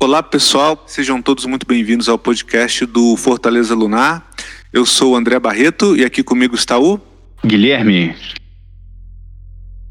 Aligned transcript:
Olá 0.00 0.22
pessoal, 0.22 0.84
sejam 0.86 1.20
todos 1.20 1.44
muito 1.44 1.66
bem-vindos 1.66 2.08
ao 2.08 2.16
podcast 2.16 2.86
do 2.86 3.16
Fortaleza 3.16 3.74
Lunar. 3.74 4.30
Eu 4.72 4.86
sou 4.86 5.12
o 5.12 5.16
André 5.16 5.40
Barreto 5.40 5.96
e 5.96 6.04
aqui 6.04 6.22
comigo 6.22 6.54
está 6.54 6.78
o 6.78 7.00
Guilherme. 7.44 8.14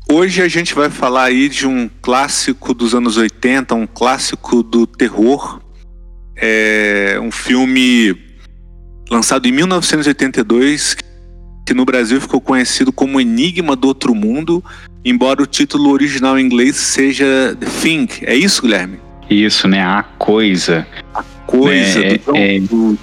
Hoje 0.09 0.41
a 0.41 0.47
gente 0.47 0.73
vai 0.73 0.89
falar 0.89 1.25
aí 1.25 1.49
de 1.49 1.67
um 1.67 1.89
clássico 2.01 2.73
dos 2.73 2.95
anos 2.95 3.17
80, 3.17 3.75
um 3.75 3.85
clássico 3.85 4.63
do 4.63 4.87
terror. 4.87 5.59
É 6.37 7.19
um 7.21 7.29
filme 7.29 8.17
lançado 9.11 9.45
em 9.45 9.51
1982 9.51 10.95
que 11.65 11.73
no 11.73 11.83
Brasil 11.83 12.21
ficou 12.21 12.39
conhecido 12.39 12.93
como 12.93 13.19
Enigma 13.19 13.75
do 13.75 13.89
Outro 13.89 14.15
Mundo, 14.15 14.63
embora 15.03 15.43
o 15.43 15.45
título 15.45 15.91
original 15.91 16.39
em 16.39 16.45
inglês 16.45 16.77
seja 16.77 17.57
The 17.59 17.67
Thing. 17.81 18.07
É 18.21 18.33
isso, 18.33 18.61
Guilherme? 18.61 19.06
Isso, 19.29 19.67
né? 19.67 19.81
A 19.81 20.03
coisa. 20.17 20.87
A 21.13 21.23
coisa 21.45 22.05
é, 22.05 22.17
do, 22.17 22.23
John, 22.25 22.35
é, 22.35 22.59
do 22.59 22.97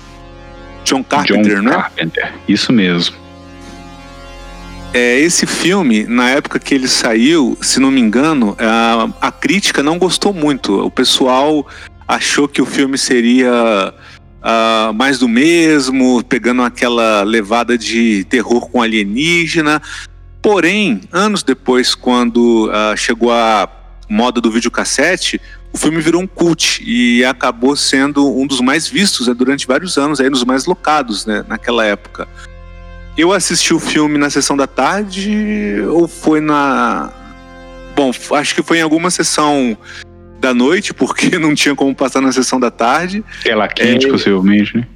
John 0.85 1.05
Carpenter, 1.05 1.57
John 1.57 1.63
né? 1.63 1.71
Carpenter. 1.71 2.33
Isso 2.49 2.73
mesmo. 2.73 3.17
É, 4.93 5.19
esse 5.19 5.45
filme, 5.45 6.05
na 6.05 6.31
época 6.31 6.59
que 6.61 6.73
ele 6.73 6.87
saiu, 6.87 7.59
se 7.61 7.81
não 7.81 7.91
me 7.91 8.01
engano, 8.01 8.57
a, 8.61 9.09
a 9.29 9.33
crítica 9.33 9.83
não 9.83 9.99
gostou 9.99 10.33
muito. 10.33 10.87
O 10.87 10.91
pessoal 10.91 11.67
achou 12.07 12.47
que 12.47 12.63
o 12.63 12.67
filme 12.67 12.97
seria 12.97 13.93
uh, 14.45 14.95
mais 14.95 15.19
do 15.19 15.27
mesmo, 15.27 16.23
pegando 16.23 16.63
aquela 16.63 17.23
levada 17.23 17.77
de 17.77 18.25
terror 18.25 18.69
com 18.71 18.81
alienígena. 18.81 19.83
Porém, 20.41 21.01
anos 21.11 21.43
depois, 21.43 21.95
quando 21.95 22.69
uh, 22.69 22.97
chegou 22.97 23.33
a 23.33 23.69
moda 24.09 24.41
do 24.41 24.51
videocassete, 24.51 25.41
o 25.75 25.77
filme 25.77 26.01
virou 26.01 26.23
um 26.23 26.27
cult 26.27 26.81
e 26.87 27.25
acabou 27.25 27.75
sendo 27.75 28.33
um 28.39 28.47
dos 28.47 28.61
mais 28.61 28.87
vistos 28.87 29.27
né, 29.27 29.35
durante 29.35 29.67
vários 29.67 29.99
anos, 29.99 30.21
aí, 30.21 30.31
nos 30.31 30.45
mais 30.45 30.67
locados 30.67 31.27
né, 31.27 31.45
naquela 31.49 31.85
época. 31.85 32.29
Eu 33.19 33.33
assisti 33.33 33.75
o 33.75 33.81
filme 33.81 34.17
na 34.17 34.31
sessão 34.31 34.57
da 34.57 34.69
tarde 34.69 35.83
ou 35.89 36.07
foi 36.07 36.41
na. 36.41 37.13
Bom, 37.97 38.13
acho 38.37 38.55
que 38.55 38.63
foi 38.63 38.79
em 38.79 38.83
alguma 38.83 39.11
sessão 39.11 39.77
da 40.39 40.55
noite, 40.55 40.95
porque 40.95 41.39
não 41.41 41.57
tinha 41.57 41.75
como 41.75 41.93
passar 41.93 42.21
na 42.21 42.31
sessão 42.31 42.61
da 42.61 42.71
tarde. 42.71 43.25
Tela 43.43 43.67
quente, 43.67 44.07
é... 44.07 44.11
possivelmente, 44.11 44.77
né? 44.77 44.87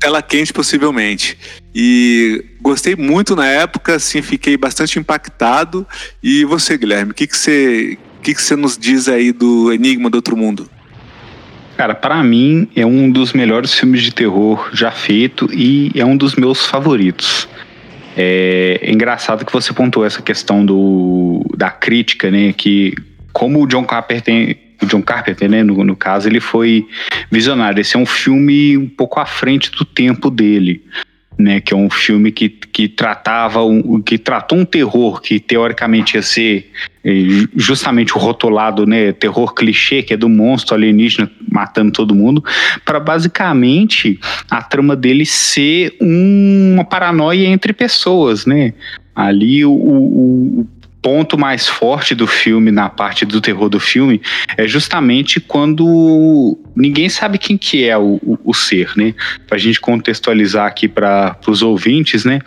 Tela 0.00 0.22
quente, 0.22 0.50
possivelmente. 0.50 1.36
E 1.74 2.42
gostei 2.62 2.96
muito 2.96 3.36
na 3.36 3.46
época, 3.46 3.96
assim, 3.96 4.22
fiquei 4.22 4.56
bastante 4.56 4.98
impactado. 4.98 5.86
E 6.22 6.42
você, 6.46 6.78
Guilherme, 6.78 7.12
o 7.12 7.14
que, 7.14 7.26
que 7.26 7.36
você. 7.36 7.98
Que, 8.22 8.34
que 8.34 8.42
você 8.42 8.54
nos 8.54 8.78
diz 8.78 9.08
aí 9.08 9.32
do 9.32 9.72
Enigma 9.72 10.08
do 10.08 10.14
Outro 10.14 10.36
Mundo? 10.36 10.70
Cara, 11.76 11.94
para 11.94 12.22
mim 12.22 12.68
é 12.76 12.86
um 12.86 13.10
dos 13.10 13.32
melhores 13.32 13.74
filmes 13.74 14.02
de 14.02 14.14
terror 14.14 14.70
já 14.72 14.92
feito 14.92 15.48
e 15.52 15.90
é 15.96 16.04
um 16.04 16.16
dos 16.16 16.36
meus 16.36 16.64
favoritos. 16.64 17.48
É, 18.16 18.78
é 18.80 18.92
engraçado 18.92 19.44
que 19.44 19.52
você 19.52 19.72
pontuou 19.72 20.06
essa 20.06 20.22
questão 20.22 20.64
do, 20.64 21.44
da 21.56 21.70
crítica, 21.70 22.30
né? 22.30 22.52
Que 22.52 22.94
como 23.32 23.60
o 23.60 23.66
John 23.66 23.84
Carpenter, 23.84 24.56
o 24.80 24.86
John 24.86 25.02
Carpenter, 25.02 25.50
né, 25.50 25.64
no, 25.64 25.82
no 25.82 25.96
caso, 25.96 26.28
ele 26.28 26.38
foi 26.38 26.86
visionário. 27.30 27.80
Esse 27.80 27.96
é 27.96 27.98
um 27.98 28.06
filme 28.06 28.76
um 28.76 28.88
pouco 28.88 29.18
à 29.18 29.26
frente 29.26 29.70
do 29.72 29.84
tempo 29.84 30.30
dele 30.30 30.84
né, 31.38 31.60
que 31.60 31.72
é 31.72 31.76
um 31.76 31.90
filme 31.90 32.30
que, 32.30 32.48
que 32.48 32.88
tratava 32.88 33.64
um, 33.64 34.00
que 34.00 34.18
tratou 34.18 34.58
um 34.58 34.64
terror 34.64 35.20
que 35.20 35.40
teoricamente 35.40 36.16
ia 36.16 36.22
ser 36.22 36.70
eh, 37.04 37.46
justamente 37.56 38.16
o 38.16 38.18
rotulado, 38.18 38.86
né, 38.86 39.12
terror 39.12 39.54
clichê, 39.54 40.02
que 40.02 40.14
é 40.14 40.16
do 40.16 40.28
monstro 40.28 40.74
alienígena 40.74 41.30
matando 41.50 41.92
todo 41.92 42.14
mundo, 42.14 42.44
para 42.84 43.00
basicamente 43.00 44.18
a 44.50 44.62
trama 44.62 44.94
dele 44.94 45.26
ser 45.26 45.96
uma 46.00 46.84
paranoia 46.84 47.46
entre 47.46 47.72
pessoas, 47.72 48.46
né? 48.46 48.72
Ali 49.14 49.64
o, 49.64 49.72
o, 49.72 50.66
ponto 51.02 51.36
mais 51.36 51.66
forte 51.66 52.14
do 52.14 52.28
filme, 52.28 52.70
na 52.70 52.88
parte 52.88 53.26
do 53.26 53.40
terror 53.40 53.68
do 53.68 53.80
filme, 53.80 54.22
é 54.56 54.66
justamente 54.68 55.40
quando 55.40 56.56
ninguém 56.76 57.08
sabe 57.08 57.38
quem 57.38 57.58
que 57.58 57.84
é 57.84 57.98
o, 57.98 58.20
o, 58.22 58.38
o 58.44 58.54
ser, 58.54 58.92
né? 58.96 59.12
Pra 59.48 59.58
gente 59.58 59.80
contextualizar 59.80 60.66
aqui 60.66 60.86
para 60.86 61.36
os 61.46 61.60
ouvintes, 61.60 62.24
né? 62.24 62.40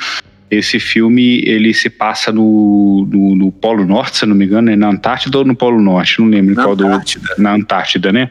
Esse 0.50 0.80
filme 0.80 1.42
ele 1.44 1.74
se 1.74 1.90
passa 1.90 2.32
no, 2.32 3.08
no, 3.12 3.36
no, 3.36 3.52
Polo 3.52 3.84
Norte, 3.84 4.18
se 4.18 4.26
não 4.28 4.36
me 4.36 4.46
engano, 4.46 4.70
é 4.70 4.76
na 4.76 4.90
Antártida 4.90 5.40
ou 5.40 5.44
no 5.44 5.56
Polo 5.56 5.82
Norte, 5.82 6.22
não 6.22 6.28
lembro 6.28 6.54
na 6.54 6.64
qual 6.64 6.74
Antártida. 6.76 7.36
do 7.36 7.42
na 7.42 7.54
Antártida, 7.54 8.12
né? 8.14 8.30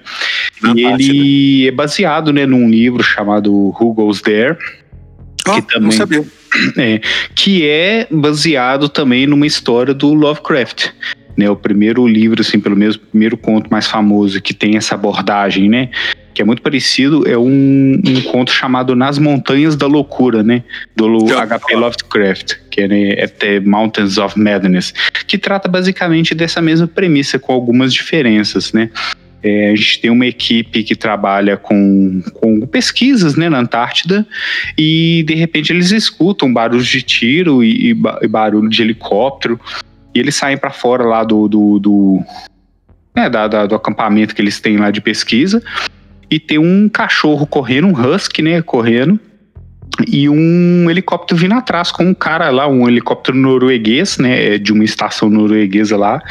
Na 0.62 0.68
e 0.74 0.84
Antártida. 0.84 1.12
ele 1.12 1.68
é 1.68 1.70
baseado, 1.72 2.32
né, 2.32 2.46
num 2.46 2.70
livro 2.70 3.02
chamado 3.02 3.52
Who 3.52 3.92
Goes 3.92 4.20
There, 4.22 4.56
Oh, 5.46 5.52
que 5.52 5.60
não 5.60 5.62
também 5.62 5.92
sabia. 5.92 6.24
é, 6.78 7.00
que 7.34 7.68
é 7.68 8.06
baseado 8.10 8.88
também 8.88 9.26
numa 9.26 9.46
história 9.46 9.92
do 9.92 10.12
Lovecraft. 10.14 10.90
Né, 11.36 11.50
o 11.50 11.56
primeiro 11.56 12.06
livro, 12.06 12.40
assim, 12.40 12.60
pelo 12.60 12.76
menos 12.76 12.94
o 12.94 13.00
primeiro 13.00 13.36
conto 13.36 13.68
mais 13.68 13.88
famoso 13.88 14.40
que 14.40 14.54
tem 14.54 14.76
essa 14.76 14.94
abordagem, 14.94 15.68
né? 15.68 15.90
Que 16.32 16.42
é 16.42 16.44
muito 16.44 16.62
parecido, 16.62 17.28
é 17.28 17.36
um, 17.36 18.00
um 18.06 18.20
conto 18.22 18.52
chamado 18.52 18.94
Nas 18.94 19.18
Montanhas 19.18 19.74
da 19.74 19.88
Loucura, 19.88 20.44
né? 20.44 20.62
Do 20.94 21.26
H.P. 21.36 21.74
Lovecraft, 21.74 22.54
que 22.70 22.82
é, 22.82 22.88
né, 22.88 23.08
é 23.16 23.26
The 23.26 23.58
Mountains 23.58 24.16
of 24.16 24.38
Madness, 24.38 24.94
que 25.26 25.36
trata 25.36 25.68
basicamente 25.68 26.36
dessa 26.36 26.62
mesma 26.62 26.86
premissa, 26.86 27.36
com 27.36 27.52
algumas 27.52 27.92
diferenças, 27.92 28.72
né? 28.72 28.90
É, 29.46 29.68
a 29.72 29.76
gente 29.76 30.00
tem 30.00 30.10
uma 30.10 30.24
equipe 30.26 30.82
que 30.82 30.96
trabalha 30.96 31.58
com, 31.58 32.22
com 32.32 32.66
pesquisas 32.66 33.36
né, 33.36 33.50
na 33.50 33.58
Antártida 33.58 34.26
e 34.78 35.22
de 35.26 35.34
repente 35.34 35.70
eles 35.70 35.90
escutam 35.90 36.50
barulhos 36.50 36.86
de 36.86 37.02
tiro 37.02 37.62
e, 37.62 37.88
e, 37.90 37.94
ba- 37.94 38.18
barulho 38.26 38.70
de 38.70 38.80
helicóptero 38.80 39.60
e 40.14 40.18
eles 40.18 40.34
saem 40.34 40.56
para 40.56 40.70
fora 40.70 41.04
lá 41.04 41.22
do, 41.22 41.46
do, 41.46 41.78
do, 41.78 42.22
é, 43.14 43.28
da- 43.28 43.46
da- 43.46 43.66
do 43.66 43.74
acampamento 43.74 44.34
que 44.34 44.40
eles 44.40 44.58
têm 44.60 44.78
lá 44.78 44.90
de 44.90 45.02
pesquisa 45.02 45.62
e 46.30 46.40
tem 46.40 46.56
um 46.56 46.88
cachorro 46.88 47.46
correndo, 47.46 47.88
um 47.88 47.92
husky, 48.14 48.40
né, 48.40 48.62
correndo 48.62 49.20
e 50.08 50.26
um 50.26 50.90
helicóptero 50.90 51.38
vindo 51.38 51.52
atrás 51.54 51.92
com 51.92 52.02
um 52.04 52.14
cara 52.14 52.48
lá, 52.48 52.66
um 52.66 52.88
helicóptero 52.88 53.36
norueguês, 53.36 54.16
né, 54.16 54.56
de 54.56 54.72
uma 54.72 54.84
estação 54.84 55.28
norueguesa 55.28 55.98
lá. 55.98 56.22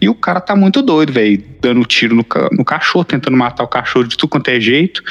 E 0.00 0.08
o 0.08 0.14
cara 0.14 0.40
tá 0.40 0.54
muito 0.54 0.82
doido, 0.82 1.12
velho, 1.12 1.42
dando 1.60 1.84
tiro 1.84 2.14
no, 2.14 2.26
no 2.52 2.64
cachorro, 2.64 3.04
tentando 3.04 3.36
matar 3.36 3.64
o 3.64 3.68
cachorro 3.68 4.06
de 4.06 4.16
tudo 4.16 4.30
quanto 4.30 4.48
é 4.48 4.60
jeito. 4.60 5.02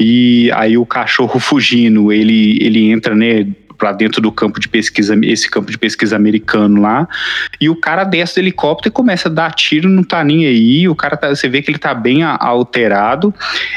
E 0.00 0.50
aí 0.54 0.78
o 0.78 0.86
cachorro 0.86 1.40
fugindo, 1.40 2.12
ele, 2.12 2.58
ele 2.62 2.90
entra, 2.90 3.14
né, 3.14 3.46
pra 3.78 3.92
dentro 3.92 4.20
do 4.20 4.32
campo 4.32 4.58
de 4.58 4.68
pesquisa, 4.68 5.16
esse 5.22 5.48
campo 5.48 5.70
de 5.70 5.78
pesquisa 5.78 6.16
americano 6.16 6.82
lá. 6.82 7.08
E 7.60 7.68
o 7.68 7.76
cara 7.76 8.02
desce 8.02 8.34
do 8.34 8.40
helicóptero 8.40 8.88
e 8.88 8.92
começa 8.92 9.28
a 9.28 9.32
dar 9.32 9.52
tiro, 9.52 9.88
não 9.88 10.02
tá 10.02 10.22
nem 10.24 10.46
aí. 10.46 10.88
O 10.88 10.96
cara 10.96 11.16
tá, 11.16 11.28
você 11.28 11.48
vê 11.48 11.62
que 11.62 11.70
ele 11.70 11.78
tá 11.78 11.94
bem 11.94 12.22
alterado. 12.24 13.32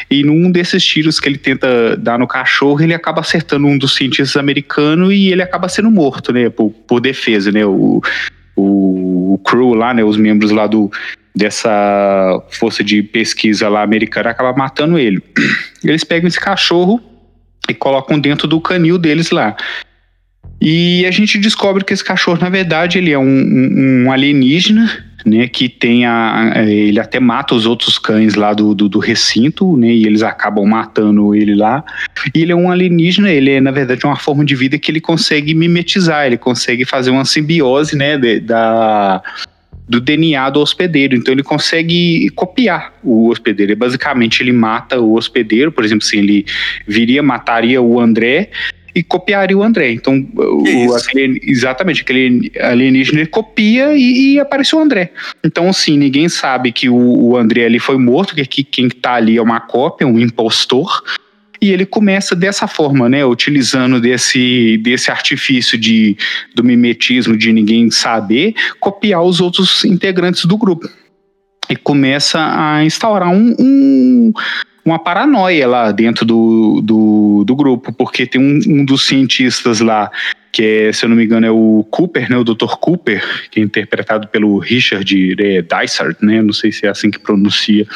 E 0.09 0.23
num 0.23 0.51
desses 0.51 0.83
tiros 0.83 1.19
que 1.19 1.29
ele 1.29 1.37
tenta 1.37 1.95
dar 1.95 2.17
no 2.17 2.27
cachorro, 2.27 2.81
ele 2.81 2.95
acaba 2.95 3.21
acertando 3.21 3.67
um 3.67 3.77
dos 3.77 3.95
cientistas 3.95 4.35
americanos 4.35 5.13
e 5.13 5.31
ele 5.31 5.43
acaba 5.43 5.69
sendo 5.69 5.91
morto, 5.91 6.33
né, 6.33 6.49
por, 6.49 6.71
por 6.71 6.99
defesa, 6.99 7.51
né? 7.51 7.63
O, 7.63 8.01
o, 8.55 9.33
o 9.33 9.37
crew 9.39 9.73
lá, 9.73 9.93
né, 9.93 10.03
os 10.03 10.17
membros 10.17 10.51
lá 10.51 10.67
do 10.67 10.91
dessa 11.33 12.43
força 12.51 12.83
de 12.83 13.01
pesquisa 13.01 13.69
lá 13.69 13.81
americana 13.83 14.29
acaba 14.29 14.51
matando 14.57 14.99
ele. 14.99 15.21
Eles 15.83 16.03
pegam 16.03 16.27
esse 16.27 16.39
cachorro 16.39 17.01
e 17.69 17.73
colocam 17.73 18.19
dentro 18.19 18.47
do 18.47 18.59
canil 18.59 18.97
deles 18.97 19.31
lá. 19.31 19.55
E 20.59 21.05
a 21.05 21.11
gente 21.11 21.37
descobre 21.39 21.83
que 21.83 21.93
esse 21.93 22.03
cachorro, 22.03 22.37
na 22.39 22.49
verdade, 22.49 22.97
ele 22.97 23.11
é 23.11 23.17
um, 23.17 23.23
um- 23.23 24.03
um 24.05 24.11
alienígena, 24.11 25.05
né? 25.25 25.47
Que 25.47 25.67
tem 25.69 26.05
a, 26.05 26.53
a- 26.55 26.63
ele 26.69 26.99
até 26.99 27.19
mata 27.19 27.53
os 27.55 27.65
outros 27.65 27.97
cães 27.99 28.35
lá 28.35 28.53
do, 28.53 28.73
do, 28.73 28.87
do 28.89 28.99
recinto, 28.99 29.75
né? 29.77 29.87
E 29.87 30.05
eles 30.05 30.23
acabam 30.23 30.65
matando 30.65 31.33
ele 31.35 31.55
lá. 31.55 31.83
E 32.33 32.41
ele 32.41 32.51
é 32.51 32.55
um 32.55 32.71
alienígena, 32.71 33.29
ele 33.31 33.51
é, 33.51 33.61
na 33.61 33.71
verdade, 33.71 34.05
uma 34.05 34.15
forma 34.15 34.43
de 34.45 34.55
vida 34.55 34.77
que 34.79 34.91
ele 34.91 35.01
consegue 35.01 35.53
mimetizar, 35.53 36.25
ele 36.25 36.37
consegue 36.37 36.85
fazer 36.85 37.09
uma 37.11 37.25
simbiose, 37.25 37.95
né? 37.95 38.17
de- 38.17 38.39
da, 38.39 39.21
do 39.87 39.99
DNA 39.99 40.49
do 40.49 40.61
hospedeiro. 40.61 41.15
Então 41.15 41.33
ele 41.33 41.43
consegue 41.43 42.29
copiar 42.35 42.93
o 43.03 43.27
hospedeiro. 43.29 43.75
Basicamente 43.75 44.41
ele 44.41 44.51
mata 44.53 44.99
o 44.99 45.13
hospedeiro, 45.15 45.71
por 45.71 45.83
exemplo, 45.83 46.05
se 46.05 46.17
ele 46.17 46.45
viria, 46.87 47.21
mataria 47.21 47.81
o 47.81 47.99
André 47.99 48.49
e 48.93 49.01
copiaria 49.03 49.57
o 49.57 49.63
André. 49.63 49.91
Então, 49.91 50.27
o, 50.35 50.95
aquele, 50.95 51.39
exatamente, 51.43 52.01
aquele 52.01 52.51
alienígena 52.59 53.19
ele 53.19 53.29
copia 53.29 53.95
e, 53.95 54.33
e 54.33 54.39
aparece 54.39 54.75
o 54.75 54.79
André. 54.79 55.11
Então, 55.43 55.69
assim, 55.69 55.97
ninguém 55.97 56.27
sabe 56.27 56.71
que 56.71 56.89
o, 56.89 56.95
o 56.95 57.37
André 57.37 57.65
ali 57.65 57.79
foi 57.79 57.97
morto, 57.97 58.35
que, 58.35 58.45
que 58.45 58.63
quem 58.63 58.89
tá 58.89 59.13
ali 59.13 59.37
é 59.37 59.41
uma 59.41 59.59
cópia, 59.59 60.05
um 60.07 60.19
impostor. 60.19 61.03
E 61.61 61.71
ele 61.71 61.85
começa 61.85 62.35
dessa 62.35 62.67
forma, 62.67 63.07
né? 63.07 63.23
Utilizando 63.23 64.01
desse, 64.01 64.77
desse 64.77 65.11
artifício 65.11 65.77
de, 65.77 66.17
do 66.55 66.63
mimetismo 66.63 67.37
de 67.37 67.53
ninguém 67.53 67.91
saber, 67.91 68.55
copiar 68.79 69.21
os 69.21 69.39
outros 69.39 69.85
integrantes 69.85 70.45
do 70.45 70.57
grupo. 70.57 70.89
e 71.69 71.75
começa 71.75 72.39
a 72.39 72.83
instaurar 72.83 73.29
um, 73.29 73.55
um 73.57 74.33
uma 74.83 74.99
paranoia 74.99 75.67
lá 75.67 75.91
dentro 75.91 76.25
do, 76.25 76.81
do, 76.83 77.43
do 77.45 77.55
grupo, 77.55 77.91
porque 77.93 78.25
tem 78.25 78.41
um, 78.41 78.59
um 78.67 78.85
dos 78.85 79.05
cientistas 79.07 79.79
lá 79.79 80.11
que 80.51 80.63
é, 80.63 80.93
se 80.93 81.05
eu 81.05 81.09
não 81.09 81.15
me 81.15 81.23
engano, 81.23 81.45
é 81.45 81.51
o 81.51 81.85
Cooper, 81.89 82.29
né, 82.29 82.37
o 82.37 82.43
Dr. 82.43 82.75
Cooper, 82.79 83.23
que 83.49 83.59
é 83.59 83.63
interpretado 83.63 84.27
pelo 84.27 84.57
Richard 84.59 85.35
é, 85.39 85.61
Dysart, 85.61 86.17
né, 86.21 86.41
não 86.41 86.51
sei 86.51 86.71
se 86.71 86.85
é 86.85 86.89
assim 86.89 87.09
que 87.09 87.19
pronuncia. 87.19 87.87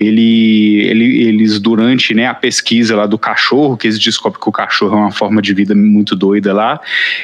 Ele, 0.00 0.80
ele, 0.88 1.22
eles, 1.28 1.60
durante 1.60 2.14
né, 2.14 2.26
a 2.26 2.34
pesquisa 2.34 2.96
lá 2.96 3.06
do 3.06 3.18
cachorro, 3.18 3.76
que 3.76 3.86
eles 3.86 3.98
descobrem 3.98 4.40
que 4.40 4.48
o 4.48 4.52
cachorro 4.52 4.96
é 4.96 5.00
uma 5.00 5.12
forma 5.12 5.42
de 5.42 5.52
vida 5.52 5.74
muito 5.74 6.16
doida 6.16 6.52
lá, 6.52 6.80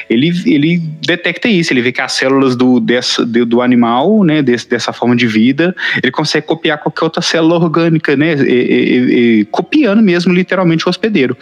ele, 0.09 0.31
ele 0.45 0.77
detecta 1.05 1.47
isso, 1.47 1.73
ele 1.73 1.81
vê 1.81 1.91
que 1.91 2.01
as 2.01 2.11
células 2.11 2.55
do, 2.55 2.79
dessa, 2.79 3.25
do 3.25 3.61
animal, 3.61 4.23
né, 4.23 4.43
desse, 4.43 4.69
dessa 4.69 4.93
forma 4.93 5.15
de 5.15 5.25
vida, 5.25 5.75
ele 6.01 6.11
consegue 6.11 6.45
copiar 6.45 6.77
qualquer 6.77 7.05
outra 7.05 7.21
célula 7.21 7.55
orgânica, 7.55 8.15
né, 8.15 8.35
e, 8.35 8.51
e, 8.51 9.39
e, 9.39 9.45
copiando 9.45 10.01
mesmo 10.01 10.31
literalmente 10.33 10.85
o 10.85 10.89
hospedeiro. 10.89 11.35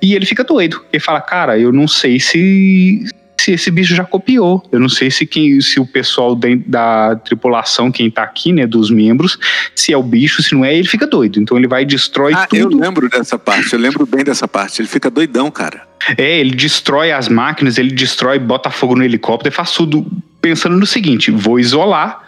E 0.00 0.14
ele 0.14 0.26
fica 0.26 0.44
doido. 0.44 0.84
Ele 0.92 1.02
fala, 1.02 1.20
cara, 1.20 1.58
eu 1.58 1.72
não 1.72 1.88
sei 1.88 2.20
se, 2.20 3.04
se 3.40 3.52
esse 3.52 3.70
bicho 3.70 3.94
já 3.94 4.04
copiou. 4.04 4.62
Eu 4.70 4.80
não 4.80 4.88
sei 4.88 5.10
se, 5.10 5.26
quem, 5.26 5.60
se 5.60 5.78
o 5.80 5.86
pessoal 5.86 6.34
da, 6.34 7.16
tripulação, 7.16 7.90
quem 7.90 8.10
tá 8.10 8.22
aqui, 8.22 8.52
né, 8.52 8.66
dos 8.66 8.90
membros, 8.90 9.38
se 9.74 9.92
é 9.92 9.96
o 9.96 10.02
bicho, 10.02 10.42
se 10.42 10.54
não 10.54 10.64
é, 10.64 10.74
ele 10.74 10.88
fica 10.88 11.06
doido. 11.06 11.40
Então 11.40 11.56
ele 11.56 11.68
vai 11.68 11.82
e 11.82 11.86
destrói 11.86 12.32
ah, 12.34 12.46
tudo. 12.46 12.76
Eu 12.76 12.80
lembro 12.80 13.08
dessa 13.08 13.38
parte, 13.38 13.72
eu 13.72 13.78
lembro 13.78 14.06
bem 14.06 14.24
dessa 14.24 14.46
parte. 14.48 14.80
Ele 14.80 14.88
fica 14.88 15.10
doidão, 15.10 15.50
cara. 15.50 15.82
É, 16.16 16.38
ele 16.38 16.54
destrói 16.54 17.12
as 17.12 17.28
máquinas, 17.28 17.78
ele 17.78 17.90
destrói, 17.90 18.38
bota 18.38 18.70
fogo 18.70 18.94
no 18.94 19.02
helicóptero, 19.02 19.54
faz 19.54 19.72
tudo 19.72 20.06
pensando 20.40 20.76
no 20.76 20.86
seguinte: 20.86 21.30
vou 21.30 21.58
isolar 21.58 22.22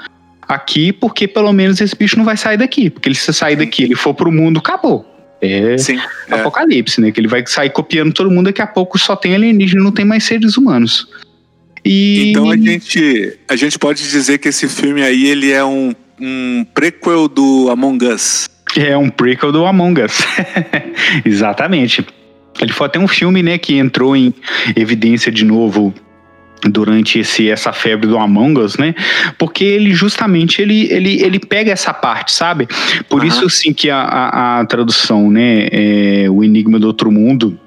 aqui, 0.49 0.93
porque 0.93 1.29
pelo 1.29 1.53
menos 1.53 1.81
esse 1.81 1.95
bicho 1.95 2.17
não 2.17 2.25
vai 2.25 2.37
sair 2.37 2.57
daqui. 2.57 2.91
Porque 2.91 3.09
ele, 3.09 3.15
se 3.15 3.33
sair 3.33 3.57
daqui, 3.57 3.85
ele 3.85 3.95
for 3.95 4.15
pro 4.15 4.33
mundo, 4.33 4.59
acabou. 4.59 5.07
É 5.41 5.79
Sim, 5.79 5.99
é. 6.29 6.35
apocalipse, 6.35 7.01
é. 7.01 7.05
né? 7.05 7.13
Que 7.13 7.21
ele 7.21 7.29
vai 7.29 7.45
sair 7.47 7.71
copiando 7.71 8.13
todo 8.13 8.31
mundo, 8.31 8.47
daqui 8.47 8.63
a 8.63 8.67
pouco 8.67 8.99
só 8.99 9.15
tem 9.15 9.35
alienígena, 9.35 9.83
não 9.83 9.93
tem 9.93 10.05
mais 10.05 10.25
seres 10.25 10.57
humanos. 10.57 11.09
E... 11.85 12.31
Então 12.31 12.51
a 12.51 12.57
gente, 12.57 13.39
a 13.49 13.57
gente 13.57 13.79
pode 13.79 14.03
dizer 14.03 14.39
que 14.39 14.49
esse 14.49 14.69
filme 14.69 15.03
aí 15.03 15.27
ele 15.27 15.51
é 15.51 15.65
um, 15.65 15.95
um 16.21 16.67
prequel 16.75 17.29
do 17.29 17.71
Among 17.71 18.05
Us. 18.07 18.49
É 18.77 18.97
um 18.97 19.09
prequel 19.09 19.53
do 19.53 19.65
Among 19.65 20.03
Us. 20.03 20.19
Exatamente. 21.25 22.05
Ele 22.61 22.73
foi 22.73 22.87
até 22.87 22.99
um 22.99 23.07
filme, 23.07 23.43
né, 23.43 23.57
que 23.57 23.75
entrou 23.75 24.17
em 24.17 24.35
evidência 24.75 25.31
de 25.31 25.45
novo 25.45 25.95
durante 26.67 27.21
esse, 27.21 27.49
essa 27.49 27.73
febre 27.73 28.07
do 28.07 28.19
Among 28.19 28.61
Us, 28.61 28.77
né? 28.77 28.95
Porque 29.39 29.65
ele 29.65 29.93
justamente 29.93 30.61
ele, 30.61 30.93
ele, 30.93 31.23
ele 31.23 31.39
pega 31.39 31.71
essa 31.71 31.93
parte, 31.93 32.33
sabe? 32.33 32.67
Por 33.09 33.21
uhum. 33.21 33.27
isso 33.27 33.47
assim 33.47 33.73
que 33.73 33.91
a, 33.91 34.01
a, 34.01 34.61
a 34.61 34.67
tradução, 34.67 35.31
né, 35.31 35.69
é, 35.71 36.27
o 36.31 36.43
Enigma 36.43 36.79
do 36.79 36.87
Outro 36.87 37.11
Mundo 37.13 37.59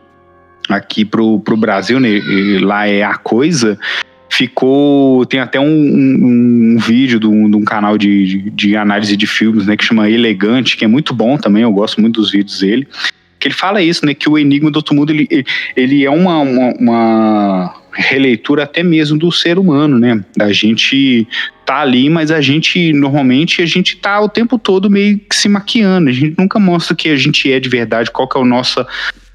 aqui 0.70 1.06
pro, 1.06 1.40
pro 1.40 1.58
Brasil, 1.58 2.00
né, 2.00 2.22
lá 2.62 2.88
é 2.88 3.04
a 3.04 3.16
coisa, 3.16 3.78
ficou. 4.30 5.26
Tem 5.26 5.40
até 5.40 5.60
um, 5.60 5.66
um, 5.66 6.76
um 6.76 6.78
vídeo 6.78 7.20
de 7.20 7.28
um, 7.28 7.50
de 7.50 7.56
um 7.56 7.64
canal 7.64 7.98
de, 7.98 8.50
de, 8.52 8.76
análise 8.76 9.16
de 9.16 9.28
filmes, 9.28 9.66
né, 9.66 9.78
que 9.78 9.86
chama 9.86 10.10
Elegante, 10.10 10.78
que 10.78 10.86
é 10.86 10.88
muito 10.88 11.14
bom 11.14 11.38
também, 11.38 11.64
eu 11.64 11.72
gosto 11.72 12.02
muito 12.02 12.20
dos 12.20 12.32
vídeos 12.32 12.60
dele. 12.60 12.88
Que 13.40 13.48
ele 13.48 13.56
fala 13.56 13.82
isso, 13.82 14.06
né? 14.06 14.14
Que 14.14 14.30
o 14.30 14.38
Enigma 14.38 14.70
do 14.70 14.76
Outro 14.76 14.94
Mundo 14.94 15.10
ele, 15.10 15.28
ele 15.76 16.06
é 16.06 16.12
uma, 16.12 16.38
uma, 16.42 16.74
uma 16.80 17.81
releitura 17.94 18.64
até 18.64 18.84
mesmo 18.84 19.18
do 19.18 19.32
ser 19.32 19.58
humano, 19.58 20.00
né? 20.00 20.24
A 20.40 20.52
gente 20.52 21.28
tá 21.66 21.80
ali, 21.80 22.10
mas 22.10 22.32
a 22.32 22.42
gente 22.42 22.94
normalmente 22.94 23.62
a 23.62 23.66
gente 23.66 23.98
tá 23.98 24.20
o 24.20 24.30
tempo 24.30 24.58
todo 24.58 24.90
meio 24.90 25.20
que 25.20 25.36
se 25.36 25.50
maquiando. 25.50 26.10
A 26.10 26.14
gente 26.14 26.36
nunca 26.38 26.60
mostra 26.60 26.96
que 26.96 27.10
a 27.10 27.16
gente 27.16 27.52
é 27.52 27.60
de 27.60 27.70
verdade, 27.70 28.12
qual 28.12 28.28
que 28.28 28.38
é 28.38 28.42
a 28.42 28.46
nossa 28.46 28.88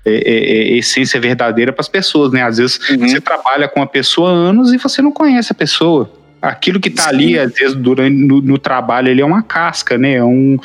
é, 0.05 0.15
é, 0.15 0.73
é 0.75 0.77
essência 0.77 1.21
verdadeira 1.21 1.73
para 1.73 1.81
as 1.81 1.89
pessoas, 1.89 2.33
né? 2.33 2.43
Às 2.43 2.59
vezes 2.59 2.79
uhum. 2.91 3.09
você 3.09 3.21
trabalha 3.21 3.69
com 3.69 3.83
a 3.83 3.87
pessoa 3.87 4.31
há 4.31 4.33
anos 4.33 4.73
e 4.73 4.79
você 4.79 5.03
não 5.03 5.13
conhece 5.13 5.53
a 5.53 5.55
pessoa. 5.55 6.11
Aquilo 6.41 6.79
que 6.79 6.91
está 6.91 7.09
ali, 7.09 7.39
às 7.39 7.53
vezes, 7.53 7.75
durante 7.75 8.15
no, 8.15 8.41
no, 8.41 8.59
trabalho, 8.59 9.09
ele 9.09 9.21
é 9.21 9.25
uma 9.25 9.43
casca, 9.43 9.97
né? 9.97 10.15
É 10.15 10.25
um, 10.25 10.59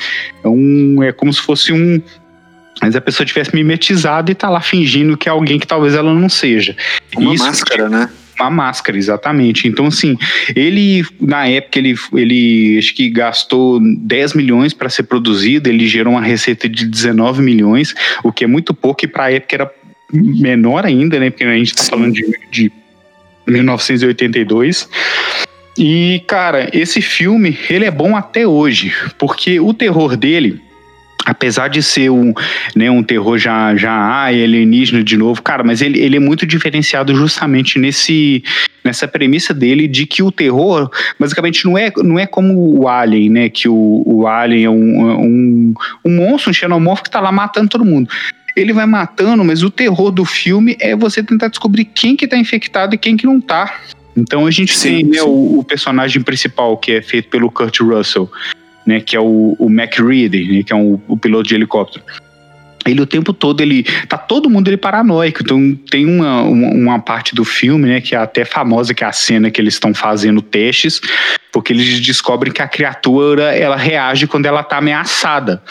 é 0.44 0.48
um, 0.48 1.02
é 1.02 1.12
como 1.12 1.32
se 1.34 1.42
fosse 1.42 1.72
um, 1.72 2.02
mas 2.80 2.96
a 2.96 3.02
pessoa 3.02 3.26
tivesse 3.26 3.54
mimetizado 3.54 4.32
e 4.32 4.36
tá 4.36 4.50
lá 4.50 4.62
fingindo 4.62 5.18
que 5.18 5.28
é 5.28 5.32
alguém 5.32 5.60
que 5.60 5.68
talvez 5.68 5.94
ela 5.94 6.14
não 6.14 6.30
seja. 6.30 6.76
Uma 7.16 7.34
Isso, 7.34 7.44
máscara, 7.44 7.90
né? 7.90 8.10
Uma 8.40 8.50
máscara, 8.50 8.98
exatamente. 8.98 9.68
Então, 9.68 9.86
assim, 9.88 10.18
ele, 10.56 11.06
na 11.20 11.48
época, 11.48 11.78
ele, 11.78 11.96
ele 12.14 12.78
acho 12.80 12.96
que 12.96 13.10
gastou 13.10 13.80
10 13.80 14.34
milhões 14.34 14.74
para 14.74 14.90
ser 14.90 15.04
produzido, 15.04 15.70
ele 15.70 15.88
gerou 15.88 16.14
uma 16.14 16.22
receita 16.22 16.68
de 16.68 16.88
19 16.88 17.42
milhões, 17.42 17.94
o 18.24 18.32
que 18.32 18.44
é 18.44 18.48
muito 18.48 18.74
pouco, 18.74 19.06
e 19.06 19.08
para 19.08 19.26
a 19.26 19.32
época 19.32 19.56
era 19.56 19.72
menor 20.12 20.86
ainda, 20.86 21.20
né? 21.20 21.30
Porque 21.30 21.44
a 21.44 21.54
gente 21.54 21.68
está 21.68 21.84
falando 21.84 22.14
de, 22.14 22.26
de 22.50 22.72
1982. 23.46 24.90
E, 25.78 26.24
cara, 26.28 26.70
esse 26.74 27.02
filme, 27.02 27.58
ele 27.70 27.86
é 27.86 27.92
bom 27.92 28.16
até 28.16 28.46
hoje, 28.46 28.94
porque 29.18 29.60
o 29.60 29.74
terror 29.74 30.18
dele 30.18 30.60
apesar 31.26 31.68
de 31.68 31.82
ser 31.84 32.10
um, 32.10 32.34
né, 32.76 32.90
um 32.90 33.04
terror 33.04 33.38
já, 33.38 33.76
já 33.76 33.92
ai, 33.92 34.44
alienígena 34.44 35.04
de 35.04 35.18
novo, 35.18 35.42
cara, 35.42 35.64
mas 35.64 35.82
ele, 35.82 36.00
ele 36.00 36.18
é 36.18 36.20
muito 36.20 36.46
diferenciado 36.46 37.16
justamente 37.16 37.78
nesse, 37.78 38.44
nessa 38.84 39.08
premissa 39.08 39.54
dele 39.54 39.88
de 39.88 40.06
que 40.06 40.24
o 40.24 40.32
terror 40.32 40.90
basicamente 41.20 41.66
não 41.66 41.78
é, 41.78 41.92
não 41.98 42.20
é 42.20 42.26
como 42.26 42.80
o 42.80 42.88
Alien, 42.88 43.30
né? 43.30 43.50
Que 43.50 43.68
o, 43.68 44.04
o 44.06 44.28
Alien 44.28 44.66
é 44.66 44.70
um, 44.70 45.22
um, 45.22 45.74
um 46.06 46.16
monstro, 46.16 46.52
um 46.52 46.54
xenomorfo 46.54 47.04
que 47.04 47.12
tá 47.12 47.20
lá 47.20 47.32
matando 47.32 47.70
todo 47.70 47.86
mundo. 47.86 48.10
Ele 48.56 48.74
vai 48.74 48.86
matando, 48.86 49.44
mas 49.46 49.64
o 49.64 49.70
terror 49.70 50.12
do 50.12 50.26
filme 50.26 50.76
é 50.80 50.96
você 50.96 51.24
tentar 51.24 51.48
descobrir 51.48 51.86
quem 51.86 52.16
que 52.16 52.28
tá 52.28 52.38
infectado 52.38 52.96
e 52.96 52.98
quem 52.98 53.16
que 53.16 53.26
não 53.26 53.40
tá. 53.40 53.80
Então 54.16 54.46
a 54.46 54.52
gente 54.52 54.78
sim, 54.78 54.90
tem 54.90 55.06
né, 55.06 55.22
o, 55.22 55.60
o 55.60 55.64
personagem 55.64 56.22
principal, 56.22 56.76
que 56.78 56.92
é 56.92 57.02
feito 57.02 57.30
pelo 57.30 57.50
Kurt 57.50 57.80
Russell 57.80 58.30
né, 58.92 59.00
que 59.00 59.16
é 59.16 59.20
o, 59.20 59.56
o 59.58 59.70
Mac 59.70 59.98
Reed, 59.98 60.34
né, 60.34 60.64
que 60.64 60.74
é 60.74 60.76
um, 60.76 61.00
o 61.08 61.16
piloto 61.16 61.48
de 61.48 61.56
helicóptero. 61.56 62.04
Ele 62.86 63.00
o 63.00 63.06
tempo 63.06 63.32
todo, 63.32 63.62
ele 63.62 63.84
tá 64.08 64.18
todo 64.18 64.50
mundo 64.50 64.68
ele 64.68 64.76
paranoico. 64.76 65.42
Então 65.44 65.76
tem 65.90 66.06
uma, 66.06 66.42
uma, 66.42 66.68
uma, 66.70 67.00
parte 67.00 67.34
do 67.36 67.46
filme, 67.46 67.88
né, 67.88 68.02
que 68.02 68.16
é 68.16 68.18
até 68.18 68.44
famosa, 68.44 68.94
que 68.94 69.04
é 69.04 69.08
a 69.08 69.12
cena 69.12 69.52
que 69.52 69.62
eles 69.62 69.76
estão 69.76 69.94
fazendo 69.94 70.42
testes, 70.42 71.00
porque 71.54 71.72
eles 71.72 72.02
descobrem 72.02 72.52
que 72.52 72.62
a 72.62 72.68
criatura 72.68 73.56
ela 73.56 73.78
reage 73.78 74.28
quando 74.28 74.48
ela 74.48 74.64
tá 74.64 74.78
ameaçada. 74.78 75.62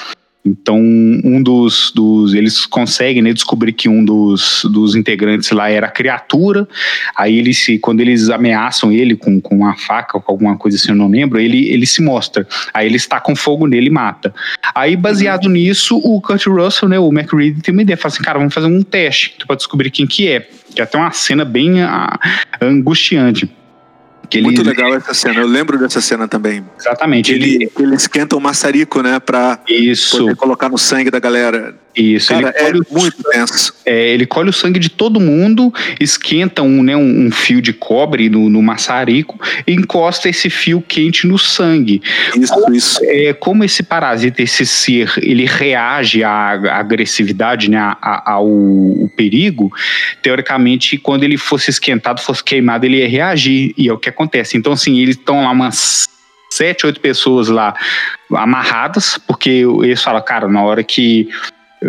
Então, 0.44 0.78
um 0.78 1.42
dos, 1.42 1.92
dos 1.94 2.32
eles 2.32 2.64
conseguem 2.64 3.22
né, 3.22 3.32
descobrir 3.32 3.72
que 3.72 3.88
um 3.88 4.02
dos, 4.02 4.62
dos 4.72 4.94
integrantes 4.94 5.50
lá 5.50 5.68
era 5.68 5.88
criatura. 5.88 6.66
Aí 7.14 7.38
ele 7.38 7.52
se, 7.52 7.78
quando 7.78 8.00
eles 8.00 8.30
ameaçam 8.30 8.90
ele 8.90 9.14
com, 9.14 9.38
com 9.38 9.56
uma 9.56 9.76
faca 9.76 10.16
ou 10.16 10.22
com 10.22 10.32
alguma 10.32 10.56
coisa 10.56 10.78
assim, 10.78 10.92
eu 10.92 10.96
não 10.96 11.08
lembro, 11.08 11.38
ele, 11.38 11.68
ele 11.68 11.84
se 11.86 12.02
mostra. 12.02 12.46
Aí 12.72 12.86
ele 12.86 12.96
está 12.96 13.20
com 13.20 13.36
fogo 13.36 13.66
nele 13.66 13.88
e 13.88 13.90
mata. 13.90 14.34
Aí, 14.74 14.96
baseado 14.96 15.44
uhum. 15.44 15.52
nisso, 15.52 15.98
o 15.98 16.20
Kurt 16.22 16.46
Russell, 16.46 16.88
né, 16.88 16.98
o 16.98 17.12
McReady, 17.12 17.60
tem 17.60 17.72
uma 17.72 17.82
ideia, 17.82 17.96
fala 17.96 18.14
assim, 18.14 18.22
cara, 18.22 18.38
vamos 18.38 18.54
fazer 18.54 18.66
um 18.66 18.82
teste 18.82 19.34
para 19.46 19.56
descobrir 19.56 19.90
quem 19.90 20.06
que 20.06 20.26
é. 20.28 20.48
Que 20.74 20.80
é 20.80 20.84
até 20.84 20.96
uma 20.96 21.10
cena 21.10 21.44
bem 21.44 21.82
ah, 21.82 22.18
angustiante. 22.62 23.50
Que 24.30 24.40
Muito 24.40 24.60
ele... 24.62 24.70
legal 24.70 24.94
essa 24.94 25.12
cena, 25.12 25.40
eu 25.40 25.46
lembro 25.46 25.76
dessa 25.76 26.00
cena 26.00 26.28
também. 26.28 26.64
Exatamente. 26.78 27.32
Ele, 27.32 27.68
ele 27.76 27.94
esquenta 27.96 28.36
o 28.36 28.40
maçarico, 28.40 29.02
né, 29.02 29.18
pra 29.18 29.58
Isso. 29.68 30.18
poder 30.18 30.36
colocar 30.36 30.68
no 30.68 30.78
sangue 30.78 31.10
da 31.10 31.18
galera. 31.18 31.74
Isso, 31.96 32.28
Cara, 32.28 32.50
é 32.50 32.72
muito 32.72 33.22
tenso. 33.30 33.74
É, 33.84 34.10
ele 34.10 34.24
colhe 34.24 34.48
o 34.48 34.52
sangue 34.52 34.78
de 34.78 34.88
todo 34.88 35.18
mundo, 35.18 35.72
esquenta 35.98 36.62
um, 36.62 36.82
né, 36.82 36.96
um, 36.96 37.26
um 37.26 37.30
fio 37.32 37.60
de 37.60 37.72
cobre 37.72 38.28
no, 38.28 38.48
no, 38.48 38.62
maçarico 38.62 39.38
e 39.66 39.72
encosta 39.72 40.28
esse 40.28 40.48
fio 40.48 40.80
quente 40.80 41.26
no 41.26 41.36
sangue. 41.36 42.00
Isso, 42.36 42.54
como, 42.54 42.74
isso. 42.74 43.00
É, 43.02 43.32
como 43.32 43.64
esse 43.64 43.82
parasita, 43.82 44.40
esse 44.40 44.64
ser, 44.64 45.12
ele 45.18 45.44
reage 45.44 46.22
à, 46.22 46.30
à 46.30 46.78
agressividade, 46.78 47.68
né, 47.68 47.78
à, 47.78 48.32
ao, 48.32 48.46
ao 48.46 49.08
perigo, 49.16 49.72
teoricamente, 50.22 50.96
quando 50.96 51.24
ele 51.24 51.36
fosse 51.36 51.70
esquentado, 51.70 52.20
fosse 52.20 52.42
queimado, 52.44 52.86
ele 52.86 52.98
ia 52.98 53.08
reagir. 53.08 53.74
E 53.76 53.88
é 53.88 53.92
o 53.92 53.98
que 53.98 54.08
acontece. 54.08 54.19
Então, 54.56 54.72
assim, 54.72 54.98
eles 54.98 55.16
estão 55.16 55.44
lá 55.44 55.50
umas 55.50 56.08
sete, 56.50 56.84
oito 56.86 57.00
pessoas 57.00 57.48
lá 57.48 57.74
amarradas, 58.30 59.18
porque 59.26 59.64
eles 59.82 60.02
falam, 60.02 60.22
cara, 60.22 60.48
na 60.48 60.62
hora 60.62 60.82
que 60.82 61.28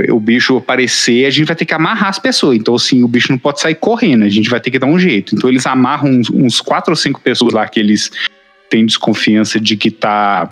o 0.10 0.20
bicho 0.20 0.58
aparecer, 0.58 1.26
a 1.26 1.30
gente 1.30 1.48
vai 1.48 1.56
ter 1.56 1.66
que 1.66 1.74
amarrar 1.74 2.10
as 2.10 2.20
pessoas. 2.20 2.58
Então, 2.58 2.76
assim, 2.76 3.04
o 3.04 3.08
bicho 3.08 3.32
não 3.32 3.38
pode 3.38 3.60
sair 3.60 3.76
correndo, 3.76 4.24
a 4.24 4.30
gente 4.30 4.50
vai 4.50 4.60
ter 4.60 4.72
que 4.72 4.80
dar 4.80 4.88
um 4.88 4.98
jeito. 4.98 5.36
Então, 5.36 5.50
eles 5.50 5.66
amarram 5.66 6.10
uns, 6.10 6.30
uns 6.30 6.62
quatro 6.62 6.92
ou 6.92 6.96
cinco 6.96 7.20
pessoas 7.20 7.54
lá 7.54 7.68
que 7.68 7.80
eles 7.80 8.10
têm 8.70 8.86
desconfiança 8.86 9.60
de 9.60 9.76
que 9.76 9.92
tá 9.92 10.50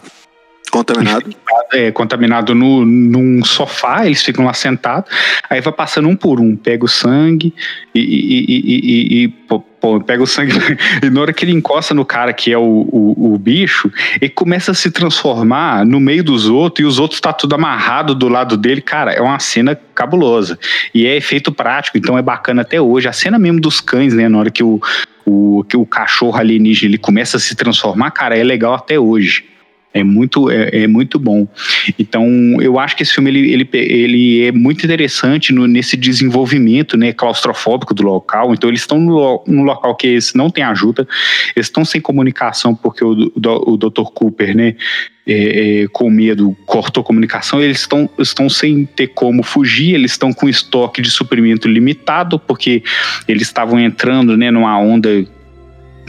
Contaminado? 0.70 1.30
É, 1.74 1.92
contaminado 1.92 2.56
no, 2.56 2.86
num 2.86 3.44
sofá, 3.44 4.06
eles 4.06 4.22
ficam 4.24 4.46
lá 4.46 4.54
sentados, 4.54 5.10
aí 5.50 5.62
vai 5.62 5.74
passando 5.74 6.08
um 6.08 6.16
por 6.16 6.40
um, 6.40 6.56
pega 6.56 6.86
o 6.86 6.88
sangue 6.88 7.54
e, 7.94 8.00
e, 8.00 8.56
e, 8.58 9.24
e 9.24 9.28
pô, 9.28 9.64
pega 10.02 10.22
o 10.22 10.28
sangue 10.28 10.52
e 11.02 11.10
na 11.10 11.22
hora 11.22 11.34
que 11.34 11.46
ele 11.46 11.52
encosta 11.52 11.94
no 11.94 12.06
cara 12.06 12.34
que 12.34 12.52
é 12.52 12.58
o, 12.58 12.62
o, 12.62 13.34
o, 13.34 13.38
bicho, 13.38 13.92
ele 14.22 14.30
começa 14.30 14.72
a 14.72 14.74
se 14.74 14.92
transformar 14.92 15.86
no 15.86 16.00
meio 16.00 16.24
dos 16.24 16.48
outros 16.48 16.84
e 16.84 16.88
os 16.88 17.00
outros 17.00 17.20
tá 17.20 17.34
tudo 17.34 17.56
amarrado 17.56 18.14
do 18.14 18.28
lado 18.28 18.58
dele, 18.58 18.82
cara, 18.82 19.12
é 19.12 19.22
uma 19.22 19.40
cena 19.40 19.80
cabulosa 19.96 20.58
e 20.94 21.06
é 21.06 21.16
efeito 21.16 21.52
prático, 21.52 21.98
então 21.98 22.18
é 22.18 22.22
bacana 22.22 22.62
até 22.62 22.80
hoje, 22.80 23.08
a 23.08 23.14
cena 23.14 23.40
mesmo 23.40 23.60
dos 23.60 23.80
cães, 23.80 24.14
né, 24.14 24.28
na 24.28 24.38
hora 24.38 24.52
que 24.52 24.64
o, 24.64 24.82
o, 25.26 25.64
que 25.68 25.78
o 25.78 25.86
cachorro 25.86 26.38
alienígena 26.38 26.92
ele 26.92 26.98
começa 26.98 27.38
a 27.38 27.40
se 27.40 27.56
transformar, 27.56 28.12
cara, 28.12 28.38
é 28.38 28.44
legal 28.44 28.74
até 28.74 29.00
hoje. 29.00 29.46
É 29.92 30.04
muito, 30.04 30.52
é, 30.52 30.84
é, 30.84 30.88
muito 30.88 31.18
bom. 31.18 31.48
Então, 31.98 32.28
eu 32.62 32.78
acho 32.78 32.96
que 32.96 33.02
esse 33.02 33.14
filme 33.14 33.32
ele, 33.32 33.52
ele, 33.52 33.70
ele 33.74 34.46
é 34.46 34.52
muito 34.52 34.86
interessante 34.86 35.52
no, 35.52 35.66
nesse 35.66 35.98
desenvolvimento 35.98 36.96
né, 36.96 37.12
claustrofóbico 37.12 37.94
do 37.94 38.04
local. 38.04 38.54
Então, 38.54 38.70
eles 38.70 38.82
estão 38.82 39.00
no, 39.00 39.44
no 39.48 39.64
local 39.64 39.96
que 39.96 40.06
eles 40.06 40.34
não 40.36 40.52
tem 40.52 40.64
ajuda, 40.64 41.08
eles 41.56 41.68
estão 41.68 41.84
sem 41.84 42.00
comunicação, 42.00 42.76
porque 42.76 43.04
o, 43.04 43.32
o, 43.36 43.74
o 43.74 43.78
Dr. 43.78 44.12
Cooper, 44.14 44.56
né, 44.56 44.76
é, 45.26 45.84
é, 45.84 45.88
com 45.88 46.10
medo, 46.10 46.56
cortou 46.68 47.04
comunicação, 47.04 47.62
eles 47.62 47.82
estão, 47.82 48.08
estão 48.20 48.48
sem 48.48 48.86
ter 48.86 49.08
como 49.08 49.42
fugir, 49.42 49.96
eles 49.96 50.12
estão 50.12 50.32
com 50.32 50.48
estoque 50.48 51.02
de 51.02 51.10
suprimento 51.10 51.68
limitado, 51.68 52.38
porque 52.38 52.84
eles 53.28 53.44
estavam 53.44 53.80
entrando 53.80 54.38
né, 54.38 54.52
numa 54.52 54.78
onda 54.80 55.26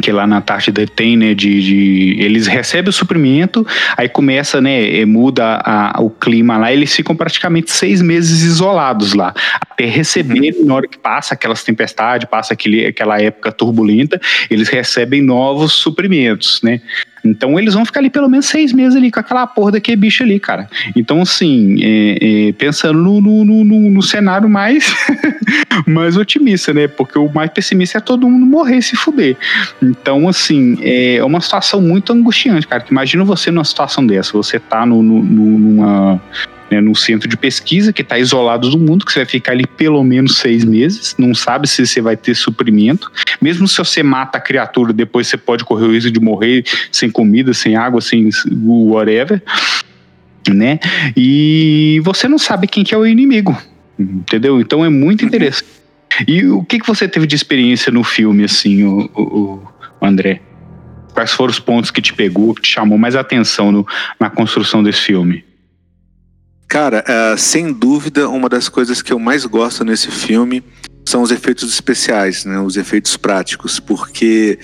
que 0.01 0.13
lá 0.13 0.27
na 0.27 0.39
Antártida 0.39 0.87
tem, 0.87 1.17
né, 1.17 1.35
de, 1.35 1.63
de, 1.63 2.17
eles 2.23 2.47
recebem 2.47 2.89
o 2.89 2.93
suprimento, 2.93 3.67
aí 3.97 4.09
começa, 4.09 4.61
né, 4.61 5.05
muda 5.05 5.61
a, 5.65 6.01
o 6.01 6.11
clima 6.11 6.57
lá, 6.57 6.73
eles 6.73 6.95
ficam 6.95 7.15
praticamente 7.15 7.71
seis 7.71 8.01
meses 8.01 8.43
isolados 8.43 9.15
lá, 9.15 9.35
até 9.61 9.85
receber, 9.87 10.55
uhum. 10.59 10.67
na 10.67 10.75
hora 10.75 10.89
que 10.89 10.99
passa 10.99 11.35
aquelas 11.35 11.63
tempestades, 11.63 12.29
passa 12.29 12.55
aquele, 12.55 12.87
aquela 12.87 13.21
época 13.21 13.53
turbulenta, 13.53 14.21
eles 14.51 14.69
recebem 14.69 15.23
novos 15.23 15.73
suprimentos, 15.73 16.61
né, 16.63 16.81
então 17.25 17.59
eles 17.59 17.75
vão 17.75 17.85
ficar 17.85 18.01
ali 18.01 18.11
pelo 18.11 18.29
menos 18.29 18.47
seis 18.47 18.73
meses 18.73 18.97
ali 18.97 19.11
com 19.11 19.21
aquela 19.21 19.47
porra 19.47 19.73
daquele 19.73 19.97
bicho 19.97 20.23
ali, 20.23 20.39
cara. 20.41 20.69
Então, 20.97 21.21
assim, 21.21 21.79
é, 21.83 22.49
é, 22.49 22.53
pensando 22.53 22.99
no, 22.99 23.21
no, 23.21 23.45
no, 23.45 23.91
no, 23.91 24.03
cenário 24.03 24.49
mais, 24.49 24.95
mais 25.87 26.17
otimista, 26.17 26.73
né? 26.73 26.89
Porque 26.89 27.19
o 27.19 27.31
mais 27.33 27.51
pessimista 27.51 27.99
é 27.99 28.01
todo 28.01 28.29
mundo 28.29 28.47
morrer 28.47 28.79
e 28.79 28.83
se 28.83 28.97
fuder. 28.97 29.37
Então, 29.83 30.29
assim, 30.29 30.79
é 30.83 31.23
uma 31.25 31.41
situação 31.41 31.81
muito 31.81 32.13
angustiante, 32.13 32.67
cara. 32.67 32.85
Imagina 32.91 33.25
você 33.25 33.51
numa 33.51 33.65
situação 33.65 34.07
dessa, 34.07 34.33
você 34.33 34.59
tá 34.59 34.87
no, 34.87 35.03
numa 35.03 36.21
né, 36.71 36.81
num 36.81 36.95
centro 36.95 37.29
de 37.29 37.37
pesquisa 37.37 37.93
que 37.93 38.03
está 38.03 38.19
isolado 38.19 38.71
do 38.71 38.79
mundo, 38.79 39.05
que 39.05 39.13
você 39.13 39.21
vai 39.21 39.27
ficar 39.27 39.53
ali 39.53 39.67
pelo 39.67 40.03
menos 40.05 40.37
seis 40.37 40.65
meses, 40.65 41.17
não 41.19 41.35
sabe 41.35 41.67
se 41.67 41.85
você 41.85 42.01
vai 42.01 42.17
ter 42.17 42.35
suprimento. 42.35 43.11
Mesmo 43.41 43.67
se 43.67 43.77
você 43.79 44.03
mata 44.03 44.39
a 44.39 44.41
criatura, 44.41 44.93
depois 44.93 45.27
você 45.27 45.37
pode 45.37 45.65
correr 45.65 45.87
o 45.87 45.93
risco 45.93 46.11
de 46.11 46.21
morrer 46.21 46.65
sem 46.93 47.11
comida, 47.11 47.53
sem 47.53 47.77
água, 47.77 48.01
sem 48.01 48.29
whatever. 48.63 49.43
Né? 50.49 50.79
E 51.17 52.01
você 52.05 52.29
não 52.29 52.39
sabe 52.39 52.67
quem 52.67 52.85
que 52.85 52.95
é 52.95 52.99
o 52.99 53.07
inimigo, 53.07 53.57
entendeu? 53.99 54.61
Então 54.61 54.85
é 54.85 54.89
muito 54.89 55.25
interessante. 55.25 55.81
E 56.27 56.45
o 56.47 56.65
que, 56.65 56.79
que 56.79 56.87
você 56.87 57.09
teve 57.09 57.27
de 57.27 57.37
experiência 57.37 57.93
no 57.93 58.03
filme, 58.03 58.45
assim, 58.45 58.85
o, 58.85 59.11
o, 59.15 59.63
o 60.01 60.07
André? 60.07 60.41
Quais 61.13 61.33
foram 61.33 61.51
os 61.51 61.59
pontos 61.59 61.91
que 61.91 62.01
te 62.01 62.13
pegou, 62.13 62.55
que 62.55 62.63
te 62.63 62.69
chamou 62.69 62.97
mais 62.97 63.15
atenção 63.15 63.71
no, 63.71 63.87
na 64.19 64.31
construção 64.31 64.83
desse 64.83 65.01
filme? 65.01 65.45
Cara, 66.71 67.05
uh, 67.05 67.37
sem 67.37 67.73
dúvida, 67.73 68.29
uma 68.29 68.49
das 68.49 68.69
coisas 68.69 69.03
que 69.03 69.13
eu 69.13 69.19
mais 69.19 69.45
gosto 69.45 69.85
nesse 69.85 70.09
filme 70.09 70.63
são 71.05 71.21
os 71.21 71.33
efeitos 71.33 71.69
especiais, 71.69 72.45
né? 72.45 72.61
Os 72.61 72.77
efeitos 72.77 73.17
práticos, 73.17 73.81
porque 73.81 74.57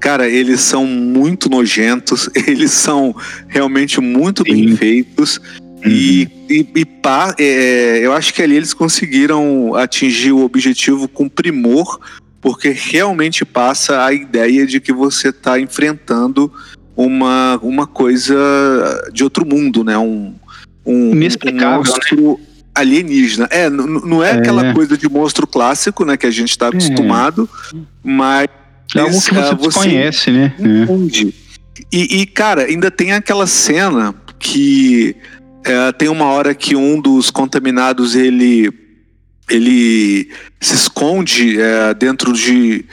cara, 0.00 0.26
eles 0.26 0.62
são 0.62 0.86
muito 0.86 1.50
nojentos, 1.50 2.30
eles 2.48 2.70
são 2.70 3.14
realmente 3.46 4.00
muito 4.00 4.42
Sim. 4.42 4.54
bem 4.54 4.74
feitos. 4.74 5.36
Uhum. 5.36 5.90
E, 5.90 6.28
e, 6.48 6.66
e 6.76 6.84
pá, 6.86 7.34
é, 7.38 7.98
eu 8.02 8.14
acho 8.14 8.32
que 8.32 8.40
ali 8.40 8.56
eles 8.56 8.72
conseguiram 8.72 9.74
atingir 9.74 10.32
o 10.32 10.42
objetivo 10.42 11.06
com 11.08 11.28
primor, 11.28 12.00
porque 12.40 12.70
realmente 12.70 13.44
passa 13.44 14.02
a 14.02 14.14
ideia 14.14 14.66
de 14.66 14.80
que 14.80 14.94
você 14.94 15.28
está 15.28 15.60
enfrentando 15.60 16.50
uma, 16.96 17.58
uma 17.62 17.86
coisa 17.86 18.34
de 19.12 19.24
outro 19.24 19.46
mundo, 19.46 19.84
né? 19.84 19.98
Um, 19.98 20.34
um, 20.84 21.12
Inexplicável, 21.12 21.80
um 21.80 21.84
monstro 21.84 22.38
né? 22.38 22.46
alienígena. 22.74 23.48
É, 23.50 23.68
não 23.68 24.22
é, 24.22 24.30
é, 24.30 24.32
aquela 24.34 24.72
coisa 24.72 24.96
de 24.96 25.08
monstro 25.08 25.46
clássico, 25.46 26.04
né, 26.04 26.16
que 26.16 26.26
a 26.26 26.30
gente 26.30 26.50
está 26.50 26.66
é. 26.66 26.68
acostumado, 26.68 27.48
é. 27.74 27.78
mas 28.02 28.48
é 28.94 29.00
algo 29.00 29.20
que 29.20 29.34
você, 29.34 29.54
você 29.54 29.78
conhece, 29.78 30.30
né? 30.30 30.54
Entende. 30.58 31.34
E, 31.92 32.20
e, 32.20 32.26
cara, 32.26 32.64
ainda 32.64 32.90
tem 32.90 33.12
aquela 33.12 33.46
cena 33.46 34.14
que 34.38 35.16
é, 35.64 35.92
tem 35.92 36.08
uma 36.08 36.26
hora 36.26 36.54
que 36.54 36.74
um 36.74 37.00
dos 37.00 37.30
contaminados 37.30 38.14
ele 38.14 38.70
ele 39.48 40.30
se 40.60 40.74
esconde 40.74 41.60
é, 41.60 41.92
dentro 41.92 42.32
de 42.32 42.84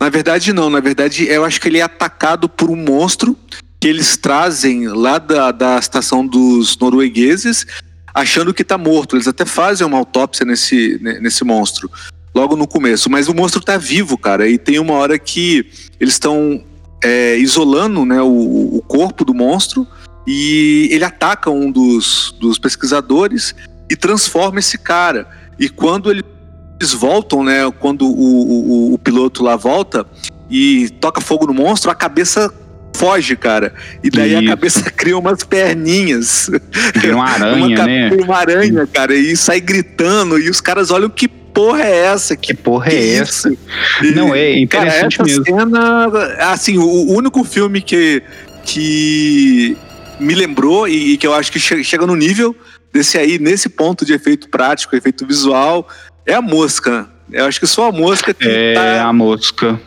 na 0.00 0.08
verdade 0.08 0.52
não, 0.52 0.70
na 0.70 0.80
verdade 0.80 1.26
eu 1.28 1.44
acho 1.44 1.60
que 1.60 1.68
ele 1.68 1.78
é 1.78 1.82
atacado 1.82 2.48
por 2.48 2.70
um 2.70 2.76
monstro 2.76 3.36
que 3.80 3.88
eles 3.88 4.16
trazem 4.16 4.88
lá 4.88 5.18
da, 5.18 5.52
da 5.52 5.78
estação 5.78 6.26
dos 6.26 6.76
noruegueses, 6.78 7.66
achando 8.14 8.54
que 8.54 8.62
está 8.62 8.78
morto. 8.78 9.16
Eles 9.16 9.28
até 9.28 9.44
fazem 9.44 9.86
uma 9.86 9.98
autópsia 9.98 10.46
nesse, 10.46 10.98
nesse 11.20 11.44
monstro, 11.44 11.90
logo 12.34 12.56
no 12.56 12.66
começo. 12.66 13.10
Mas 13.10 13.28
o 13.28 13.34
monstro 13.34 13.60
está 13.60 13.76
vivo, 13.76 14.16
cara, 14.16 14.48
e 14.48 14.58
tem 14.58 14.78
uma 14.78 14.94
hora 14.94 15.18
que 15.18 15.70
eles 16.00 16.14
estão 16.14 16.64
é, 17.02 17.36
isolando 17.36 18.04
né, 18.04 18.20
o, 18.22 18.76
o 18.76 18.82
corpo 18.82 19.24
do 19.24 19.34
monstro 19.34 19.86
e 20.26 20.88
ele 20.90 21.04
ataca 21.04 21.50
um 21.50 21.70
dos, 21.70 22.34
dos 22.40 22.58
pesquisadores 22.58 23.54
e 23.88 23.94
transforma 23.94 24.58
esse 24.58 24.78
cara. 24.78 25.28
E 25.58 25.68
quando 25.68 26.10
eles 26.10 26.24
voltam, 26.92 27.44
né, 27.44 27.70
quando 27.78 28.06
o, 28.06 28.90
o, 28.90 28.94
o 28.94 28.98
piloto 28.98 29.44
lá 29.44 29.56
volta 29.56 30.06
e 30.50 30.88
toca 31.00 31.20
fogo 31.20 31.46
no 31.46 31.54
monstro, 31.54 31.90
a 31.90 31.94
cabeça 31.94 32.52
foge, 32.96 33.36
cara. 33.36 33.74
E 34.02 34.10
daí 34.10 34.32
Isso. 34.34 34.44
a 34.44 34.46
cabeça 34.46 34.90
cria 34.90 35.16
umas 35.18 35.42
perninhas. 35.44 36.50
Vira 36.94 37.16
uma 37.16 37.28
aranha, 37.30 37.76
uma, 37.78 37.86
né? 37.86 38.10
Uma 38.10 38.36
aranha, 38.36 38.86
cara, 38.92 39.14
e 39.14 39.36
sai 39.36 39.60
gritando. 39.60 40.38
E 40.38 40.48
os 40.50 40.60
caras 40.60 40.90
olham 40.90 41.08
que 41.08 41.28
porra 41.28 41.84
é 41.84 41.96
essa? 42.06 42.36
Que, 42.36 42.52
porra 42.52 42.90
que 42.90 42.96
é 42.96 43.14
essa? 43.14 43.50
E, 44.02 44.10
Não, 44.10 44.34
é 44.34 44.58
interessante 44.58 45.16
cara, 45.16 45.30
essa 45.30 45.40
mesmo. 45.42 45.44
cena, 45.44 46.06
assim, 46.52 46.76
o, 46.76 47.12
único 47.12 47.42
filme 47.44 47.80
que, 47.80 48.22
que 48.62 49.76
me 50.20 50.34
lembrou 50.34 50.86
e, 50.86 51.12
e 51.12 51.16
que 51.16 51.26
eu 51.26 51.32
acho 51.34 51.50
que 51.50 51.58
chega, 51.58 51.82
chega 51.82 52.06
no 52.06 52.14
nível 52.14 52.54
desse 52.92 53.16
aí, 53.16 53.38
nesse 53.38 53.68
ponto 53.70 54.04
de 54.04 54.12
efeito 54.12 54.48
prático, 54.50 54.94
efeito 54.94 55.26
visual, 55.26 55.88
é 56.26 56.34
a 56.34 56.42
mosca. 56.42 57.08
Eu 57.32 57.46
acho 57.46 57.58
que 57.58 57.66
só 57.66 57.88
a 57.88 57.92
mosca 57.92 58.32
que 58.34 58.46
É 58.46 58.74
tá... 58.74 59.04
a 59.04 59.12
mosca. 59.12 59.80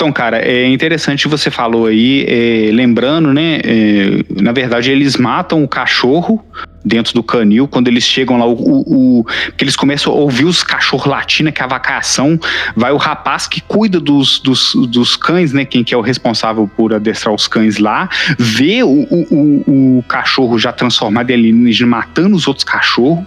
Então, 0.00 0.10
cara, 0.10 0.38
é 0.38 0.66
interessante 0.66 1.28
você 1.28 1.50
falou 1.50 1.84
aí, 1.84 2.24
é, 2.26 2.70
lembrando, 2.72 3.34
né? 3.34 3.58
É, 3.62 4.42
na 4.42 4.50
verdade, 4.50 4.90
eles 4.90 5.18
matam 5.18 5.62
o 5.62 5.68
cachorro 5.68 6.42
dentro 6.84 7.14
do 7.14 7.22
canil, 7.22 7.68
quando 7.68 7.88
eles 7.88 8.04
chegam 8.04 8.38
lá, 8.38 8.46
o, 8.46 8.52
o, 8.52 9.20
o 9.20 9.24
que 9.56 9.64
eles 9.64 9.76
começam 9.76 10.12
a 10.12 10.16
ouvir 10.16 10.44
os 10.44 10.62
cachorros 10.62 11.06
latindo, 11.06 11.52
que 11.52 11.60
é 11.60 11.64
a 11.64 11.68
vacação, 11.68 12.38
vai 12.74 12.92
o 12.92 12.96
rapaz 12.96 13.46
que 13.46 13.60
cuida 13.60 14.00
dos, 14.00 14.38
dos, 14.38 14.74
dos 14.88 15.16
cães, 15.16 15.52
né, 15.52 15.64
quem 15.64 15.84
que 15.84 15.94
é 15.94 15.96
o 15.96 16.00
responsável 16.00 16.70
por 16.76 16.94
adestrar 16.94 17.34
os 17.34 17.46
cães 17.46 17.78
lá, 17.78 18.08
vê 18.38 18.82
o, 18.82 18.88
o, 18.88 19.98
o 19.98 20.02
cachorro 20.04 20.58
já 20.58 20.72
transformado 20.72 21.30
em 21.30 21.34
alienígena 21.34 21.90
matando 21.90 22.36
os 22.36 22.46
outros 22.46 22.64
cachorros 22.64 23.24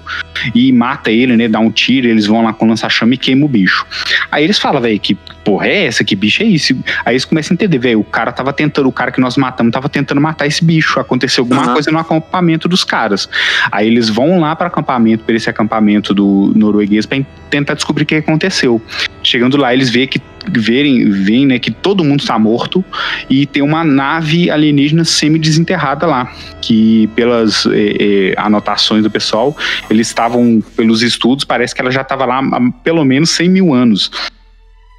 e 0.53 0.71
mata 0.71 1.11
ele, 1.11 1.35
né, 1.37 1.47
dá 1.47 1.59
um 1.59 1.71
tiro, 1.71 2.07
eles 2.07 2.25
vão 2.25 2.43
lá 2.43 2.53
com 2.53 2.67
lança-chama 2.67 3.13
e 3.13 3.17
queima 3.17 3.45
o 3.45 3.49
bicho. 3.49 3.85
Aí 4.31 4.43
eles 4.43 4.57
falam, 4.57 4.81
velho, 4.81 4.99
que 4.99 5.15
porra 5.43 5.67
é 5.67 5.85
essa? 5.85 6.03
Que 6.03 6.15
bicho 6.15 6.41
é 6.41 6.45
isso? 6.45 6.73
Aí 7.05 7.13
eles 7.13 7.25
começam 7.25 7.53
a 7.53 7.55
entender, 7.55 7.77
velho, 7.77 7.99
o 7.99 8.03
cara 8.03 8.31
tava 8.31 8.53
tentando, 8.53 8.87
o 8.87 8.91
cara 8.91 9.11
que 9.11 9.19
nós 9.19 9.37
matamos 9.37 9.71
tava 9.71 9.89
tentando 9.89 10.19
matar 10.19 10.47
esse 10.47 10.63
bicho, 10.63 10.99
aconteceu 10.99 11.43
alguma 11.43 11.67
uhum. 11.67 11.73
coisa 11.73 11.91
no 11.91 11.99
acampamento 11.99 12.67
dos 12.67 12.83
caras. 12.83 13.29
Aí 13.71 13.87
eles 13.87 14.09
vão 14.09 14.39
lá 14.39 14.55
para 14.55 14.67
acampamento, 14.67 15.23
para 15.23 15.35
esse 15.35 15.49
acampamento 15.49 16.13
do 16.13 16.51
norueguês, 16.55 17.05
para 17.05 17.23
tentar 17.49 17.73
descobrir 17.73 18.03
o 18.03 18.05
que 18.05 18.15
aconteceu. 18.15 18.81
Chegando 19.21 19.57
lá, 19.57 19.73
eles 19.73 19.89
veem 19.89 20.07
que 20.07 20.21
verem, 20.49 21.09
veem, 21.09 21.45
né, 21.45 21.59
que 21.59 21.71
todo 21.71 22.03
mundo 22.03 22.21
está 22.21 22.37
morto 22.37 22.83
e 23.29 23.45
tem 23.45 23.63
uma 23.63 23.83
nave 23.83 24.49
alienígena 24.49 25.05
semi-desenterrada 25.05 26.05
lá, 26.05 26.31
que 26.61 27.07
pelas 27.15 27.65
eh, 27.67 27.95
eh, 27.99 28.33
anotações 28.37 29.03
do 29.03 29.11
pessoal, 29.11 29.55
eles 29.89 30.07
estavam, 30.07 30.61
pelos 30.75 31.01
estudos, 31.01 31.45
parece 31.45 31.73
que 31.73 31.81
ela 31.81 31.91
já 31.91 32.01
estava 32.01 32.25
lá 32.25 32.39
há 32.39 32.71
pelo 32.83 33.05
menos 33.05 33.29
100 33.31 33.49
mil 33.49 33.73
anos. 33.73 34.11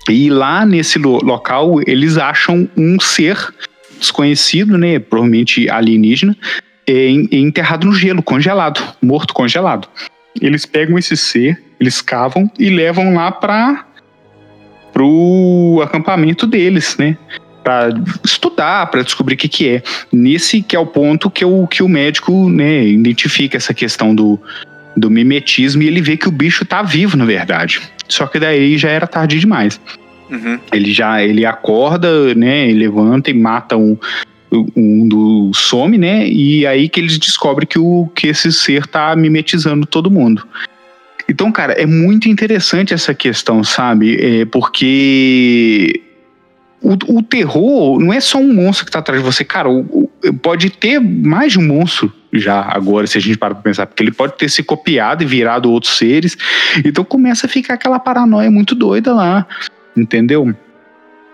E 0.09 0.29
lá 0.29 0.67
nesse 0.67 0.99
lo 0.99 1.19
local, 1.25 1.81
eles 1.87 2.19
acham 2.19 2.69
um 2.77 2.99
ser 3.01 3.37
desconhecido, 3.99 4.77
né, 4.77 4.99
provavelmente 4.99 5.69
alienígena, 5.69 6.37
é, 6.43 6.74
enterrado 6.87 7.87
no 7.87 7.95
gelo, 7.95 8.23
congelado, 8.23 8.81
morto 9.01 9.33
congelado. 9.33 9.89
Eles 10.41 10.67
pegam 10.67 10.99
esse 10.99 11.17
ser, 11.17 11.63
eles 11.79 12.01
cavam 12.01 12.51
e 12.59 12.69
levam 12.71 13.15
lá 13.15 13.31
para 13.31 13.87
pro 14.93 15.81
acampamento 15.83 16.47
deles, 16.47 16.97
né? 16.97 17.17
Para 17.65 17.89
estudar, 18.23 18.87
para 18.87 19.03
descobrir 19.03 19.35
o 19.35 19.39
que, 19.39 19.49
que 19.49 19.69
é. 19.69 19.83
Nesse 20.13 20.63
que 20.63 20.77
é 20.77 20.79
o 20.79 20.87
ponto 20.87 21.31
que 21.31 21.45
o, 21.45 21.67
que 21.67 21.83
o 21.83 21.89
médico 21.89 22.49
né, 22.49 22.85
identifica 22.85 23.57
essa 23.57 23.75
questão 23.75 24.15
do, 24.15 24.39
do 24.97 25.11
mimetismo 25.11 25.83
e 25.83 25.89
ele 25.89 26.01
vê 26.01 26.17
que 26.17 26.29
o 26.29 26.33
bicho 26.33 26.65
tá 26.65 26.83
vivo, 26.83 27.17
na 27.17 27.25
verdade. 27.25 27.81
Só 28.09 28.27
que 28.27 28.39
daí 28.39 28.79
já 28.79 28.91
era 28.91 29.07
tarde 29.07 29.41
demais. 29.41 29.81
Uhum. 30.31 30.59
Ele 30.73 30.93
já 30.93 31.23
ele 31.23 31.45
acorda, 31.45 32.35
né? 32.35 32.69
Ele 32.69 32.81
levanta 32.81 33.31
e 33.31 33.35
mata 33.35 33.77
um, 33.77 33.97
um 34.77 35.09
do 35.09 35.51
some, 35.55 35.99
né? 35.99 36.27
E 36.29 36.67
aí 36.67 36.89
que 36.89 37.01
eles 37.01 37.19
descobrem 37.19 37.67
que, 37.67 37.79
o, 37.79 38.11
que 38.15 38.29
esse 38.29 38.53
ser 38.53 38.87
tá 38.87 39.15
mimetizando 39.17 39.87
todo 39.87 40.11
mundo. 40.11 40.47
Então, 41.29 41.51
cara, 41.51 41.73
é 41.73 41.87
muito 41.87 42.29
interessante 42.29 42.93
essa 42.93 43.15
questão, 43.15 43.65
sabe? 43.65 44.41
É 44.41 44.45
porque 44.45 46.03
o, 46.83 47.19
o, 47.19 47.23
terror 47.23 47.99
não 47.99 48.13
é 48.13 48.21
só 48.21 48.39
um 48.39 48.53
monstro 48.53 48.85
que 48.85 48.93
tá 48.93 48.99
atrás 48.99 49.23
de 49.23 49.27
você, 49.27 49.43
cara. 49.43 49.71
O, 49.71 49.81
o, 49.81 50.35
pode 50.43 50.69
ter 50.71 51.01
mais 51.01 51.53
de 51.53 51.59
um 51.59 51.67
monstro 51.67 52.13
já 52.31 52.61
agora, 52.61 53.07
se 53.07 53.17
a 53.17 53.21
gente 53.21 53.39
para 53.39 53.55
pra 53.55 53.63
pensar, 53.63 53.87
porque 53.87 54.03
ele 54.03 54.13
pode 54.13 54.37
ter 54.37 54.51
se 54.51 54.63
copiado 54.63 55.23
e 55.23 55.27
virado 55.27 55.71
outros 55.71 55.97
seres. 55.97 56.37
Então 56.85 57.05
começa 57.05 57.47
a 57.47 57.49
ficar 57.49 57.75
aquela 57.75 57.99
paranoia 57.99 58.51
muito 58.51 58.75
doida 58.75 59.15
lá, 59.15 59.47
entendeu? 59.97 60.55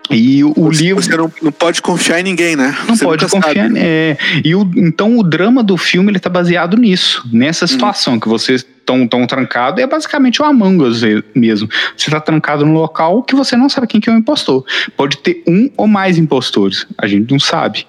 E 0.09 0.43
o, 0.43 0.53
você, 0.53 0.83
livro. 0.83 1.01
Você 1.01 1.15
não, 1.15 1.31
não, 1.41 1.51
pode 1.51 1.81
confiar 1.81 2.19
em 2.19 2.23
ninguém, 2.23 2.55
né? 2.55 2.75
Não 2.87 2.95
você 2.95 3.05
pode 3.05 3.27
confiar. 3.27 3.69
É, 3.75 4.17
e 4.43 4.55
o, 4.55 4.69
então 4.75 5.17
o 5.17 5.23
drama 5.23 5.63
do 5.63 5.77
filme 5.77 6.11
ele 6.11 6.19
tá 6.19 6.29
baseado 6.29 6.75
nisso, 6.75 7.27
nessa 7.31 7.65
uhum. 7.65 7.69
situação 7.69 8.19
que 8.19 8.27
vocês 8.27 8.65
estão 8.81 9.07
tão 9.07 9.25
trancado. 9.25 9.79
É 9.79 9.87
basicamente 9.87 10.41
o 10.41 10.45
Among 10.45 10.83
Us 10.83 11.01
mesmo. 11.35 11.69
Você 11.95 12.07
está 12.07 12.19
trancado 12.19 12.65
no 12.65 12.73
local 12.73 13.23
que 13.23 13.35
você 13.35 13.55
não 13.55 13.69
sabe 13.69 13.87
quem 13.87 14.01
que 14.01 14.09
é 14.09 14.13
o 14.13 14.17
impostor. 14.17 14.65
Pode 14.97 15.17
ter 15.17 15.43
um 15.47 15.69
ou 15.77 15.87
mais 15.87 16.17
impostores. 16.17 16.85
A 16.97 17.07
gente 17.07 17.31
não 17.31 17.39
sabe. 17.39 17.85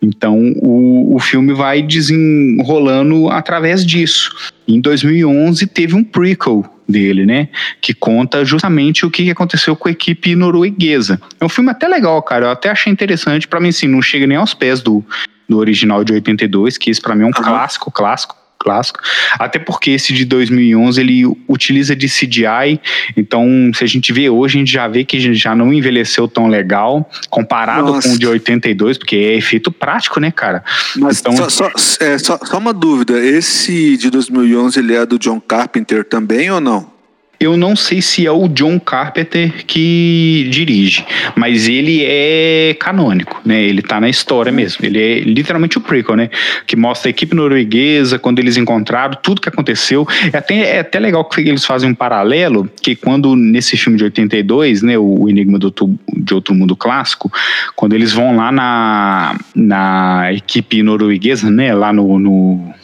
Então 0.00 0.52
o, 0.56 1.16
o 1.16 1.18
filme 1.18 1.52
vai 1.52 1.82
desenrolando 1.82 3.28
através 3.28 3.84
disso. 3.84 4.30
Em 4.66 4.80
2011 4.80 5.66
teve 5.66 5.94
um 5.94 6.04
prequel 6.04 6.64
dele, 6.88 7.26
né? 7.26 7.48
Que 7.80 7.92
conta 7.92 8.44
justamente 8.44 9.04
o 9.04 9.10
que 9.10 9.30
aconteceu 9.30 9.76
com 9.76 9.88
a 9.88 9.92
equipe 9.92 10.34
norueguesa. 10.34 11.20
É 11.40 11.44
um 11.44 11.48
filme 11.48 11.70
até 11.70 11.86
legal, 11.86 12.22
cara. 12.22 12.46
Eu 12.46 12.50
até 12.50 12.70
achei 12.70 12.92
interessante. 12.92 13.46
Para 13.46 13.60
mim, 13.60 13.68
assim, 13.68 13.86
não 13.86 14.00
chega 14.00 14.26
nem 14.26 14.36
aos 14.36 14.54
pés 14.54 14.80
do, 14.80 15.04
do 15.48 15.58
original 15.58 16.02
de 16.02 16.12
82, 16.14 16.78
que 16.78 16.90
esse 16.90 17.00
para 17.00 17.14
mim 17.14 17.22
é 17.22 17.26
um 17.26 17.28
uhum. 17.28 17.32
clássico, 17.34 17.90
clássico 17.90 18.36
clássico. 18.58 19.00
Até 19.38 19.58
porque 19.58 19.92
esse 19.92 20.12
de 20.12 20.24
2011 20.24 21.00
ele 21.00 21.24
utiliza 21.46 21.94
de 21.94 22.06
CGI, 22.06 22.80
então 23.16 23.70
se 23.74 23.84
a 23.84 23.86
gente 23.86 24.12
vê 24.12 24.28
hoje, 24.28 24.56
a 24.56 24.60
gente 24.60 24.72
já 24.72 24.88
vê 24.88 25.04
que 25.04 25.34
já 25.34 25.54
não 25.54 25.72
envelheceu 25.72 26.26
tão 26.26 26.48
legal 26.48 27.08
comparado 27.30 27.92
Nossa. 27.92 28.08
com 28.08 28.14
o 28.14 28.18
de 28.18 28.26
82, 28.26 28.98
porque 28.98 29.16
é 29.16 29.34
efeito 29.34 29.70
prático, 29.70 30.20
né, 30.20 30.30
cara? 30.30 30.64
Mas 30.96 31.20
então, 31.20 31.36
só, 31.36 31.48
só, 31.48 31.70
é, 32.00 32.18
só, 32.18 32.38
só 32.42 32.58
uma 32.58 32.72
dúvida, 32.72 33.18
esse 33.24 33.96
de 33.96 34.10
2011 34.10 34.78
ele 34.78 34.94
é 34.94 35.06
do 35.06 35.18
John 35.18 35.40
Carpenter 35.40 36.04
também 36.04 36.50
ou 36.50 36.60
não? 36.60 36.97
Eu 37.40 37.56
não 37.56 37.76
sei 37.76 38.02
se 38.02 38.26
é 38.26 38.32
o 38.32 38.48
John 38.48 38.80
Carpenter 38.80 39.64
que 39.64 40.48
dirige, 40.50 41.04
mas 41.36 41.68
ele 41.68 42.02
é 42.04 42.76
canônico, 42.80 43.40
né? 43.44 43.62
Ele 43.62 43.80
tá 43.80 44.00
na 44.00 44.08
história 44.08 44.50
mesmo. 44.50 44.84
Ele 44.84 45.00
é 45.00 45.20
literalmente 45.20 45.78
o 45.78 45.80
prequel, 45.80 46.16
né? 46.16 46.30
Que 46.66 46.74
mostra 46.74 47.08
a 47.08 47.10
equipe 47.10 47.36
norueguesa, 47.36 48.18
quando 48.18 48.40
eles 48.40 48.56
encontraram, 48.56 49.16
tudo 49.22 49.40
que 49.40 49.48
aconteceu. 49.48 50.06
É 50.32 50.36
até, 50.36 50.76
é 50.76 50.78
até 50.80 50.98
legal 50.98 51.24
que 51.24 51.40
eles 51.40 51.64
fazem 51.64 51.88
um 51.90 51.94
paralelo, 51.94 52.68
que 52.82 52.96
quando 52.96 53.36
nesse 53.36 53.76
filme 53.76 53.96
de 53.96 54.04
82, 54.04 54.82
né, 54.82 54.98
o 54.98 55.28
Enigma 55.28 55.60
do, 55.60 55.72
de 56.16 56.34
Outro 56.34 56.54
Mundo 56.54 56.74
Clássico, 56.74 57.32
quando 57.76 57.92
eles 57.92 58.12
vão 58.12 58.36
lá 58.36 58.50
na, 58.50 59.38
na 59.54 60.32
equipe 60.32 60.82
norueguesa, 60.82 61.48
né, 61.50 61.72
lá 61.72 61.92
no, 61.92 62.18
no 62.18 62.74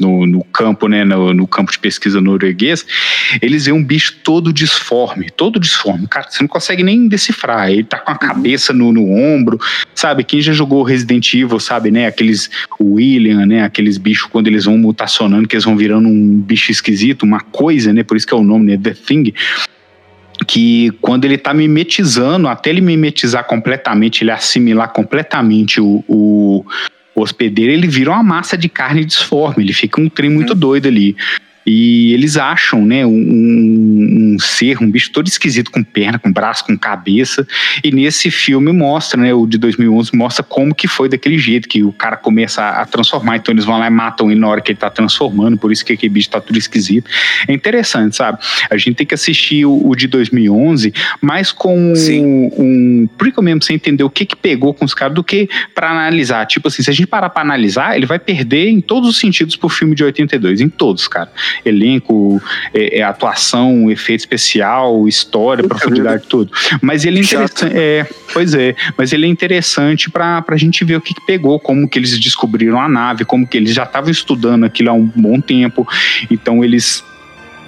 no, 0.00 0.26
no 0.26 0.44
campo, 0.44 0.88
né, 0.88 1.04
no, 1.04 1.32
no, 1.34 1.46
campo 1.46 1.72
de 1.72 1.78
pesquisa 1.78 2.20
norueguês, 2.20 2.86
eles 3.40 3.66
veem 3.66 3.76
um 3.76 3.84
bicho 3.84 4.16
todo 4.22 4.52
disforme, 4.52 5.30
todo 5.30 5.58
disforme. 5.58 6.06
Cara, 6.06 6.30
você 6.30 6.42
não 6.42 6.48
consegue 6.48 6.82
nem 6.82 7.08
decifrar. 7.08 7.70
Ele 7.70 7.84
tá 7.84 7.98
com 7.98 8.10
a 8.10 8.14
uhum. 8.14 8.18
cabeça 8.18 8.72
no, 8.72 8.92
no 8.92 9.10
ombro, 9.10 9.58
sabe? 9.94 10.24
Quem 10.24 10.40
já 10.40 10.52
jogou 10.52 10.82
Resident 10.82 11.32
Evil, 11.34 11.60
sabe, 11.60 11.90
né? 11.90 12.06
Aqueles 12.06 12.50
William, 12.80 13.46
né? 13.46 13.62
Aqueles 13.62 13.98
bichos 13.98 14.28
quando 14.30 14.46
eles 14.46 14.64
vão 14.64 14.78
mutacionando, 14.78 15.48
que 15.48 15.56
eles 15.56 15.64
vão 15.64 15.76
virando 15.76 16.08
um 16.08 16.40
bicho 16.40 16.70
esquisito, 16.70 17.22
uma 17.22 17.40
coisa, 17.40 17.92
né? 17.92 18.02
Por 18.02 18.16
isso 18.16 18.26
que 18.26 18.34
é 18.34 18.36
o 18.36 18.42
nome, 18.42 18.66
né? 18.66 18.78
The 18.82 18.94
Thing 18.94 19.32
que 20.46 20.90
quando 21.00 21.24
ele 21.24 21.34
está 21.34 21.52
mimetizando, 21.52 22.48
até 22.48 22.70
ele 22.70 22.80
mimetizar 22.80 23.44
completamente, 23.44 24.22
ele 24.22 24.30
assimilar 24.30 24.92
completamente 24.92 25.80
o, 25.80 26.04
o, 26.06 26.64
o 27.18 27.22
hospedeiro 27.22 27.72
ele 27.72 27.86
vira 27.86 28.10
uma 28.10 28.22
massa 28.22 28.56
de 28.56 28.68
carne 28.68 29.04
disforme, 29.04 29.64
ele 29.64 29.72
fica 29.72 30.00
um 30.00 30.08
trem 30.08 30.30
muito 30.30 30.52
uhum. 30.52 30.58
doido 30.58 30.86
ali. 30.86 31.16
E 31.70 32.14
eles 32.14 32.38
acham, 32.38 32.86
né, 32.86 33.04
um, 33.04 33.10
um, 33.10 34.36
ser, 34.40 34.82
um 34.82 34.90
bicho 34.90 35.12
todo 35.12 35.28
esquisito, 35.28 35.70
com 35.70 35.84
perna, 35.84 36.18
com 36.18 36.32
braço, 36.32 36.64
com 36.64 36.78
cabeça. 36.78 37.46
E 37.84 37.90
nesse 37.90 38.30
filme 38.30 38.72
mostra, 38.72 39.20
né, 39.20 39.34
o 39.34 39.46
de 39.46 39.58
2011, 39.58 40.16
mostra 40.16 40.42
como 40.42 40.74
que 40.74 40.88
foi 40.88 41.10
daquele 41.10 41.36
jeito, 41.36 41.68
que 41.68 41.82
o 41.82 41.92
cara 41.92 42.16
começa 42.16 42.62
a, 42.62 42.80
a 42.80 42.86
transformar. 42.86 43.36
Então 43.36 43.52
eles 43.52 43.66
vão 43.66 43.78
lá 43.78 43.86
e 43.86 43.90
matam 43.90 44.30
ele 44.30 44.40
na 44.40 44.48
hora 44.48 44.62
que 44.62 44.72
ele 44.72 44.78
tá 44.78 44.88
transformando, 44.88 45.58
por 45.58 45.70
isso 45.70 45.84
que 45.84 45.92
aquele 45.92 46.08
bicho 46.08 46.30
tá 46.30 46.40
tudo 46.40 46.58
esquisito. 46.58 47.10
É 47.46 47.52
interessante, 47.52 48.16
sabe? 48.16 48.38
A 48.70 48.78
gente 48.78 48.94
tem 48.94 49.06
que 49.06 49.14
assistir 49.14 49.66
o, 49.66 49.88
o 49.88 49.94
de 49.94 50.06
2011, 50.06 50.94
mais 51.20 51.52
com 51.52 51.94
Sim. 51.94 52.50
um, 52.56 53.08
prequel 53.18 53.42
mesmo, 53.42 53.62
sem 53.62 53.76
entender 53.76 54.04
o 54.04 54.10
que 54.10 54.24
que 54.24 54.36
pegou 54.36 54.72
com 54.72 54.86
os 54.86 54.94
caras, 54.94 55.14
do 55.14 55.22
que 55.22 55.50
para 55.74 55.90
analisar. 55.90 56.46
Tipo 56.46 56.68
assim, 56.68 56.82
se 56.82 56.88
a 56.88 56.94
gente 56.94 57.06
parar 57.06 57.28
pra 57.28 57.42
analisar, 57.42 57.94
ele 57.94 58.06
vai 58.06 58.18
perder 58.18 58.70
em 58.70 58.80
todos 58.80 59.10
os 59.10 59.18
sentidos 59.18 59.54
pro 59.54 59.68
filme 59.68 59.94
de 59.94 60.02
82, 60.02 60.62
em 60.62 60.68
todos, 60.70 61.06
cara 61.06 61.30
elenco, 61.64 62.40
é, 62.72 62.98
é, 62.98 63.02
atuação, 63.02 63.90
efeito 63.90 64.20
especial, 64.20 65.06
história, 65.08 65.66
profundidade, 65.66 66.24
tudo. 66.28 66.52
Mas 66.80 67.04
ele 67.04 67.18
é 67.18 67.22
interessante. 67.22 67.76
É, 67.76 68.06
pois 68.32 68.54
é, 68.54 68.74
mas 68.96 69.12
ele 69.12 69.26
é 69.26 69.28
interessante 69.28 70.10
para 70.10 70.44
a 70.46 70.56
gente 70.56 70.84
ver 70.84 70.96
o 70.96 71.00
que, 71.00 71.14
que, 71.14 71.24
pegou, 71.26 71.58
como 71.58 71.88
que 71.88 71.98
eles 71.98 72.18
descobriram 72.18 72.80
a 72.80 72.88
nave, 72.88 73.24
como 73.24 73.46
que 73.46 73.56
eles 73.56 73.74
já 73.74 73.84
estavam 73.84 74.10
estudando 74.10 74.64
aquilo 74.64 74.90
há 74.90 74.92
um 74.92 75.10
bom 75.14 75.40
tempo. 75.40 75.86
Então 76.30 76.64
eles 76.64 77.04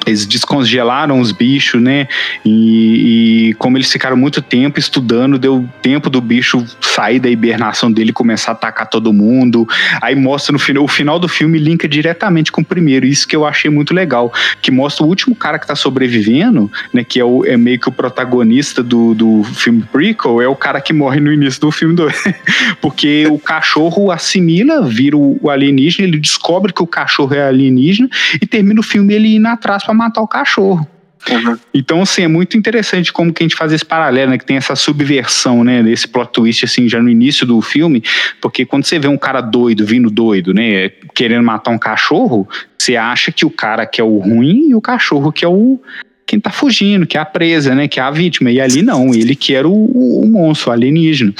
eles 0.06 0.26
descongelaram 0.26 1.20
os 1.20 1.32
bichos, 1.32 1.80
né? 1.80 2.08
E, 2.44 3.50
e, 3.50 3.54
como 3.54 3.76
eles 3.76 3.90
ficaram 3.90 4.16
muito 4.16 4.40
tempo 4.40 4.78
estudando, 4.78 5.38
deu 5.38 5.68
tempo 5.82 6.08
do 6.08 6.20
bicho 6.20 6.64
sair 6.80 7.18
da 7.18 7.28
hibernação 7.28 7.92
dele 7.92 8.12
começar 8.12 8.52
a 8.52 8.54
atacar 8.54 8.88
todo 8.88 9.12
mundo. 9.12 9.68
Aí 10.00 10.14
mostra 10.14 10.52
no 10.52 10.58
final, 10.58 10.84
o 10.84 10.88
final 10.88 11.18
do 11.18 11.28
filme 11.28 11.58
linka 11.58 11.88
diretamente 11.88 12.50
com 12.50 12.62
o 12.62 12.64
primeiro. 12.64 13.06
Isso 13.06 13.28
que 13.28 13.36
eu 13.36 13.44
achei 13.44 13.70
muito 13.70 13.94
legal. 13.94 14.32
Que 14.62 14.70
mostra 14.70 15.04
o 15.04 15.08
último 15.08 15.34
cara 15.34 15.58
que 15.58 15.66
tá 15.66 15.76
sobrevivendo, 15.76 16.70
né? 16.92 17.04
Que 17.04 17.20
é, 17.20 17.24
o, 17.24 17.44
é 17.44 17.56
meio 17.56 17.78
que 17.78 17.88
o 17.88 17.92
protagonista 17.92 18.82
do, 18.82 19.14
do 19.14 19.44
filme 19.44 19.82
prequel, 19.92 20.40
é 20.40 20.48
o 20.48 20.56
cara 20.56 20.80
que 20.80 20.92
morre 20.92 21.20
no 21.20 21.32
início 21.32 21.60
do 21.60 21.70
filme 21.70 21.94
2. 21.94 22.24
Porque 22.80 23.26
o 23.26 23.38
cachorro 23.38 24.10
assimila, 24.10 24.82
vira 24.82 25.16
o 25.16 25.50
alienígena, 25.50 26.08
ele 26.08 26.18
descobre 26.18 26.72
que 26.72 26.82
o 26.82 26.86
cachorro 26.86 27.34
é 27.34 27.46
alienígena 27.46 28.08
e 28.40 28.46
termina 28.46 28.80
o 28.80 28.82
filme 28.82 29.14
ele 29.14 29.36
indo 29.36 29.46
atrás 29.46 29.84
para 29.90 29.94
matar 29.94 30.20
o 30.20 30.28
cachorro. 30.28 30.86
Uhum. 31.28 31.58
Então, 31.74 32.00
assim, 32.00 32.22
é 32.22 32.28
muito 32.28 32.56
interessante 32.56 33.12
como 33.12 33.32
que 33.32 33.42
a 33.42 33.44
gente 33.44 33.56
faz 33.56 33.72
esse 33.72 33.84
paralelo, 33.84 34.30
né? 34.30 34.38
Que 34.38 34.46
tem 34.46 34.56
essa 34.56 34.74
subversão, 34.74 35.62
né? 35.62 35.82
Desse 35.82 36.08
plot 36.08 36.32
twist, 36.32 36.64
assim, 36.64 36.88
já 36.88 37.02
no 37.02 37.10
início 37.10 37.46
do 37.46 37.60
filme. 37.60 38.02
Porque 38.40 38.64
quando 38.64 38.84
você 38.84 38.98
vê 38.98 39.06
um 39.06 39.18
cara 39.18 39.40
doido, 39.40 39.84
vindo 39.84 40.08
doido, 40.08 40.54
né? 40.54 40.88
Querendo 41.14 41.44
matar 41.44 41.72
um 41.72 41.78
cachorro, 41.78 42.48
você 42.78 42.96
acha 42.96 43.30
que 43.30 43.44
o 43.44 43.50
cara 43.50 43.84
que 43.84 44.00
é 44.00 44.04
o 44.04 44.18
ruim 44.18 44.70
e 44.70 44.74
o 44.74 44.80
cachorro 44.80 45.30
que 45.32 45.44
é 45.44 45.48
o... 45.48 45.78
Quem 46.26 46.38
tá 46.38 46.50
fugindo, 46.50 47.06
que 47.06 47.18
é 47.18 47.20
a 47.20 47.24
presa, 47.24 47.74
né? 47.74 47.88
Que 47.88 47.98
é 47.98 48.02
a 48.02 48.10
vítima. 48.10 48.50
E 48.50 48.60
ali 48.60 48.80
não, 48.82 49.12
ele 49.12 49.34
que 49.34 49.54
era 49.54 49.68
o, 49.68 50.20
o 50.22 50.26
monstro, 50.26 50.70
o 50.70 50.72
alienígena. 50.72 51.34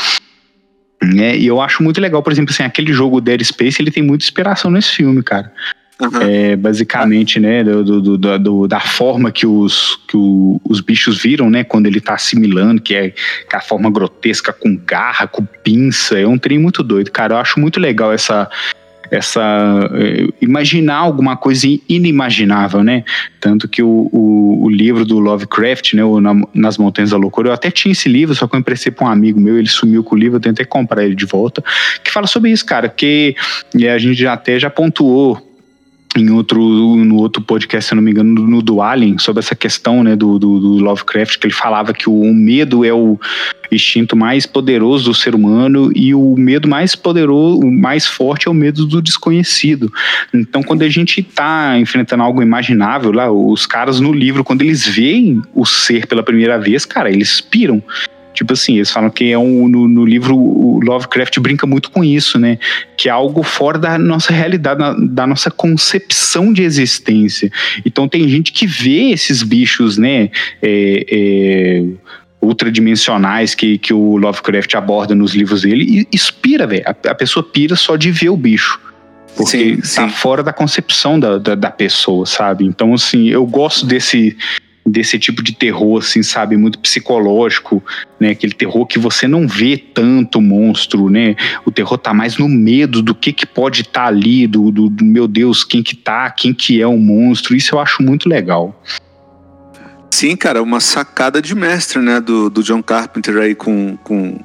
É, 1.17 1.39
e 1.39 1.47
eu 1.47 1.61
acho 1.61 1.83
muito 1.83 2.01
legal, 2.01 2.23
por 2.23 2.33
exemplo, 2.33 2.53
assim, 2.53 2.65
aquele 2.65 2.93
jogo 2.93 3.21
Dead 3.21 3.43
Space, 3.43 3.81
ele 3.81 3.91
tem 3.91 4.03
muita 4.03 4.25
inspiração 4.25 4.71
nesse 4.71 4.91
filme, 4.91 5.23
cara. 5.23 5.51
Uhum. 6.01 6.23
É, 6.23 6.57
basicamente, 6.57 7.39
né, 7.39 7.63
do, 7.63 8.01
do, 8.01 8.39
do, 8.39 8.67
da 8.67 8.81
forma 8.81 9.31
que 9.31 9.47
os, 9.47 10.01
que 10.09 10.17
o, 10.17 10.59
os 10.65 10.81
bichos 10.81 11.21
viram, 11.21 11.51
né, 11.51 11.63
quando 11.63 11.87
ele 11.87 11.99
está 11.99 12.15
assimilando, 12.15 12.81
que 12.81 12.95
é, 12.95 13.11
que 13.11 13.55
é 13.55 13.57
a 13.57 13.61
forma 13.61 13.91
grotesca, 13.91 14.53
com 14.53 14.77
garra, 14.77 15.27
com 15.27 15.45
pinça, 15.45 16.19
é 16.19 16.27
um 16.27 16.39
trem 16.39 16.59
muito 16.59 16.83
doido, 16.83 17.11
cara. 17.11 17.35
Eu 17.35 17.39
acho 17.39 17.61
muito 17.61 17.79
legal 17.79 18.13
essa, 18.13 18.49
essa 19.11 19.43
é, 19.93 20.27
imaginar 20.41 20.97
alguma 20.97 21.37
coisa 21.37 21.67
inimaginável, 21.87 22.83
né? 22.83 23.05
Tanto 23.39 23.69
que 23.69 23.83
o, 23.83 24.09
o, 24.11 24.65
o 24.65 24.71
livro 24.71 25.05
do 25.05 25.19
Lovecraft, 25.19 25.95
né, 25.95 26.05
o 26.05 26.19
Na, 26.21 26.35
Nas 26.55 26.79
Montanhas 26.79 27.11
da 27.11 27.19
Loucura, 27.19 27.49
eu 27.49 27.53
até 27.53 27.71
tinha 27.71 27.93
esse 27.93 28.09
livro, 28.09 28.35
só 28.35 28.47
que 28.47 28.55
eu 28.55 28.61
emprestei 28.61 28.91
para 28.91 29.07
um 29.07 29.11
amigo 29.11 29.39
meu, 29.39 29.59
ele 29.59 29.69
sumiu 29.69 30.03
com 30.03 30.15
o 30.15 30.19
livro, 30.19 30.37
eu 30.37 30.41
tentei 30.41 30.65
comprar 30.65 31.05
ele 31.05 31.15
de 31.15 31.27
volta, 31.27 31.63
que 32.03 32.11
fala 32.11 32.27
sobre 32.27 32.51
isso, 32.51 32.65
cara, 32.65 32.89
que 32.89 33.35
a 33.75 33.99
gente 33.99 34.15
já 34.15 34.33
até 34.33 34.59
já 34.59 34.71
pontuou 34.71 35.50
em 36.20 36.30
outro, 36.30 36.61
no 36.61 37.16
outro 37.16 37.42
podcast, 37.42 37.88
se 37.88 37.94
não 37.94 38.02
me 38.02 38.11
engano, 38.11 38.46
no 38.46 38.62
do 38.62 38.83
Alien, 38.83 39.18
sobre 39.18 39.40
essa 39.40 39.54
questão 39.54 40.02
né, 40.02 40.14
do, 40.14 40.38
do, 40.38 40.61
do 40.61 40.85
Lovecraft, 40.85 41.38
que 41.38 41.46
ele 41.46 41.54
falava 41.54 41.92
que 41.92 42.09
o, 42.09 42.33
medo 42.33 42.85
é 42.85 42.92
o 42.92 43.18
instinto 43.72 44.16
mais 44.16 44.46
poderoso 44.46 45.04
do 45.04 45.14
ser 45.14 45.35
humano 45.35 45.92
e 45.94 46.14
o 46.14 46.35
medo 46.37 46.68
mais 46.68 46.94
poderoso, 46.96 47.61
o 47.61 47.70
mais 47.70 48.06
forte 48.06 48.48
é 48.48 48.50
o 48.50 48.54
medo 48.54 48.85
do 48.85 49.00
desconhecido. 49.00 49.92
Então, 50.35 50.62
quando 50.62 50.83
a 50.83 50.88
gente 50.88 51.20
está 51.20 51.78
enfrentando 51.78 52.22
algo 52.22 52.42
imaginável, 52.42 53.12
lá, 53.12 53.30
os 53.30 53.66
caras 53.66 54.00
no 54.00 54.12
livro, 54.12 54.44
quando 54.44 54.62
eles 54.62 54.87
veem 54.87 55.40
o 55.54 55.64
ser 55.64 56.06
pela 56.06 56.22
primeira 56.22 56.59
vez, 56.59 56.85
cara, 56.85 57.11
eles 57.11 57.40
piram. 57.40 57.83
Tipo 58.33 58.53
assim, 58.53 58.77
eles 58.77 58.90
falam 58.90 59.11
que 59.11 59.31
é 59.31 59.38
um, 59.38 59.69
no, 59.69 59.88
no, 59.88 60.05
livro 60.05 60.37
o 60.37 60.81
Lovecraft 60.83 61.38
brinca 61.40 61.66
muito 61.66 61.90
com 61.90 62.05
isso, 62.05 62.38
né? 62.38 62.59
Que 62.97 63.09
é 63.09 63.12
algo 63.12 63.43
fora 63.43 63.79
da 63.79 63.99
nossa 63.99 64.33
realidade, 64.33 64.79
da, 64.79 64.95
da 64.95 65.27
nossa 65.27 65.51
concepção 65.51 66.53
de 66.53 66.62
existência. 66.62 67.51
Então 67.85 68.09
tem 68.09 68.29
gente 68.29 68.53
que 68.53 68.66
vê 68.66 69.11
esses 69.11 69.43
bichos, 69.43 69.99
né? 69.99 70.31
É, 70.62 71.07
é, 71.11 71.85
ultradimensionais 72.40 73.55
que, 73.55 73.77
que 73.79 73.93
o 73.93 74.16
Lovecraft 74.16 74.75
aborda 74.75 75.14
nos 75.14 75.35
livros 75.35 75.62
dele 75.62 75.85
e 76.11 76.16
inspira, 76.16 76.66
velho. 76.66 76.85
A, 76.87 76.90
a, 76.90 77.14
pessoa 77.14 77.43
pira 77.43 77.77
só 77.77 77.97
de 77.97 78.11
ver 78.11 78.31
o 78.31 78.37
bicho. 78.37 78.81
Porque 79.37 79.77
sim, 79.77 79.77
tá 79.77 80.09
sim. 80.09 80.11
fora 80.11 80.43
da 80.43 80.53
concepção 80.53 81.21
da, 81.21 81.38
da, 81.38 81.55
da 81.55 81.71
pessoa, 81.71 82.27
sabe? 82.27 82.64
Então, 82.64 82.95
assim, 82.95 83.29
eu 83.29 83.47
gosto 83.47 83.87
desse 83.87 84.37
desse 84.90 85.18
tipo 85.18 85.42
de 85.42 85.55
terror, 85.55 85.98
assim, 85.98 86.22
sabe, 86.22 86.57
muito 86.57 86.79
psicológico, 86.79 87.83
né? 88.18 88.31
Aquele 88.31 88.53
terror 88.53 88.87
que 88.87 88.98
você 88.98 89.26
não 89.26 89.46
vê 89.46 89.76
tanto 89.76 90.40
monstro, 90.40 91.09
né? 91.09 91.37
O 91.64 91.70
terror 91.70 91.98
tá 91.98 92.12
mais 92.12 92.37
no 92.37 92.48
medo 92.48 93.03
do 93.03 93.14
que 93.14 93.33
que 93.33 93.46
pode 93.46 93.83
estar 93.83 94.03
tá 94.03 94.07
ali, 94.07 94.46
do, 94.46 94.70
do, 94.70 94.88
do, 94.88 95.05
meu 95.05 95.26
Deus, 95.26 95.64
quem 95.64 95.83
que 95.83 95.96
tá, 95.96 96.31
quem 96.31 96.53
que 96.53 96.81
é 96.81 96.87
o 96.87 96.98
monstro. 96.98 97.55
Isso 97.55 97.74
eu 97.74 97.81
acho 97.81 98.03
muito 98.03 98.29
legal. 98.29 98.81
Sim, 100.11 100.37
cara, 100.37 100.62
uma 100.62 100.81
sacada 100.81 101.40
de 101.40 101.55
mestre, 101.55 102.00
né, 102.00 102.20
do, 102.20 102.50
do 102.50 102.62
John 102.62 102.83
Carpenter 102.83 103.37
aí 103.37 103.55
com, 103.55 103.96
com, 104.03 104.40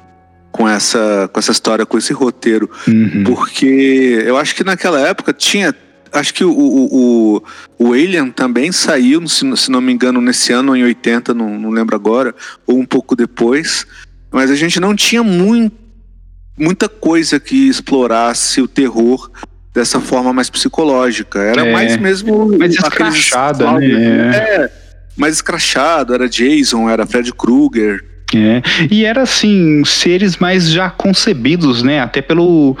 com, 0.52 0.68
essa, 0.68 1.28
com 1.32 1.38
essa 1.38 1.52
história, 1.52 1.84
com 1.84 1.98
esse 1.98 2.12
roteiro. 2.12 2.70
Uhum. 2.86 3.24
Porque 3.24 4.22
eu 4.24 4.36
acho 4.36 4.54
que 4.54 4.64
naquela 4.64 5.00
época 5.00 5.32
tinha 5.32 5.74
acho 6.16 6.34
que 6.34 6.44
o, 6.44 6.50
o, 6.50 7.42
o, 7.78 7.92
Alien 7.92 8.30
também 8.30 8.72
saiu, 8.72 9.26
se, 9.28 9.44
não 9.70 9.80
me 9.80 9.92
engano, 9.92 10.20
nesse 10.20 10.52
ano, 10.52 10.76
em 10.76 10.84
80, 10.84 11.34
não, 11.34 11.58
não 11.58 11.70
lembro 11.70 11.94
agora, 11.94 12.34
ou 12.66 12.78
um 12.78 12.86
pouco 12.86 13.14
depois. 13.14 13.86
Mas 14.30 14.50
a 14.50 14.54
gente 14.54 14.80
não 14.80 14.94
tinha 14.94 15.22
muito, 15.22 15.76
muita 16.58 16.88
coisa 16.88 17.38
que 17.38 17.68
explorasse 17.68 18.60
o 18.60 18.68
terror 18.68 19.30
dessa 19.72 20.00
forma 20.00 20.32
mais 20.32 20.50
psicológica. 20.50 21.38
Era 21.38 21.66
é, 21.66 21.72
mais 21.72 21.96
mesmo. 21.96 22.58
Mais 22.58 22.74
escrachada, 22.74 23.72
né? 23.72 23.86
É, 23.86 24.70
mais 25.16 25.34
escrachado. 25.34 26.14
Era 26.14 26.28
Jason, 26.28 26.88
era 26.88 27.06
Fred 27.06 27.32
Krueger. 27.32 28.04
É, 28.34 28.60
e 28.90 29.04
era 29.04 29.22
assim, 29.22 29.84
seres 29.84 30.36
mais 30.38 30.68
já 30.68 30.90
concebidos, 30.90 31.82
né? 31.82 32.00
Até 32.00 32.20
pelo, 32.20 32.76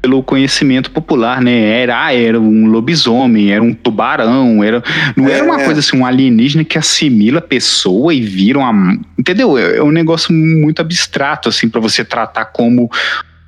pelo 0.00 0.22
conhecimento 0.22 0.90
popular, 0.90 1.42
né? 1.42 1.82
Era, 1.82 2.06
ah, 2.06 2.14
era 2.14 2.40
um 2.40 2.66
lobisomem, 2.66 3.52
era 3.52 3.62
um 3.62 3.74
tubarão, 3.74 4.64
era, 4.64 4.82
não 5.16 5.28
é. 5.28 5.32
era 5.32 5.44
uma 5.44 5.60
é. 5.60 5.64
coisa 5.64 5.80
assim, 5.80 5.96
um 5.96 6.06
alienígena 6.06 6.64
que 6.64 6.78
assimila 6.78 7.38
a 7.38 7.42
pessoa 7.42 8.14
e 8.14 8.20
vira 8.20 8.58
uma. 8.58 8.98
Entendeu? 9.18 9.58
É, 9.58 9.76
é 9.76 9.82
um 9.82 9.90
negócio 9.90 10.32
muito 10.32 10.80
abstrato, 10.80 11.48
assim, 11.48 11.68
para 11.68 11.80
você 11.80 12.04
tratar 12.04 12.46
como, 12.46 12.90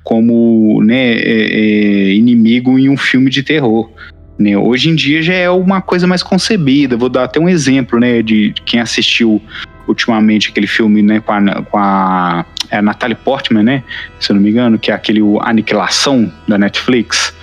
como 0.03 0.81
né, 0.83 1.13
é, 1.13 1.47
é, 1.51 2.13
inimigo 2.13 2.77
em 2.77 2.89
um 2.89 2.97
filme 2.97 3.29
de 3.29 3.41
terror. 3.41 3.89
Né? 4.37 4.57
Hoje 4.57 4.89
em 4.89 4.95
dia 4.95 5.21
já 5.21 5.33
é 5.33 5.49
uma 5.49 5.81
coisa 5.81 6.07
mais 6.07 6.23
concebida. 6.23 6.97
Vou 6.97 7.09
dar 7.09 7.25
até 7.25 7.39
um 7.39 7.49
exemplo, 7.49 7.99
né, 7.99 8.21
de 8.21 8.53
quem 8.65 8.79
assistiu 8.79 9.41
ultimamente 9.87 10.49
aquele 10.49 10.67
filme, 10.67 11.01
né, 11.01 11.19
com 11.19 11.33
a, 11.33 11.61
com 11.63 11.77
a, 11.77 12.45
é 12.69 12.81
Natalie 12.81 13.15
Portman, 13.15 13.63
né, 13.63 13.83
se 14.19 14.31
eu 14.31 14.35
não 14.35 14.41
me 14.41 14.49
engano, 14.49 14.79
que 14.79 14.91
é 14.91 14.93
aquele 14.93 15.21
Aniquilação 15.41 16.31
da 16.47 16.57
Netflix. 16.57 17.33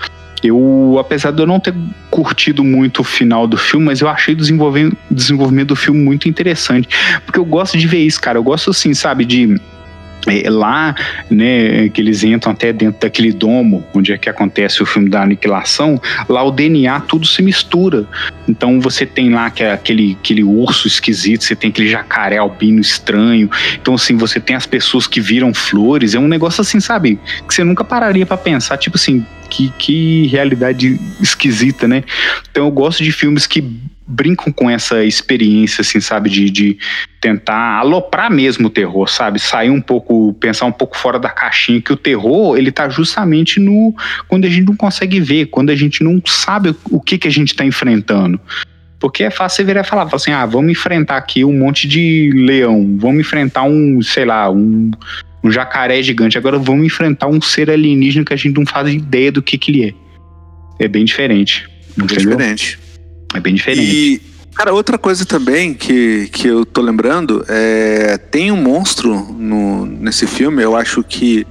Eu, 0.43 0.97
apesar 0.99 1.33
de 1.33 1.43
eu 1.43 1.47
não 1.47 1.61
ter 1.61 1.75
curtido 2.11 2.65
muito 2.65 3.01
o 3.01 3.05
final 3.05 3.47
do 3.47 3.59
filme, 3.59 3.87
mas 3.87 4.01
eu 4.01 4.09
achei 4.09 4.33
o 4.33 4.37
desenvolvimento, 4.37 4.97
desenvolvimento 5.11 5.69
do 5.69 5.77
filme 5.77 6.01
muito 6.01 6.29
interessante. 6.31 6.89
Porque 7.27 7.39
eu 7.39 7.45
gosto 7.45 7.77
de 7.77 7.87
ver 7.87 7.99
isso, 7.99 8.19
cara. 8.19 8.39
Eu 8.39 8.43
gosto, 8.43 8.71
assim, 8.71 8.95
sabe, 8.95 9.27
de 9.27 9.61
é, 10.27 10.49
lá, 10.51 10.95
né, 11.31 11.89
que 11.89 12.01
eles 12.01 12.23
entram 12.23 12.53
até 12.53 12.73
dentro 12.73 13.01
daquele 13.01 13.33
domo 13.33 13.85
onde 13.95 14.13
é 14.13 14.19
que 14.19 14.29
acontece 14.29 14.83
o 14.83 14.87
filme 14.87 15.09
da 15.09 15.23
aniquilação, 15.23 16.01
lá 16.29 16.43
o 16.43 16.51
DNA 16.51 17.01
tudo 17.01 17.27
se 17.27 17.43
mistura. 17.43 18.07
Então 18.49 18.81
você 18.81 19.07
tem 19.07 19.31
lá 19.31 19.51
que 19.51 19.63
é 19.63 19.73
aquele, 19.73 20.17
aquele 20.21 20.43
urso 20.43 20.87
esquisito, 20.87 21.45
você 21.45 21.55
tem 21.55 21.71
aquele 21.71 21.89
jacaré 21.89 22.39
albino 22.39 22.81
estranho. 22.81 23.51
Então 23.81 23.95
assim, 23.95 24.17
você 24.17 24.41
tem 24.41 24.57
as 24.57 24.67
pessoas 24.67 25.07
que 25.07 25.21
viram 25.21 25.55
flores, 25.55 26.15
é 26.15 26.19
um 26.19 26.29
negócio 26.29 26.61
assim, 26.61 26.81
sabe, 26.81 27.19
que 27.47 27.55
você 27.55 27.65
nunca 27.65 27.85
pararia 27.85 28.27
para 28.27 28.37
pensar, 28.37 28.77
tipo 28.77 28.97
assim, 28.97 29.25
que, 29.51 29.71
que 29.79 30.27
realidade 30.29 30.99
esquisita, 31.21 31.87
né? 31.89 32.05
Então 32.51 32.65
eu 32.65 32.71
gosto 32.71 33.03
de 33.03 33.13
filmes 33.13 33.47
que 33.47 33.61
brincam 34.11 34.53
com 34.53 34.69
essa 34.69 35.05
experiência, 35.05 35.83
assim, 35.83 36.01
sabe, 36.01 36.29
de, 36.29 36.51
de 36.51 36.79
tentar 37.21 37.79
aloprar 37.79 38.31
mesmo 38.31 38.67
o 38.67 38.71
terror, 38.71 39.09
sabe, 39.09 39.39
sair 39.39 39.71
um 39.71 39.81
pouco, 39.81 40.35
pensar 40.35 40.67
um 40.67 40.73
pouco 40.73 40.97
fora 40.97 41.19
da 41.19 41.29
caixinha, 41.29 41.81
que 41.81 41.93
o 41.93 41.97
terror, 41.97 42.59
ele 42.59 42.73
tá 42.73 42.89
justamente 42.89 43.61
no, 43.61 43.95
quando 44.27 44.47
a 44.47 44.49
gente 44.49 44.67
não 44.67 44.77
consegue 44.77 45.21
ver, 45.21 45.47
quando 45.47 45.71
a 45.71 45.77
gente 45.77 46.03
não 46.03 46.21
sabe 46.27 46.75
o 46.91 47.01
que 47.01 47.19
que 47.19 47.29
a 47.29 47.31
gente 47.31 47.55
tá 47.55 47.65
enfrentando. 47.65 48.41
Porque 48.99 49.25
é 49.25 49.31
fácil 49.31 49.59
você 49.59 49.65
virar 49.65 49.81
e 49.81 49.85
falar, 49.85 50.05
falar 50.07 50.17
assim, 50.17 50.33
ah, 50.33 50.45
vamos 50.45 50.73
enfrentar 50.73 51.17
aqui 51.17 51.45
um 51.45 51.57
monte 51.57 51.89
de 51.89 52.33
leão, 52.35 52.97
vamos 52.99 53.21
enfrentar 53.21 53.63
um, 53.63 54.03
sei 54.03 54.27
lá, 54.27 54.51
um, 54.51 54.91
um 55.43 55.51
jacaré 55.51 56.03
gigante, 56.03 56.37
agora 56.37 56.59
vamos 56.59 56.87
enfrentar 56.87 57.27
um 57.27 57.41
ser 57.41 57.71
alienígena 57.71 58.25
que 58.25 58.35
a 58.35 58.37
gente 58.37 58.57
não 58.57 58.67
faz 58.67 58.93
ideia 58.93 59.33
do 59.33 59.43
que 59.43 59.57
que 59.57 59.71
ele 59.71 59.89
é. 59.89 59.95
É 60.85 60.89
bem 60.89 61.05
diferente. 61.05 61.69
É 61.99 62.07
diferente. 62.07 62.79
É 63.35 63.41
bem 63.41 63.55
diferente. 63.55 63.83
E, 63.83 64.21
cara, 64.55 64.73
outra 64.73 64.99
coisa 64.99 65.25
também 65.25 65.75
que, 65.75 66.29
que 66.33 66.47
eu 66.49 66.65
tô 66.65 66.81
lembrando 66.81 67.45
é. 67.49 68.19
Tem 68.31 68.51
um 68.51 68.57
monstro 68.57 69.15
no, 69.39 69.87
nesse 69.87 70.27
filme, 70.27 70.63
eu 70.63 70.77
acho 70.77 71.03
que. 71.03 71.47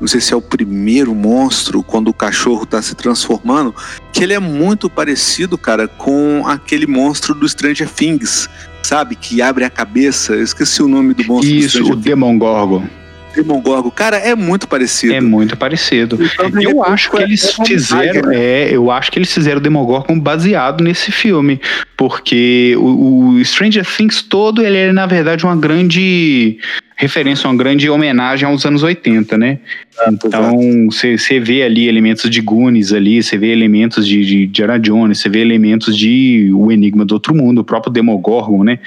Não 0.00 0.08
sei 0.08 0.18
se 0.18 0.32
é 0.32 0.36
o 0.36 0.40
primeiro 0.40 1.14
monstro, 1.14 1.82
quando 1.82 2.08
o 2.08 2.14
cachorro 2.14 2.64
tá 2.64 2.80
se 2.80 2.94
transformando, 2.94 3.74
que 4.14 4.24
ele 4.24 4.32
é 4.32 4.38
muito 4.38 4.88
parecido, 4.88 5.58
cara, 5.58 5.86
com 5.86 6.42
aquele 6.46 6.86
monstro 6.86 7.34
do 7.34 7.46
Stranger 7.46 7.86
Things, 7.86 8.48
sabe? 8.82 9.14
Que 9.14 9.42
abre 9.42 9.62
a 9.62 9.68
cabeça. 9.68 10.32
Eu 10.32 10.42
esqueci 10.42 10.82
o 10.82 10.88
nome 10.88 11.12
do 11.12 11.22
monstro. 11.24 11.54
Isso, 11.54 11.82
do 11.82 11.92
o 11.92 11.96
Demogorgon. 11.96 12.86
Demogorgon. 13.34 13.90
Cara, 13.90 14.16
é 14.16 14.34
muito 14.34 14.66
parecido. 14.68 15.14
É 15.14 15.20
muito 15.20 15.56
parecido. 15.56 16.18
Então, 16.20 16.62
eu 16.62 16.84
acho 16.84 17.10
que 17.10 17.22
eles 17.22 17.58
é 17.58 17.64
fizeram, 17.64 18.28
né? 18.28 18.36
é, 18.36 18.70
eu 18.72 18.90
acho 18.90 19.10
que 19.10 19.18
eles 19.18 19.32
fizeram 19.32 19.58
o 19.58 19.62
Demogorgon 19.62 20.18
baseado 20.18 20.82
nesse 20.82 21.12
filme, 21.12 21.60
porque 21.96 22.74
o, 22.78 23.28
o 23.28 23.44
Stranger 23.44 23.84
Things 23.84 24.22
todo 24.22 24.62
ele 24.62 24.76
é 24.76 24.92
na 24.92 25.06
verdade 25.06 25.44
uma 25.44 25.56
grande 25.56 26.58
referência, 27.00 27.48
uma 27.48 27.56
grande 27.56 27.88
homenagem 27.88 28.46
aos 28.46 28.66
anos 28.66 28.82
80, 28.82 29.38
né? 29.38 29.58
Ah, 29.98 30.10
então, 30.12 30.86
você 30.90 31.40
vê 31.40 31.62
ali 31.62 31.88
elementos 31.88 32.28
de 32.28 32.42
Goonies 32.42 32.92
ali, 32.92 33.22
você 33.22 33.38
vê 33.38 33.52
elementos 33.52 34.06
de, 34.06 34.22
de 34.22 34.46
Diana 34.46 34.78
Jones, 34.78 35.18
você 35.18 35.30
vê 35.30 35.40
elementos 35.40 35.96
de 35.96 36.50
O 36.52 36.70
Enigma 36.70 37.06
do 37.06 37.12
Outro 37.12 37.34
Mundo, 37.34 37.60
o 37.62 37.64
próprio 37.64 37.90
Demogorgon, 37.90 38.64
né? 38.64 38.78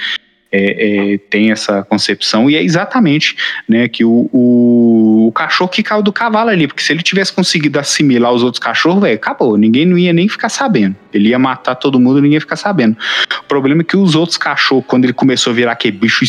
É, 0.54 1.14
é, 1.14 1.18
tem 1.18 1.52
essa 1.52 1.84
concepção 1.84 2.48
e 2.48 2.56
é 2.56 2.64
exatamente 2.64 3.36
né, 3.68 3.88
que 3.88 4.06
o, 4.06 4.30
o, 4.32 5.28
o, 5.28 5.32
cachorro 5.32 5.70
que 5.72 5.82
caiu 5.82 6.04
do 6.04 6.14
cavalo 6.14 6.52
ali, 6.52 6.68
porque 6.68 6.84
se 6.84 6.94
ele 6.94 7.02
tivesse 7.02 7.34
conseguido 7.34 7.80
assimilar 7.80 8.32
os 8.32 8.44
outros 8.44 8.60
cachorros, 8.60 9.02
véio, 9.02 9.16
acabou, 9.16 9.58
ninguém 9.58 9.84
não 9.84 9.98
ia 9.98 10.14
nem 10.14 10.30
ficar 10.30 10.50
sabendo. 10.50 10.96
Ele 11.12 11.30
ia 11.30 11.40
matar 11.40 11.74
todo 11.74 12.00
mundo, 12.00 12.22
ninguém 12.22 12.36
ia 12.36 12.42
ficar 12.42 12.56
sabendo. 12.56 12.96
O 13.40 13.44
problema 13.46 13.82
é 13.82 13.84
que 13.84 13.98
os 13.98 14.14
outros 14.14 14.38
cachorros, 14.38 14.86
quando 14.88 15.06
ele 15.06 15.14
começou 15.14 15.52
a 15.52 15.56
virar 15.56 15.72
aquele 15.72 15.98
bicho 15.98 16.24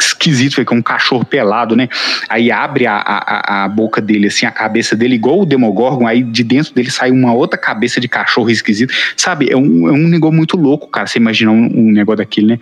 esquisito, 0.00 0.54
foi 0.54 0.64
com 0.64 0.76
um 0.76 0.82
cachorro 0.82 1.24
pelado, 1.24 1.74
né? 1.74 1.88
Aí 2.28 2.52
abre 2.52 2.86
a, 2.86 2.96
a, 2.96 3.64
a 3.64 3.68
boca 3.68 4.00
dele, 4.00 4.28
assim, 4.28 4.46
a 4.46 4.50
cabeça 4.52 4.94
dele, 4.94 5.16
igual 5.16 5.40
o 5.40 5.46
Demogorgon, 5.46 6.06
aí 6.06 6.22
de 6.22 6.44
dentro 6.44 6.72
dele 6.74 6.90
sai 6.90 7.10
uma 7.10 7.32
outra 7.32 7.58
cabeça 7.58 8.00
de 8.00 8.08
cachorro 8.08 8.50
esquisito. 8.50 8.92
Sabe, 9.16 9.50
é 9.50 9.56
um, 9.56 9.88
é 9.88 9.92
um 9.92 10.08
negócio 10.08 10.36
muito 10.36 10.56
louco, 10.56 10.88
cara, 10.88 11.06
você 11.06 11.18
imaginar 11.18 11.52
um, 11.52 11.70
um 11.74 11.92
negócio 11.92 12.18
daquele, 12.18 12.46
né? 12.46 12.58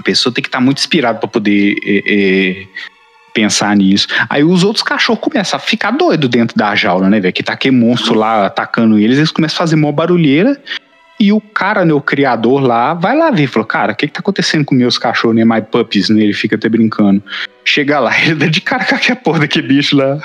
A 0.00 0.02
pessoa 0.02 0.32
tem 0.32 0.42
que 0.42 0.48
estar 0.48 0.58
tá 0.58 0.64
muito 0.64 0.78
inspirada 0.78 1.18
para 1.18 1.28
poder 1.28 1.76
é, 1.84 2.02
é, 2.06 2.66
pensar 3.34 3.76
nisso. 3.76 4.08
Aí 4.28 4.42
os 4.42 4.64
outros 4.64 4.82
cachorros 4.82 5.22
começam 5.22 5.58
a 5.58 5.60
ficar 5.60 5.90
doido 5.90 6.26
dentro 6.28 6.56
da 6.56 6.74
jaula, 6.74 7.08
né, 7.08 7.20
velho? 7.20 7.32
Que 7.32 7.42
tá 7.42 7.52
aquele 7.52 7.76
monstro 7.76 8.14
lá 8.14 8.46
atacando 8.46 8.98
eles, 8.98 9.18
eles 9.18 9.30
começam 9.30 9.56
a 9.56 9.58
fazer 9.58 9.76
mó 9.76 9.92
barulheira. 9.92 10.60
E 11.18 11.32
o 11.32 11.40
cara, 11.40 11.84
né, 11.84 11.92
o 11.92 12.00
criador 12.00 12.62
lá, 12.62 12.94
vai 12.94 13.14
lá 13.14 13.30
ver. 13.30 13.46
Falou, 13.46 13.66
cara, 13.66 13.92
o 13.92 13.94
que 13.94 14.06
que 14.06 14.12
tá 14.14 14.20
acontecendo 14.20 14.64
com 14.64 14.74
meus 14.74 14.96
cachorros, 14.96 15.36
né? 15.36 15.44
My 15.44 15.60
puppies, 15.60 16.08
né? 16.08 16.22
Ele 16.22 16.32
fica 16.32 16.56
até 16.56 16.66
brincando. 16.66 17.22
Chega 17.62 18.00
lá, 18.00 18.18
ele 18.24 18.36
dá 18.36 18.46
de 18.46 18.62
cara 18.62 18.86
com 18.86 18.94
aquela 18.94 19.16
porra 19.16 19.40
daquele 19.40 19.68
bicho 19.68 19.96
lá. 19.96 20.18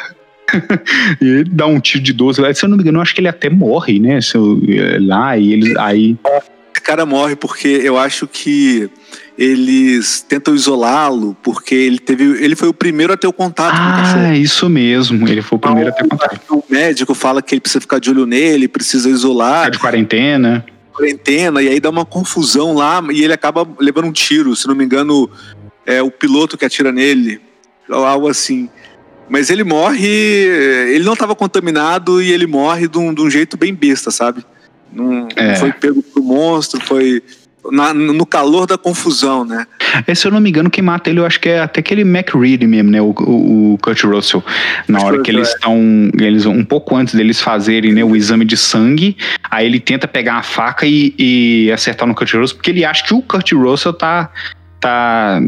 e 1.21 1.43
dá 1.43 1.65
um 1.65 1.81
tiro 1.81 2.01
de 2.01 2.13
12 2.13 2.39
lá. 2.39 2.53
Se 2.53 2.63
eu 2.63 2.69
não 2.69 2.77
me 2.77 2.83
engano, 2.83 2.99
eu 2.99 3.01
acho 3.01 3.13
que 3.13 3.19
ele 3.19 3.27
até 3.27 3.49
morre, 3.49 3.99
né? 3.99 4.19
Eu, 4.33 4.57
lá, 5.05 5.37
e 5.37 5.51
eles. 5.51 5.75
Aí. 5.75 6.15
Cara 6.85 7.03
morre 7.03 7.35
porque 7.35 7.67
eu 7.67 7.97
acho 7.97 8.27
que 8.27 8.87
eles 9.35 10.21
tentam 10.21 10.53
isolá-lo 10.53 11.35
porque 11.41 11.73
ele 11.73 11.97
teve 11.97 12.23
ele 12.43 12.55
foi 12.55 12.69
o 12.69 12.73
primeiro 12.73 13.11
a 13.11 13.17
ter 13.17 13.25
o 13.25 13.33
contato 13.33 13.73
ah, 13.73 13.77
com 13.77 13.89
o 13.89 14.03
cachorro. 14.03 14.25
Ah, 14.27 14.37
isso 14.37 14.69
mesmo, 14.69 15.27
ele 15.27 15.41
foi 15.41 15.57
o 15.57 15.59
primeiro 15.59 15.89
então, 15.89 16.05
a 16.05 16.17
ter 16.19 16.27
contato. 16.29 16.41
O 16.51 16.63
médico 16.69 17.15
fala 17.15 17.41
que 17.41 17.55
ele 17.55 17.59
precisa 17.59 17.81
ficar 17.81 17.99
de 17.99 18.11
olho 18.11 18.27
nele, 18.27 18.67
precisa 18.67 19.09
isolar. 19.09 19.65
Ficar 19.65 19.69
de 19.71 19.79
quarentena. 19.79 20.63
Quarentena, 20.93 21.59
e 21.63 21.69
aí 21.69 21.79
dá 21.79 21.89
uma 21.89 22.05
confusão 22.05 22.75
lá 22.75 23.03
e 23.11 23.23
ele 23.23 23.33
acaba 23.33 23.67
levando 23.79 24.05
um 24.05 24.11
tiro, 24.11 24.55
se 24.55 24.67
não 24.67 24.75
me 24.75 24.85
engano, 24.85 25.27
é 25.87 26.03
o 26.03 26.11
piloto 26.11 26.55
que 26.55 26.65
atira 26.65 26.91
nele, 26.91 27.41
algo 27.89 28.27
assim. 28.27 28.69
Mas 29.27 29.49
ele 29.49 29.63
morre, 29.63 30.07
ele 30.07 31.03
não 31.03 31.13
estava 31.13 31.35
contaminado 31.35 32.21
e 32.21 32.31
ele 32.31 32.45
morre 32.45 32.87
de 32.87 32.99
um, 32.99 33.11
de 33.11 33.23
um 33.23 33.29
jeito 33.29 33.57
bem 33.57 33.73
besta, 33.73 34.11
sabe? 34.11 34.45
Não, 34.95 35.27
é. 35.35 35.49
não 35.49 35.55
foi 35.55 35.73
pego 35.73 36.01
pro 36.01 36.23
monstro, 36.23 36.79
foi 36.81 37.21
na, 37.71 37.93
no 37.93 38.25
calor 38.25 38.65
da 38.65 38.77
confusão, 38.77 39.45
né? 39.45 39.65
É, 40.07 40.13
se 40.13 40.27
eu 40.27 40.31
não 40.31 40.39
me 40.39 40.49
engano, 40.49 40.69
quem 40.69 40.83
mata 40.83 41.09
ele, 41.09 41.19
eu 41.19 41.25
acho 41.25 41.39
que 41.39 41.49
é 41.49 41.59
até 41.59 41.79
aquele 41.79 42.03
Mac 42.03 42.33
Reed 42.33 42.63
mesmo, 42.63 42.91
né? 42.91 43.01
O, 43.01 43.13
o, 43.19 43.73
o 43.73 43.77
Kurt 43.79 44.03
Russell. 44.03 44.43
Na 44.87 45.01
hora 45.01 45.21
que 45.21 45.31
eles 45.31 45.49
estão. 45.49 46.09
É. 46.19 46.23
Eles, 46.23 46.45
um 46.45 46.63
pouco 46.63 46.95
antes 46.95 47.15
deles 47.15 47.41
fazerem 47.41 47.93
né, 47.93 48.03
o 48.03 48.15
exame 48.15 48.45
de 48.45 48.57
sangue, 48.57 49.17
aí 49.49 49.65
ele 49.65 49.79
tenta 49.79 50.07
pegar 50.07 50.35
a 50.35 50.43
faca 50.43 50.85
e, 50.85 51.13
e 51.17 51.71
acertar 51.71 52.07
no 52.07 52.15
Kurt 52.15 52.33
Russell, 52.33 52.57
porque 52.57 52.71
ele 52.71 52.85
acha 52.85 53.03
que 53.03 53.13
o 53.13 53.21
Kurt 53.21 53.51
Russell 53.53 53.93
tá. 53.93 54.31
tá 54.79 55.41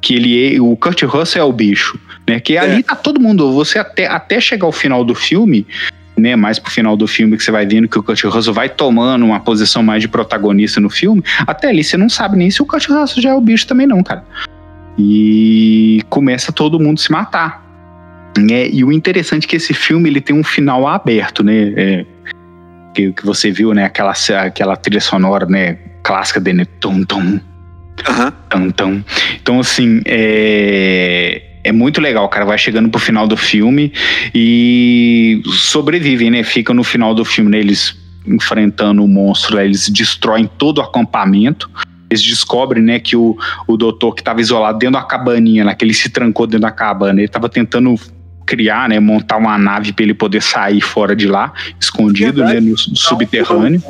que 0.00 0.14
ele 0.14 0.56
é, 0.56 0.60
o 0.60 0.76
Kurt 0.76 1.02
Russell 1.04 1.42
é 1.42 1.44
o 1.44 1.52
bicho, 1.52 1.98
né? 2.28 2.38
Que 2.38 2.56
é. 2.56 2.60
ali 2.60 2.82
tá 2.82 2.94
todo 2.94 3.20
mundo, 3.20 3.52
você 3.52 3.78
até, 3.78 4.06
até 4.06 4.38
chegar 4.38 4.66
ao 4.66 4.72
final 4.72 5.02
do 5.02 5.14
filme, 5.14 5.66
né, 6.16 6.36
mais 6.36 6.58
pro 6.58 6.70
final 6.70 6.96
do 6.96 7.06
filme 7.06 7.36
que 7.36 7.42
você 7.42 7.50
vai 7.50 7.66
vendo 7.66 7.88
que 7.88 7.98
o 7.98 8.02
Kurt 8.02 8.22
Russell 8.24 8.54
vai 8.54 8.68
tomando 8.68 9.24
uma 9.24 9.40
posição 9.40 9.82
mais 9.82 10.00
de 10.00 10.08
protagonista 10.08 10.80
no 10.80 10.88
filme, 10.88 11.22
até 11.46 11.68
ali 11.68 11.82
você 11.82 11.96
não 11.96 12.08
sabe 12.08 12.36
nem 12.36 12.50
se 12.50 12.62
o 12.62 12.66
Kurt 12.66 12.88
Russell 12.88 13.22
já 13.22 13.30
é 13.30 13.34
o 13.34 13.40
bicho 13.40 13.66
também 13.66 13.86
não, 13.86 14.02
cara. 14.02 14.24
E 14.96 16.02
começa 16.08 16.52
todo 16.52 16.78
mundo 16.78 17.00
se 17.00 17.10
matar. 17.10 17.64
Né? 18.38 18.68
E 18.68 18.84
o 18.84 18.92
interessante 18.92 19.44
é 19.44 19.48
que 19.48 19.56
esse 19.56 19.74
filme 19.74 20.08
ele 20.08 20.20
tem 20.20 20.36
um 20.36 20.44
final 20.44 20.86
aberto, 20.86 21.42
né? 21.42 21.72
É, 21.76 22.06
que, 22.94 23.12
que 23.12 23.24
você 23.24 23.50
viu, 23.50 23.74
né? 23.74 23.84
Aquela, 23.84 24.12
aquela 24.44 24.76
trilha 24.76 25.00
sonora, 25.00 25.46
né? 25.46 25.78
Clássica 26.02 26.40
de 26.40 26.52
né? 26.52 26.64
tum, 26.80 27.04
tum, 27.04 27.20
uhum. 27.20 28.32
tum, 28.48 28.70
tum. 28.70 29.04
Então, 29.40 29.60
assim, 29.60 30.00
é 30.04 31.53
é 31.64 31.72
muito 31.72 32.00
legal, 32.00 32.28
cara. 32.28 32.44
Vai 32.44 32.58
chegando 32.58 32.88
pro 32.90 33.00
final 33.00 33.26
do 33.26 33.36
filme 33.36 33.92
e 34.34 35.42
sobrevivem, 35.46 36.30
né? 36.30 36.44
Ficam 36.44 36.74
no 36.74 36.84
final 36.84 37.14
do 37.14 37.24
filme, 37.24 37.50
né? 37.50 37.58
Eles 37.58 37.96
enfrentando 38.26 39.02
o 39.02 39.08
monstro, 39.08 39.58
eles 39.58 39.88
destroem 39.88 40.48
todo 40.58 40.78
o 40.78 40.82
acampamento. 40.82 41.70
Eles 42.08 42.22
descobrem, 42.22 42.82
né, 42.82 43.00
que 43.00 43.16
o, 43.16 43.36
o 43.66 43.76
doutor 43.76 44.14
que 44.14 44.20
estava 44.20 44.40
isolado 44.40 44.78
dentro 44.78 45.00
da 45.00 45.02
cabaninha, 45.02 45.64
né, 45.64 45.74
que 45.74 45.84
ele 45.84 45.94
se 45.94 46.08
trancou 46.08 46.46
dentro 46.46 46.60
da 46.60 46.70
cabana, 46.70 47.18
ele 47.18 47.26
estava 47.26 47.48
tentando 47.48 47.94
criar, 48.46 48.88
né, 48.88 49.00
montar 49.00 49.36
uma 49.36 49.58
nave 49.58 49.92
para 49.92 50.04
ele 50.04 50.14
poder 50.14 50.42
sair 50.42 50.80
fora 50.80 51.16
de 51.16 51.26
lá, 51.26 51.52
escondido, 51.80 52.44
né, 52.44 52.60
no, 52.60 52.70
no 52.70 52.96
subterrâneo. 52.96 53.82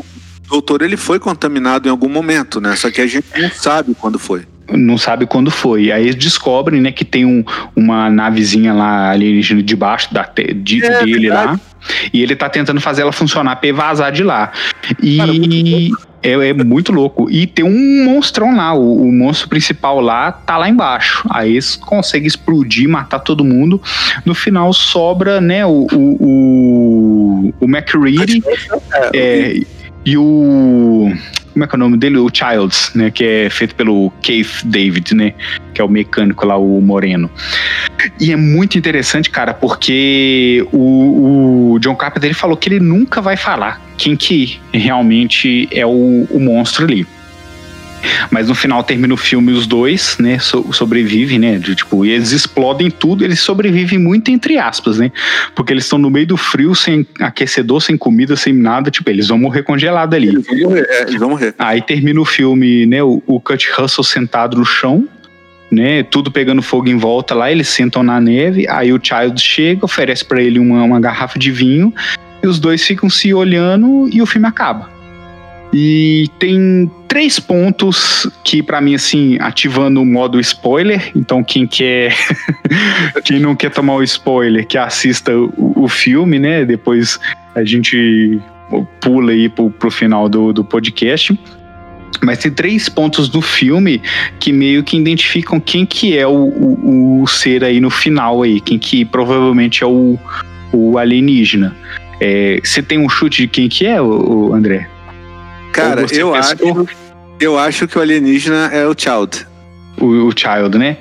O 0.47 0.51
doutor 0.51 0.83
ele 0.83 0.97
foi 0.97 1.19
contaminado 1.19 1.87
em 1.87 1.91
algum 1.91 2.09
momento, 2.09 2.61
né? 2.61 2.75
Só 2.77 2.91
que 2.91 3.01
a 3.01 3.07
gente 3.07 3.27
não 3.37 3.51
sabe 3.51 3.95
quando 3.95 4.19
foi 4.19 4.47
não 4.73 4.97
sabe 4.97 5.27
quando 5.27 5.51
foi. 5.51 5.93
Aí 5.93 6.05
eles 6.05 6.17
descobrem, 6.17 6.81
né, 6.81 6.93
que 6.93 7.05
tem 7.05 7.25
um, 7.25 7.45
uma 7.75 8.09
navezinha 8.11 8.73
lá 8.73 9.11
ali 9.11 9.41
debaixo 9.63 10.13
da, 10.13 10.29
de, 10.57 10.85
é, 10.85 11.05
dele 11.05 11.29
verdade. 11.29 11.53
lá. 11.53 11.61
E 12.13 12.23
ele 12.23 12.35
tá 12.35 12.49
tentando 12.49 12.81
fazer 12.81 13.03
ela 13.03 13.13
funcionar 13.13 13.57
pra 13.57 13.73
vazar 13.73 14.11
de 14.11 14.23
lá. 14.23 14.53
E 15.03 15.19
Cara, 15.19 15.33
é, 16.23 16.33
é, 16.33 16.55
muito 16.55 16.91
louco. 16.91 17.31
E 17.31 17.47
tem 17.47 17.65
um 17.65 18.05
monstrão 18.05 18.57
lá, 18.57 18.73
o, 18.73 19.03
o, 19.03 19.13
monstro 19.13 19.49
principal 19.49 20.01
lá 20.01 20.33
tá 20.33 20.57
lá 20.57 20.69
embaixo. 20.69 21.29
Aí 21.31 21.53
eles 21.53 21.77
conseguem 21.77 22.27
explodir, 22.27 22.89
matar 22.89 23.19
todo 23.19 23.45
mundo. 23.45 23.81
No 24.25 24.35
final 24.35 24.73
sobra, 24.73 25.41
né, 25.41 25.67
o, 25.67 25.87
o, 25.93 26.17
o, 26.21 27.55
o 27.61 27.65
McReady 27.67 28.43
é, 29.13 29.59
é 29.59 29.61
e 30.07 30.17
o 30.19 31.11
como 31.55 31.65
é 31.65 31.69
que 31.69 31.75
é 31.75 31.77
o 31.77 31.79
nome 31.79 31.97
dele? 31.97 32.19
O 32.19 32.29
Childs, 32.33 32.91
né? 32.95 33.11
Que 33.11 33.25
é 33.25 33.51
feito 33.51 33.75
pelo 33.77 34.13
Keith 34.21 34.65
David, 34.65 35.15
né? 35.15 35.33
Que 35.73 35.81
é 35.81 35.85
o 35.85 35.89
mecânico 35.89 36.45
lá, 36.45 36.57
o 36.57 36.81
Moreno. 36.81 37.31
E 38.21 38.33
é 38.33 38.37
muito 38.37 38.77
interessante, 38.77 39.31
cara, 39.31 39.55
porque 39.55 40.67
o, 40.73 41.75
o 41.75 41.79
John 41.79 41.95
Carpenter 41.95 42.29
ele 42.29 42.35
falou 42.35 42.57
que 42.57 42.69
ele 42.69 42.81
nunca 42.81 43.23
vai 43.23 43.37
falar 43.37 43.81
quem 43.97 44.17
que 44.17 44.61
realmente 44.73 45.69
é 45.71 45.87
o, 45.87 46.27
o 46.29 46.41
monstro 46.41 46.85
ali. 46.85 47.07
Mas 48.31 48.49
no 48.49 48.55
final 48.55 48.83
termina 48.83 49.15
o 49.15 49.17
filme 49.17 49.53
os 49.53 49.67
dois, 49.67 50.17
né, 50.19 50.39
so, 50.39 50.73
sobrevivem, 50.73 51.39
né, 51.39 51.59
de, 51.59 51.75
tipo, 51.75 52.05
eles 52.05 52.33
explodem 52.33 52.91
tudo, 52.91 53.25
eles 53.25 53.41
sobrevivem 53.41 53.99
muito 53.99 54.31
entre 54.31 54.59
aspas, 54.59 54.99
né, 54.99 55.11
porque 55.55 55.73
eles 55.73 55.85
estão 55.85 55.99
no 55.99 56.11
meio 56.11 56.27
do 56.27 56.37
frio, 56.37 56.75
sem 56.75 57.07
aquecedor, 57.21 57.81
sem 57.81 57.97
comida, 57.97 58.37
sem 58.37 58.53
nada, 58.53 58.91
tipo, 58.91 59.09
eles 59.11 59.29
vão 59.29 59.39
morrer 59.39 59.63
congelados 59.63 60.15
ali. 60.15 60.29
Eles 60.29 60.47
vão 60.47 60.59
morrer, 60.59 60.87
é, 60.89 61.03
eles 61.03 61.21
vão 61.21 61.31
morrer. 61.31 61.55
Aí 61.59 61.83
termina 61.83 62.21
o 62.21 62.25
filme, 62.25 62.87
né, 62.87 63.03
o, 63.03 63.23
o 63.27 63.41
Kurt 63.41 63.67
Russell 63.77 64.05
sentado 64.05 64.57
no 64.57 64.65
chão, 64.65 65.09
né, 65.71 66.03
tudo 66.03 66.31
pegando 66.31 66.63
fogo 66.63 66.89
em 66.89 66.97
volta 66.97 67.35
lá, 67.35 67.51
eles 67.51 67.69
sentam 67.69 68.03
na 68.03 68.21
neve, 68.21 68.67
aí 68.69 68.93
o 68.93 69.01
Child 69.03 69.41
chega, 69.41 69.85
oferece 69.85 70.25
para 70.25 70.41
ele 70.43 70.59
uma, 70.59 70.83
uma 70.83 71.01
garrafa 71.01 71.39
de 71.39 71.51
vinho, 71.51 71.93
e 72.43 72.47
os 72.47 72.59
dois 72.59 72.85
ficam 72.85 73.09
se 73.09 73.33
olhando 73.33 74.09
e 74.13 74.21
o 74.21 74.27
filme 74.27 74.47
acaba. 74.47 74.91
E 75.73 76.29
tem 76.39 76.91
três 77.15 77.39
pontos 77.39 78.29
que, 78.43 78.61
para 78.61 78.81
mim, 78.81 78.97
assim, 78.97 79.39
ativando 79.41 80.03
o 80.03 80.05
modo 80.05 80.41
spoiler. 80.41 81.13
Então, 81.15 81.45
quem 81.45 81.65
quer. 81.65 82.13
quem 83.25 83.39
não 83.39 83.55
quer 83.55 83.71
tomar 83.71 83.95
o 83.95 84.03
spoiler, 84.03 84.67
que 84.67 84.77
assista 84.77 85.33
o, 85.33 85.85
o 85.85 85.89
filme, 85.89 86.41
né? 86.41 86.65
Depois 86.65 87.21
a 87.55 87.63
gente 87.63 88.43
pula 89.01 89.31
aí 89.31 89.49
pro, 89.49 89.71
pro 89.71 89.93
final 89.93 90.29
do, 90.29 90.53
do 90.53 90.65
podcast. 90.65 91.39
Mas 92.21 92.39
tem 92.39 92.51
três 92.51 92.89
pontos 92.89 93.29
do 93.29 93.41
filme 93.41 94.03
que 94.41 94.53
meio 94.53 94.83
que 94.83 94.97
identificam 94.97 95.61
quem 95.61 95.87
que 95.87 96.19
é 96.19 96.27
o, 96.27 96.33
o, 96.33 97.23
o 97.23 97.27
ser 97.29 97.63
aí 97.63 97.81
no 97.81 97.91
final 97.91 98.43
aí, 98.43 98.61
quem 98.61 98.77
que 98.77 99.05
provavelmente 99.05 99.85
é 99.85 99.87
o, 99.87 100.19
o 100.73 100.99
alienígena. 100.99 101.77
É, 102.21 102.61
você 102.65 102.83
tem 102.83 102.99
um 102.99 103.09
chute 103.09 103.43
de 103.43 103.49
quem 103.49 103.69
que 103.69 103.87
é, 103.87 104.03
o, 104.03 104.53
André? 104.53 104.89
Cara, 105.73 106.07
eu 106.13 106.35
acho, 106.35 106.55
eu 107.45 107.59
acho 107.59 107.87
que 107.87 107.99
o 107.99 108.01
alienígena 108.01 108.71
é 108.73 108.87
o 108.87 108.95
Child. 108.97 109.47
O, 109.99 110.29
o 110.29 110.33
Child, 110.37 110.79
né? 110.79 110.97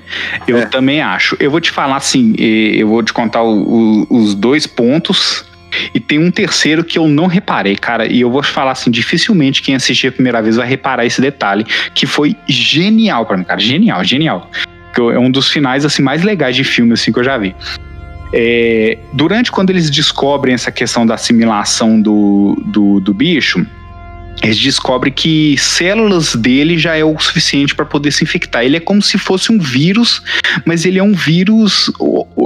Eu 0.47 0.57
é. 0.57 0.65
também 0.65 1.01
acho. 1.01 1.35
Eu 1.39 1.49
vou 1.49 1.59
te 1.59 1.71
falar 1.71 1.95
assim, 1.95 2.35
eu 2.37 2.87
vou 2.87 3.01
te 3.01 3.13
contar 3.13 3.41
o, 3.41 4.05
o, 4.07 4.07
os 4.09 4.35
dois 4.35 4.67
pontos. 4.67 5.45
E 5.91 5.99
tem 5.99 6.19
um 6.19 6.29
terceiro 6.29 6.83
que 6.83 6.99
eu 6.99 7.07
não 7.07 7.25
reparei, 7.25 7.75
cara. 7.75 8.05
E 8.05 8.21
eu 8.21 8.29
vou 8.29 8.43
te 8.43 8.49
falar 8.49 8.71
assim, 8.71 8.91
dificilmente 8.91 9.61
quem 9.61 9.73
assistir 9.73 10.07
a 10.07 10.11
primeira 10.11 10.41
vez 10.41 10.55
vai 10.55 10.67
reparar 10.67 11.03
esse 11.03 11.19
detalhe, 11.19 11.65
que 11.95 12.05
foi 12.05 12.35
genial 12.47 13.25
para 13.25 13.37
mim, 13.37 13.43
cara. 13.43 13.59
Genial, 13.59 14.03
genial. 14.03 14.51
É 14.95 15.17
um 15.17 15.31
dos 15.31 15.49
finais 15.49 15.83
assim 15.83 16.03
mais 16.03 16.21
legais 16.21 16.55
de 16.55 16.63
filme 16.63 16.93
assim 16.93 17.11
que 17.11 17.17
eu 17.17 17.23
já 17.23 17.37
vi. 17.37 17.55
É, 18.31 18.97
durante 19.13 19.51
quando 19.51 19.69
eles 19.71 19.89
descobrem 19.89 20.53
essa 20.53 20.71
questão 20.71 21.05
da 21.05 21.15
assimilação 21.15 21.99
do, 21.99 22.55
do, 22.65 22.99
do 22.99 23.13
bicho, 23.13 23.65
eles 24.41 24.57
descobrem 24.57 25.13
que 25.13 25.55
células 25.57 26.35
dele 26.35 26.77
já 26.77 26.95
é 26.95 27.03
o 27.03 27.17
suficiente 27.17 27.75
para 27.75 27.85
poder 27.85 28.11
se 28.11 28.23
infectar. 28.23 28.63
Ele 28.63 28.77
é 28.77 28.79
como 28.79 29.01
se 29.01 29.17
fosse 29.17 29.51
um 29.51 29.59
vírus, 29.59 30.21
mas 30.65 30.85
ele 30.85 30.99
é 30.99 31.03
um 31.03 31.13
vírus, 31.13 31.91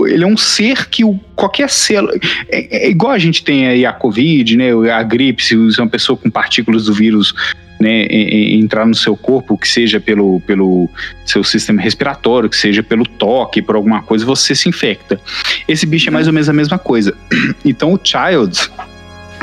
ele 0.07 0.23
é 0.23 0.27
um 0.27 0.37
ser 0.37 0.89
que 0.89 1.03
o, 1.03 1.19
qualquer 1.35 1.69
célula. 1.69 2.13
É, 2.49 2.85
é, 2.85 2.89
igual 2.89 3.13
a 3.13 3.19
gente 3.19 3.43
tem 3.43 3.67
aí 3.67 3.85
a 3.85 3.91
Covid, 3.91 4.57
né? 4.57 4.69
A 4.91 5.01
gripe, 5.01 5.43
se 5.43 5.55
uma 5.55 5.87
pessoa 5.87 6.17
com 6.17 6.29
partículas 6.29 6.85
do 6.85 6.93
vírus 6.93 7.33
né, 7.79 8.07
entrar 8.09 8.85
no 8.85 8.95
seu 8.95 9.15
corpo, 9.15 9.57
que 9.57 9.67
seja 9.67 9.99
pelo, 9.99 10.41
pelo 10.41 10.89
seu 11.25 11.43
sistema 11.43 11.81
respiratório, 11.81 12.49
que 12.49 12.57
seja 12.57 12.81
pelo 12.81 13.05
toque, 13.05 13.61
por 13.61 13.75
alguma 13.75 14.01
coisa, 14.01 14.25
você 14.25 14.55
se 14.55 14.67
infecta. 14.67 15.19
Esse 15.67 15.85
bicho 15.85 16.09
é 16.09 16.11
mais 16.11 16.27
ou 16.27 16.33
menos 16.33 16.49
a 16.49 16.53
mesma 16.53 16.77
coisa. 16.77 17.15
Então 17.63 17.93
o 17.93 17.99
Child 18.01 18.69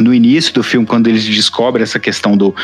no 0.01 0.13
início 0.13 0.53
do 0.53 0.63
filme, 0.63 0.87
quando 0.87 1.09
eles 1.09 1.25
descobrem 1.25 1.83
essa 1.83 1.99
questão 1.99 2.37
do, 2.37 2.55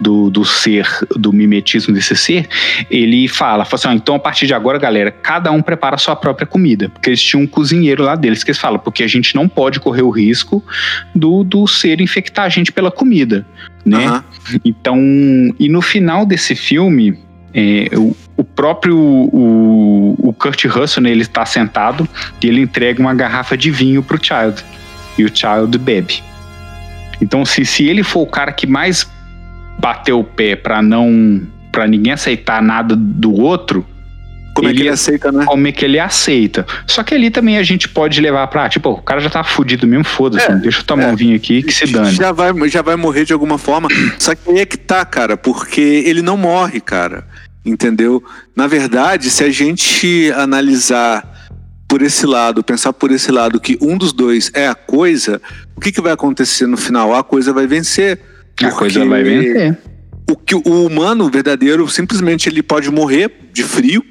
do, 0.00 0.30
do 0.30 0.44
ser, 0.44 0.86
do 1.16 1.32
mimetismo 1.32 1.92
desse 1.92 2.14
ser, 2.14 2.48
ele 2.90 3.26
fala, 3.28 3.64
fala 3.64 3.74
assim, 3.74 3.88
ah, 3.88 3.94
então 3.94 4.14
a 4.14 4.18
partir 4.18 4.46
de 4.46 4.54
agora, 4.54 4.78
galera, 4.78 5.10
cada 5.10 5.50
um 5.50 5.62
prepara 5.62 5.96
a 5.96 5.98
sua 5.98 6.14
própria 6.14 6.46
comida, 6.46 6.88
porque 6.88 7.10
eles 7.10 7.22
tinham 7.22 7.42
um 7.42 7.46
cozinheiro 7.46 8.02
lá 8.02 8.14
deles, 8.14 8.44
que 8.44 8.50
eles 8.50 8.60
falam, 8.60 8.78
porque 8.78 9.02
a 9.02 9.08
gente 9.08 9.34
não 9.34 9.48
pode 9.48 9.80
correr 9.80 10.02
o 10.02 10.10
risco 10.10 10.62
do, 11.14 11.42
do 11.42 11.66
ser 11.66 12.00
infectar 12.00 12.44
a 12.44 12.48
gente 12.48 12.70
pela 12.70 12.90
comida, 12.90 13.46
né? 13.84 14.08
Uhum. 14.08 14.60
Então, 14.64 14.98
e 15.58 15.68
no 15.68 15.82
final 15.82 16.24
desse 16.24 16.54
filme, 16.54 17.18
é, 17.52 17.88
o, 17.96 18.14
o, 18.36 18.44
próprio 18.44 18.98
o, 18.98 20.14
o 20.18 20.32
Kurt 20.32 20.64
Russell, 20.66 21.02
né, 21.02 21.10
ele 21.10 21.22
está 21.22 21.44
sentado 21.46 22.08
e 22.42 22.46
ele 22.46 22.60
entrega 22.60 23.00
uma 23.00 23.14
garrafa 23.14 23.56
de 23.56 23.70
vinho 23.70 24.02
pro 24.02 24.22
Child, 24.22 24.62
e 25.18 25.24
o 25.24 25.34
Child 25.34 25.78
bebe. 25.78 26.22
Então, 27.20 27.44
se, 27.44 27.64
se 27.64 27.84
ele 27.84 28.02
for 28.02 28.20
o 28.20 28.26
cara 28.26 28.52
que 28.52 28.66
mais 28.66 29.08
bateu 29.78 30.20
o 30.20 30.24
pé 30.24 30.56
para 30.56 30.82
não 30.82 31.42
para 31.70 31.86
ninguém 31.86 32.12
aceitar 32.12 32.62
nada 32.62 32.96
do 32.96 33.34
outro, 33.34 33.86
como 34.54 34.68
ele, 34.68 34.72
é 34.72 34.76
que 34.76 34.82
ele 34.84 34.88
aceita, 34.88 35.30
né? 35.30 35.44
Como 35.44 35.66
é 35.66 35.72
que 35.72 35.84
ele 35.84 36.00
aceita. 36.00 36.66
Só 36.86 37.02
que 37.02 37.14
ali 37.14 37.30
também 37.30 37.58
a 37.58 37.62
gente 37.62 37.86
pode 37.90 38.18
levar 38.22 38.46
pra, 38.46 38.66
tipo, 38.70 38.88
o 38.88 39.02
cara 39.02 39.20
já 39.20 39.28
tá 39.28 39.44
fudido 39.44 39.86
mesmo, 39.86 40.04
foda-se, 40.04 40.50
é, 40.50 40.54
deixa 40.54 40.80
eu 40.80 40.84
tomar 40.84 41.02
é, 41.02 41.12
um 41.12 41.16
vinho 41.16 41.36
aqui 41.36 41.62
que 41.62 41.72
se 41.72 41.86
dane. 41.92 42.12
Já 42.12 42.32
vai, 42.32 42.52
já 42.70 42.80
vai 42.80 42.96
morrer 42.96 43.26
de 43.26 43.34
alguma 43.34 43.58
forma. 43.58 43.88
Só 44.18 44.34
que 44.34 44.50
aí 44.50 44.60
é 44.60 44.64
que 44.64 44.78
tá, 44.78 45.04
cara, 45.04 45.36
porque 45.36 45.80
ele 46.06 46.22
não 46.22 46.38
morre, 46.38 46.80
cara. 46.80 47.26
Entendeu? 47.62 48.24
Na 48.54 48.66
verdade, 48.66 49.28
se 49.28 49.44
a 49.44 49.50
gente 49.50 50.32
analisar 50.34 51.35
por 51.88 52.02
esse 52.02 52.26
lado, 52.26 52.62
pensar 52.62 52.92
por 52.92 53.10
esse 53.10 53.30
lado 53.30 53.60
que 53.60 53.78
um 53.80 53.96
dos 53.96 54.12
dois 54.12 54.50
é 54.54 54.66
a 54.66 54.74
coisa, 54.74 55.40
o 55.76 55.80
que, 55.80 55.92
que 55.92 56.00
vai 56.00 56.12
acontecer 56.12 56.66
no 56.66 56.76
final? 56.76 57.14
A 57.14 57.22
coisa 57.22 57.52
vai 57.52 57.66
vencer. 57.66 58.20
A 58.62 58.70
coisa 58.70 59.04
vai 59.04 59.22
vencer. 59.22 59.78
O 60.28 60.36
que 60.36 60.54
o 60.54 60.86
humano 60.86 61.30
verdadeiro 61.30 61.88
simplesmente 61.88 62.48
ele 62.48 62.62
pode 62.62 62.90
morrer 62.90 63.30
de 63.52 63.62
frio 63.62 64.04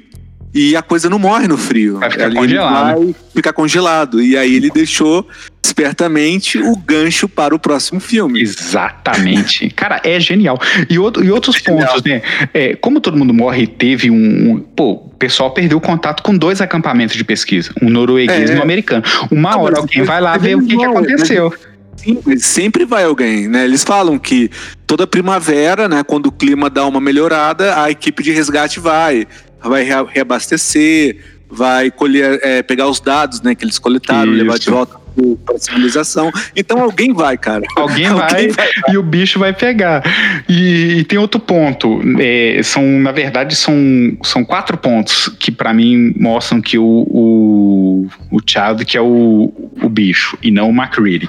e 0.54 0.74
a 0.74 0.80
coisa 0.80 1.10
não 1.10 1.18
morre 1.18 1.46
no 1.46 1.58
frio. 1.58 1.98
Vai 1.98 2.10
ficar 2.10 2.32
congelado. 2.32 3.04
Vai 3.04 3.14
ficar 3.34 3.52
congelado. 3.52 4.22
E 4.22 4.36
aí 4.36 4.54
ele 4.54 4.70
deixou 4.70 5.28
espertamente 5.66 6.58
o 6.58 6.76
gancho 6.76 7.28
para 7.28 7.54
o 7.54 7.58
próximo 7.58 8.00
filme. 8.00 8.40
Exatamente. 8.40 9.70
Cara, 9.74 10.00
é 10.04 10.18
genial. 10.18 10.58
E, 10.88 10.98
outro, 10.98 11.24
e 11.24 11.30
outros 11.30 11.56
é 11.56 11.60
pontos, 11.60 12.02
né? 12.02 12.22
É, 12.54 12.74
como 12.76 13.00
todo 13.00 13.16
mundo 13.16 13.34
morre, 13.34 13.66
teve 13.66 14.10
um, 14.10 14.14
um, 14.52 14.60
Pô, 14.60 14.92
o 14.92 15.10
pessoal 15.18 15.50
perdeu 15.50 15.80
contato 15.80 16.22
com 16.22 16.36
dois 16.36 16.60
acampamentos 16.60 17.16
de 17.16 17.24
pesquisa, 17.24 17.72
um 17.82 17.88
norueguês 17.88 18.50
é. 18.50 18.54
e 18.54 18.58
um 18.58 18.62
americano. 18.62 19.02
Uma 19.30 19.52
não, 19.52 19.62
hora 19.62 19.78
alguém 19.78 20.02
vai 20.02 20.20
lá 20.20 20.36
ver 20.36 20.56
o 20.56 20.64
que, 20.64 20.76
que 20.76 20.84
aconteceu. 20.84 21.52
Sim, 21.96 22.20
sempre 22.38 22.84
vai 22.84 23.04
alguém, 23.04 23.48
né? 23.48 23.64
Eles 23.64 23.82
falam 23.82 24.18
que 24.18 24.50
toda 24.86 25.06
primavera, 25.06 25.88
né, 25.88 26.04
quando 26.04 26.26
o 26.26 26.32
clima 26.32 26.68
dá 26.68 26.86
uma 26.86 27.00
melhorada, 27.00 27.82
a 27.82 27.90
equipe 27.90 28.22
de 28.22 28.32
resgate 28.32 28.78
vai 28.78 29.26
vai 29.62 29.82
reabastecer, 29.82 31.16
vai 31.50 31.90
colher, 31.90 32.38
é, 32.42 32.62
pegar 32.62 32.86
os 32.86 33.00
dados 33.00 33.40
né, 33.40 33.54
que 33.54 33.64
eles 33.64 33.78
coletaram, 33.78 34.32
Isso. 34.32 34.42
levar 34.44 34.58
de 34.58 34.70
volta 34.70 35.05
para 35.44 35.58
civilização. 35.58 36.30
Então 36.54 36.80
alguém 36.80 37.12
vai, 37.12 37.36
cara. 37.36 37.64
Alguém, 37.76 38.06
alguém 38.08 38.48
vai, 38.48 38.48
vai, 38.48 38.68
e 38.92 38.98
o 38.98 39.02
bicho 39.02 39.38
vai 39.38 39.52
pegar. 39.52 40.02
E, 40.48 40.98
e 40.98 41.04
tem 41.04 41.18
outro 41.18 41.40
ponto. 41.40 42.00
É, 42.18 42.60
são, 42.62 42.82
na 42.82 43.12
verdade, 43.12 43.54
são, 43.54 43.74
são 44.22 44.44
quatro 44.44 44.76
pontos 44.76 45.28
que 45.38 45.50
para 45.50 45.72
mim 45.72 46.14
mostram 46.18 46.60
que 46.60 46.78
o, 46.78 46.84
o, 46.84 48.06
o 48.30 48.38
Child 48.46 48.84
que 48.84 48.96
é 48.96 49.00
o, 49.00 49.52
o 49.82 49.88
bicho 49.88 50.38
e 50.42 50.50
não 50.50 50.70
o 50.70 50.72
McCready. 50.72 51.28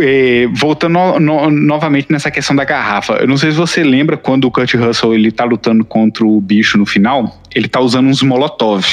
É, 0.00 0.46
voltando 0.52 0.92
no, 0.92 1.20
no, 1.20 1.50
novamente 1.50 2.06
nessa 2.10 2.30
questão 2.30 2.54
da 2.54 2.64
garrafa, 2.64 3.14
eu 3.14 3.26
não 3.26 3.36
sei 3.36 3.50
se 3.50 3.56
você 3.56 3.82
lembra 3.82 4.16
quando 4.16 4.44
o 4.44 4.50
Kurt 4.50 4.72
Russell 4.74 5.14
ele 5.14 5.32
tá 5.32 5.44
lutando 5.44 5.84
contra 5.84 6.24
o 6.24 6.40
bicho 6.40 6.78
no 6.78 6.86
final, 6.86 7.42
ele 7.52 7.66
tá 7.66 7.80
usando 7.80 8.08
uns 8.08 8.22
molotov, 8.22 8.84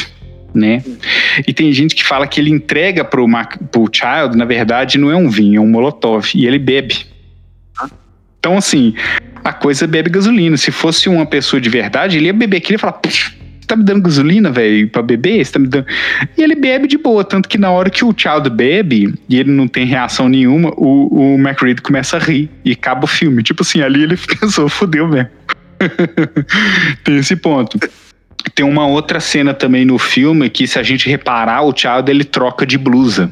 né? 0.53 0.83
E 1.47 1.53
tem 1.53 1.71
gente 1.71 1.95
que 1.95 2.03
fala 2.03 2.27
que 2.27 2.39
ele 2.39 2.49
entrega 2.49 3.03
pro, 3.03 3.27
pro 3.71 3.89
Child, 3.91 4.37
na 4.37 4.45
verdade, 4.45 4.97
não 4.97 5.11
é 5.11 5.15
um 5.15 5.29
vinho, 5.29 5.57
é 5.57 5.61
um 5.61 5.67
molotov, 5.67 6.29
e 6.35 6.45
ele 6.45 6.59
bebe. 6.59 7.05
Então, 8.39 8.57
assim, 8.57 8.93
a 9.43 9.53
coisa 9.53 9.85
bebe 9.85 10.09
gasolina. 10.09 10.57
Se 10.57 10.71
fosse 10.71 11.07
uma 11.07 11.25
pessoa 11.25 11.61
de 11.61 11.69
verdade, 11.69 12.17
ele 12.17 12.25
ia 12.25 12.33
beber 12.33 12.57
aquilo 12.57 12.75
e 12.75 12.79
falar, 12.79 12.99
tá 13.67 13.75
me 13.75 13.83
dando 13.83 14.01
gasolina, 14.01 14.51
velho, 14.51 14.89
pra 14.89 15.01
beber? 15.01 15.45
Você 15.45 15.51
tá 15.53 15.59
me 15.59 15.67
dando... 15.67 15.85
E 16.37 16.43
ele 16.43 16.55
bebe 16.55 16.87
de 16.87 16.97
boa, 16.97 17.23
tanto 17.23 17.47
que 17.47 17.57
na 17.57 17.71
hora 17.71 17.89
que 17.89 18.03
o 18.03 18.13
Child 18.15 18.49
bebe 18.49 19.13
e 19.29 19.39
ele 19.39 19.51
não 19.51 19.67
tem 19.67 19.85
reação 19.85 20.27
nenhuma, 20.27 20.73
o, 20.75 21.35
o 21.35 21.37
McReed 21.37 21.81
começa 21.81 22.17
a 22.17 22.19
rir 22.19 22.49
e 22.65 22.71
acaba 22.71 23.05
o 23.05 23.07
filme. 23.07 23.43
Tipo 23.43 23.61
assim, 23.61 23.81
ali 23.81 24.03
ele 24.03 24.17
pensou, 24.39 24.67
fodeu 24.67 25.07
mesmo. 25.07 25.29
tem 27.03 27.17
esse 27.17 27.35
ponto. 27.35 27.79
Tem 28.53 28.65
uma 28.65 28.87
outra 28.87 29.19
cena 29.19 29.53
também 29.53 29.85
no 29.85 29.97
filme 29.97 30.49
que, 30.49 30.67
se 30.67 30.79
a 30.79 30.83
gente 30.83 31.09
reparar, 31.09 31.63
o 31.63 31.75
Child 31.75 32.09
ele 32.09 32.23
troca 32.23 32.65
de 32.65 32.77
blusa. 32.77 33.31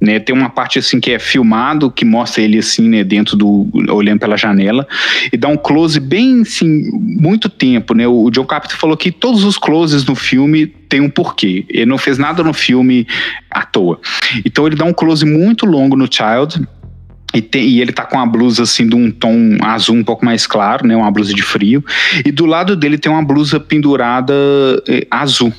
Né, 0.00 0.18
tem 0.18 0.34
uma 0.34 0.50
parte 0.50 0.80
assim 0.80 0.98
que 0.98 1.12
é 1.12 1.18
filmado, 1.20 1.88
que 1.88 2.04
mostra 2.04 2.42
ele 2.42 2.58
assim, 2.58 2.88
né, 2.88 3.04
dentro 3.04 3.36
do 3.36 3.68
olhando 3.88 4.18
pela 4.18 4.36
janela 4.36 4.84
e 5.32 5.36
dá 5.36 5.46
um 5.46 5.56
close 5.56 6.00
bem 6.00 6.40
assim, 6.40 6.90
muito 6.92 7.48
tempo, 7.48 7.94
né? 7.94 8.04
O 8.08 8.28
John 8.28 8.44
Carpenter 8.44 8.76
falou 8.76 8.96
que 8.96 9.12
todos 9.12 9.44
os 9.44 9.56
closes 9.56 10.04
no 10.04 10.16
filme 10.16 10.66
tem 10.66 11.00
um 11.00 11.08
porquê. 11.08 11.64
Ele 11.68 11.86
não 11.86 11.98
fez 11.98 12.18
nada 12.18 12.42
no 12.42 12.52
filme 12.52 13.06
à 13.48 13.64
toa. 13.64 14.00
Então 14.44 14.66
ele 14.66 14.74
dá 14.74 14.84
um 14.84 14.92
close 14.92 15.24
muito 15.24 15.64
longo 15.64 15.96
no 15.96 16.08
Child 16.12 16.66
e, 17.34 17.40
tem, 17.40 17.66
e, 17.66 17.80
ele 17.80 17.92
tá 17.92 18.04
com 18.04 18.16
uma 18.16 18.26
blusa 18.26 18.62
assim 18.64 18.86
de 18.86 18.94
um 18.94 19.10
tom 19.10 19.56
azul 19.62 19.96
um 19.96 20.04
pouco 20.04 20.24
mais 20.24 20.46
claro, 20.46 20.86
né? 20.86 20.96
Uma 20.96 21.10
blusa 21.10 21.32
de 21.32 21.42
frio. 21.42 21.84
E 22.24 22.30
do 22.30 22.46
lado 22.46 22.76
dele 22.76 22.98
tem 22.98 23.10
uma 23.10 23.24
blusa 23.24 23.58
pendurada 23.58 24.34
eh, 24.88 25.06
azul. 25.10 25.52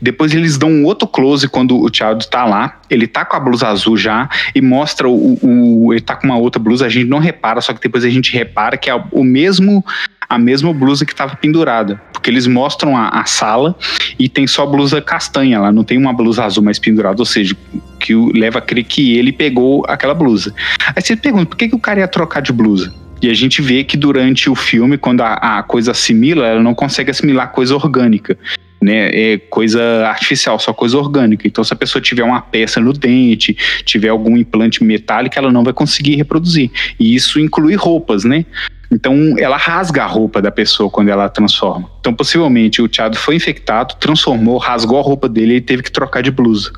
Depois 0.00 0.32
eles 0.34 0.56
dão 0.56 0.70
um 0.70 0.84
outro 0.84 1.06
close 1.06 1.48
quando 1.48 1.80
o 1.80 1.88
Child 1.92 2.28
tá 2.28 2.44
lá. 2.44 2.80
Ele 2.88 3.06
tá 3.06 3.24
com 3.24 3.36
a 3.36 3.40
blusa 3.40 3.68
azul 3.68 3.96
já 3.96 4.28
e 4.54 4.60
mostra 4.60 5.08
o, 5.08 5.38
o, 5.42 5.92
ele 5.92 6.00
tá 6.00 6.16
com 6.16 6.26
uma 6.26 6.38
outra 6.38 6.60
blusa. 6.60 6.86
A 6.86 6.88
gente 6.88 7.08
não 7.08 7.18
repara, 7.18 7.60
só 7.60 7.72
que 7.72 7.80
depois 7.80 8.04
a 8.04 8.10
gente 8.10 8.32
repara 8.32 8.76
que 8.76 8.90
é 8.90 9.04
o 9.12 9.24
mesmo 9.24 9.84
a 10.28 10.38
mesma 10.38 10.72
blusa 10.72 11.04
que 11.04 11.12
estava 11.12 11.36
pendurada, 11.36 12.00
porque 12.12 12.30
eles 12.30 12.46
mostram 12.46 12.96
a, 12.96 13.08
a, 13.08 13.24
sala 13.26 13.76
e 14.18 14.28
tem 14.28 14.46
só 14.46 14.66
blusa 14.66 15.00
castanha 15.00 15.60
lá, 15.60 15.70
não 15.70 15.84
tem 15.84 15.98
uma 15.98 16.12
blusa 16.12 16.44
azul 16.44 16.64
mais 16.64 16.78
pendurada, 16.78 17.20
ou 17.20 17.26
seja, 17.26 17.54
que 18.00 18.14
o, 18.14 18.32
leva 18.32 18.58
a 18.58 18.62
crer 18.62 18.84
que 18.84 19.16
ele 19.16 19.32
pegou 19.32 19.84
aquela 19.86 20.14
blusa. 20.14 20.54
Aí 20.96 21.02
você 21.02 21.14
pergunta, 21.14 21.46
por 21.46 21.56
que, 21.56 21.68
que 21.68 21.76
o 21.76 21.78
cara 21.78 22.00
ia 22.00 22.08
trocar 22.08 22.40
de 22.40 22.52
blusa? 22.52 22.92
E 23.22 23.30
a 23.30 23.34
gente 23.34 23.62
vê 23.62 23.84
que 23.84 23.96
durante 23.96 24.50
o 24.50 24.54
filme, 24.54 24.98
quando 24.98 25.22
a, 25.22 25.58
a 25.58 25.62
coisa 25.62 25.92
assimila, 25.92 26.46
ela 26.46 26.62
não 26.62 26.74
consegue 26.74 27.10
assimilar 27.10 27.52
coisa 27.52 27.74
orgânica 27.74 28.38
né, 28.84 29.08
é 29.32 29.38
coisa 29.38 30.06
artificial, 30.06 30.58
só 30.58 30.74
coisa 30.74 30.98
orgânica. 30.98 31.48
Então, 31.48 31.64
se 31.64 31.72
a 31.72 31.76
pessoa 31.76 32.02
tiver 32.02 32.22
uma 32.22 32.42
peça 32.42 32.78
no 32.78 32.92
dente, 32.92 33.56
tiver 33.82 34.10
algum 34.10 34.36
implante 34.36 34.84
metálico, 34.84 35.38
ela 35.38 35.50
não 35.50 35.64
vai 35.64 35.72
conseguir 35.72 36.16
reproduzir. 36.16 36.70
E 37.00 37.14
isso 37.14 37.40
inclui 37.40 37.74
roupas, 37.76 38.24
né? 38.24 38.44
Então, 38.92 39.36
ela 39.38 39.56
rasga 39.56 40.04
a 40.04 40.06
roupa 40.06 40.42
da 40.42 40.50
pessoa 40.50 40.90
quando 40.90 41.08
ela 41.08 41.30
transforma. 41.30 41.90
Então, 41.98 42.12
possivelmente, 42.12 42.82
o 42.82 42.86
Thiago 42.86 43.16
foi 43.16 43.36
infectado, 43.36 43.94
transformou, 43.98 44.58
rasgou 44.58 44.98
a 44.98 45.02
roupa 45.02 45.30
dele 45.30 45.56
e 45.56 45.60
teve 45.62 45.82
que 45.82 45.90
trocar 45.90 46.22
de 46.22 46.30
blusa. 46.30 46.70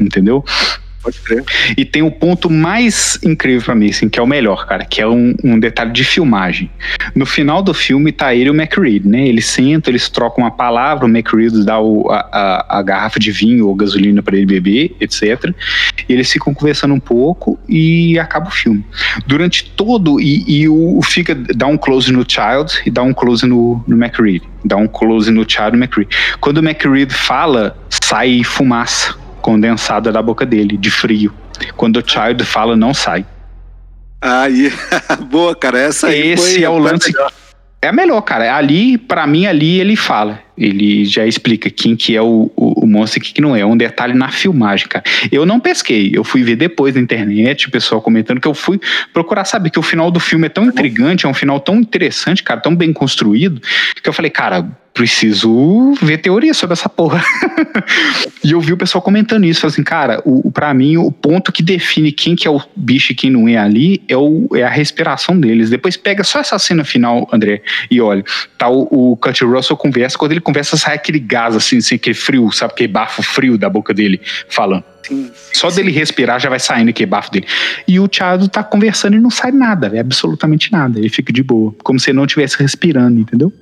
Entendeu? 0.00 0.44
Pode 1.02 1.18
crer. 1.20 1.44
E 1.76 1.84
tem 1.84 2.02
o 2.02 2.10
ponto 2.10 2.48
mais 2.48 3.18
incrível 3.24 3.62
para 3.62 3.74
mim, 3.74 3.90
assim, 3.90 4.08
que 4.08 4.20
é 4.20 4.22
o 4.22 4.26
melhor, 4.26 4.66
cara, 4.66 4.84
que 4.84 5.00
é 5.00 5.06
um, 5.06 5.34
um, 5.42 5.58
detalhe 5.58 5.90
de 5.90 6.04
filmagem. 6.04 6.70
No 7.14 7.26
final 7.26 7.60
do 7.60 7.74
filme 7.74 8.12
tá 8.12 8.32
ele 8.32 8.48
e 8.48 8.50
o 8.50 8.54
McReed, 8.54 9.08
né? 9.08 9.26
Eles 9.26 9.46
sentam, 9.46 9.90
eles 9.90 10.08
trocam 10.08 10.44
uma 10.44 10.50
palavra, 10.50 11.04
o 11.04 11.08
McReed 11.08 11.64
dá 11.64 11.80
o, 11.80 12.08
a, 12.08 12.28
a, 12.32 12.78
a, 12.78 12.82
garrafa 12.82 13.18
de 13.18 13.32
vinho 13.32 13.66
ou 13.66 13.74
gasolina 13.74 14.22
para 14.22 14.36
ele 14.36 14.46
beber, 14.46 14.94
etc. 15.00 15.52
E 16.08 16.12
eles 16.12 16.30
ficam 16.30 16.54
conversando 16.54 16.94
um 16.94 17.00
pouco 17.00 17.58
e 17.68 18.16
acaba 18.18 18.46
o 18.48 18.52
filme. 18.52 18.84
Durante 19.26 19.70
todo, 19.70 20.20
e, 20.20 20.44
e 20.46 20.68
o, 20.68 20.98
o 20.98 21.02
fica, 21.02 21.34
dá 21.34 21.66
um 21.66 21.76
close 21.76 22.12
no 22.12 22.24
Child 22.28 22.82
e 22.86 22.90
dá 22.90 23.02
um 23.02 23.12
close 23.12 23.44
no, 23.44 23.82
no 23.88 23.96
McReed. 23.96 24.42
Dá 24.64 24.76
um 24.76 24.86
close 24.86 25.28
no 25.32 25.44
Child 25.48 25.76
e 25.76 25.80
McReed. 25.80 26.10
Quando 26.40 26.58
o 26.58 26.64
McReed 26.64 27.12
fala, 27.12 27.76
sai 27.90 28.44
fumaça 28.44 29.21
condensada 29.42 30.10
da 30.10 30.22
boca 30.22 30.46
dele, 30.46 30.78
de 30.78 30.90
frio. 30.90 31.34
Quando 31.76 31.98
o 31.98 32.04
Child 32.06 32.44
fala, 32.44 32.74
não 32.74 32.94
sai. 32.94 33.26
Aí, 34.20 34.72
boa, 35.28 35.54
cara, 35.54 35.80
essa 35.80 36.06
aí 36.06 36.28
Esse 36.32 36.54
foi 36.54 36.62
é 36.62 36.70
o 36.70 36.78
lance. 36.78 37.12
Melhor. 37.12 37.32
É 37.84 37.90
melhor, 37.90 38.20
cara. 38.20 38.54
Ali, 38.54 38.96
para 38.96 39.26
mim, 39.26 39.44
ali 39.46 39.80
ele 39.80 39.96
fala. 39.96 40.40
Ele 40.56 41.04
já 41.04 41.26
explica 41.26 41.68
quem 41.68 41.96
que 41.96 42.14
é 42.14 42.22
o, 42.22 42.48
o, 42.54 42.84
o 42.84 42.86
monstro 42.86 43.18
e 43.18 43.22
quem 43.22 43.34
que 43.34 43.40
não 43.40 43.56
é. 43.56 43.60
É 43.62 43.66
um 43.66 43.76
detalhe 43.76 44.14
na 44.14 44.28
filmagem, 44.28 44.86
cara. 44.86 45.04
Eu 45.32 45.44
não 45.44 45.58
pesquei. 45.58 46.12
Eu 46.14 46.22
fui 46.22 46.44
ver 46.44 46.54
depois 46.54 46.94
na 46.94 47.00
internet, 47.00 47.66
o 47.66 47.72
pessoal 47.72 48.00
comentando 48.00 48.40
que 48.40 48.46
eu 48.46 48.54
fui 48.54 48.80
procurar 49.12 49.44
saber 49.44 49.70
que 49.70 49.80
o 49.80 49.82
final 49.82 50.12
do 50.12 50.20
filme 50.20 50.46
é 50.46 50.48
tão 50.48 50.64
intrigante, 50.66 51.26
é 51.26 51.28
um 51.28 51.34
final 51.34 51.58
tão 51.58 51.74
interessante, 51.74 52.44
cara, 52.44 52.60
tão 52.60 52.76
bem 52.76 52.92
construído, 52.92 53.60
que 54.00 54.08
eu 54.08 54.12
falei, 54.12 54.30
cara, 54.30 54.64
preciso 54.92 55.94
ver 56.02 56.18
teoria 56.18 56.52
sobre 56.52 56.74
essa 56.74 56.88
porra. 56.88 57.22
e 58.44 58.52
eu 58.52 58.60
vi 58.60 58.72
o 58.72 58.76
pessoal 58.76 59.00
comentando 59.02 59.44
isso, 59.44 59.66
assim, 59.66 59.82
cara, 59.82 60.20
o, 60.24 60.50
para 60.50 60.72
mim 60.74 60.96
o 60.96 61.10
ponto 61.10 61.50
que 61.50 61.62
define 61.62 62.12
quem 62.12 62.36
que 62.36 62.46
é 62.46 62.50
o 62.50 62.60
bicho 62.76 63.12
e 63.12 63.14
quem 63.14 63.30
não 63.30 63.48
é 63.48 63.56
ali 63.56 64.02
é, 64.08 64.16
o, 64.16 64.48
é 64.54 64.62
a 64.62 64.68
respiração 64.68 65.38
deles. 65.38 65.70
Depois 65.70 65.96
pega 65.96 66.22
só 66.22 66.40
essa 66.40 66.58
cena 66.58 66.84
final, 66.84 67.28
André, 67.32 67.62
e 67.90 68.00
olha, 68.00 68.24
tá 68.58 68.68
o, 68.68 69.12
o 69.12 69.16
Kurt 69.16 69.40
Russell 69.42 69.76
conversa, 69.76 70.18
quando 70.18 70.32
ele 70.32 70.40
conversa 70.40 70.76
sai 70.76 70.94
aquele 70.94 71.18
gás 71.18 71.56
assim, 71.56 71.78
assim, 71.78 71.94
aquele 71.94 72.14
frio, 72.14 72.50
sabe, 72.52 72.72
aquele 72.72 72.92
bafo 72.92 73.22
frio 73.22 73.56
da 73.56 73.68
boca 73.68 73.94
dele 73.94 74.20
falando. 74.48 74.84
Sim, 75.02 75.30
sim, 75.34 75.54
Só 75.54 75.68
dele 75.68 75.90
respirar 75.90 76.38
já 76.38 76.48
vai 76.48 76.60
saindo 76.60 76.90
aquele 76.90 77.10
bafo 77.10 77.30
dele. 77.30 77.46
E 77.88 77.98
o 77.98 78.06
Thiago 78.06 78.46
tá 78.48 78.62
conversando 78.62 79.16
e 79.16 79.20
não 79.20 79.30
sai 79.30 79.50
nada, 79.50 79.90
é 79.94 79.98
absolutamente 79.98 80.70
nada. 80.70 80.98
Ele 80.98 81.08
fica 81.08 81.32
de 81.32 81.42
boa, 81.42 81.74
como 81.82 81.98
se 81.98 82.10
ele 82.10 82.18
não 82.18 82.24
estivesse 82.24 82.56
respirando, 82.58 83.18
entendeu? 83.18 83.52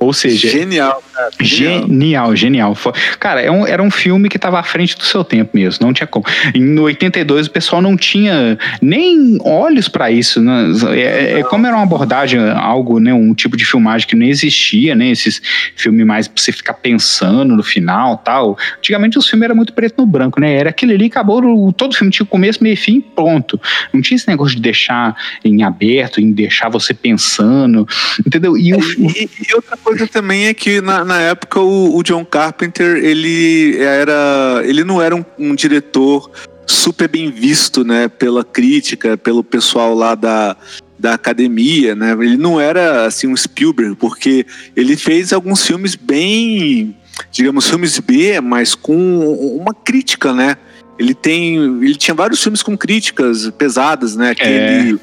Ou 0.00 0.14
seja. 0.14 0.48
Genial, 0.48 1.02
cara. 1.12 1.30
Genial, 1.38 2.34
genial. 2.34 2.76
Cara, 3.18 3.42
é 3.42 3.50
um, 3.50 3.66
era 3.66 3.82
um 3.82 3.90
filme 3.90 4.30
que 4.30 4.38
estava 4.38 4.58
à 4.58 4.62
frente 4.62 4.96
do 4.96 5.04
seu 5.04 5.22
tempo 5.22 5.50
mesmo, 5.52 5.84
não 5.84 5.92
tinha 5.92 6.06
como. 6.06 6.24
Em 6.54 6.78
82 6.78 7.48
o 7.48 7.50
pessoal 7.50 7.82
não 7.82 7.98
tinha 7.98 8.58
nem 8.80 9.36
olhos 9.44 9.88
para 9.88 10.10
isso. 10.10 10.40
Né? 10.40 10.72
É, 10.96 11.40
é, 11.40 11.42
como 11.42 11.66
era 11.66 11.76
uma 11.76 11.82
abordagem, 11.82 12.40
algo, 12.40 12.98
né, 12.98 13.12
um 13.12 13.34
tipo 13.34 13.58
de 13.58 13.64
filmagem 13.66 14.08
que 14.08 14.16
não 14.16 14.24
existia, 14.24 14.94
né? 14.94 15.10
Esses 15.10 15.42
filmes 15.76 16.06
mais 16.06 16.26
pra 16.26 16.42
você 16.42 16.50
ficar 16.50 16.74
pensando 16.74 17.54
no 17.54 17.62
final 17.62 18.16
tal. 18.16 18.56
Antigamente 18.78 19.18
os 19.18 19.28
filmes 19.28 19.44
eram 19.44 19.56
muito 19.56 19.74
preto 19.74 19.96
no 19.98 20.06
branco, 20.06 20.40
né? 20.40 20.54
Era 20.54 20.70
aquele 20.70 20.94
ali, 20.94 21.06
acabou, 21.06 21.72
todo 21.74 21.94
filme 21.94 22.10
tinha 22.10 22.24
começo, 22.24 22.62
meio 22.62 22.76
fim, 22.76 23.02
pronto. 23.02 23.60
Não 23.92 24.00
tinha 24.00 24.16
esse 24.16 24.28
negócio 24.28 24.56
de 24.56 24.62
deixar 24.62 25.14
em 25.44 25.62
aberto, 25.62 26.22
em 26.22 26.32
deixar 26.32 26.70
você 26.70 26.94
pensando, 26.94 27.86
entendeu? 28.26 28.56
E, 28.56 28.72
o, 28.72 28.80
e, 28.80 29.28
e 29.46 29.54
outra 29.54 29.76
coisa 29.76 29.89
coisa 29.90 30.06
também 30.06 30.46
é 30.46 30.54
que 30.54 30.80
na, 30.80 31.04
na 31.04 31.20
época 31.20 31.60
o, 31.60 31.96
o, 31.96 32.02
John 32.02 32.24
Carpenter 32.24 32.96
ele 32.96 33.76
era 33.78 34.62
ele 34.64 34.84
não 34.84 35.02
era 35.02 35.14
um, 35.16 35.24
um, 35.38 35.54
diretor 35.54 36.30
super 36.66 37.08
bem 37.08 37.30
visto 37.30 37.84
né 37.84 38.08
pela 38.08 38.44
crítica 38.44 39.16
pelo 39.16 39.42
pessoal 39.42 39.92
lá 39.94 40.14
da, 40.14 40.56
da 40.98 41.14
academia 41.14 41.94
né 41.94 42.12
ele 42.12 42.36
não 42.36 42.60
era 42.60 43.06
assim 43.06 43.26
um 43.26 43.36
Spielberg 43.36 43.96
porque 43.96 44.46
ele 44.76 44.96
fez 44.96 45.32
alguns 45.32 45.66
filmes 45.66 45.96
bem 45.96 46.96
digamos 47.32 47.68
filmes 47.68 47.98
B 47.98 48.40
mas 48.40 48.74
com 48.74 49.18
uma 49.58 49.74
crítica 49.74 50.32
né 50.32 50.56
ele 50.98 51.14
tem 51.14 51.56
ele 51.82 51.96
tinha 51.96 52.14
vários 52.14 52.40
filmes 52.40 52.62
com 52.62 52.78
críticas 52.78 53.50
pesadas 53.58 54.14
né 54.14 54.34
que 54.34 54.42
é. 54.42 54.78
ele 54.78 55.00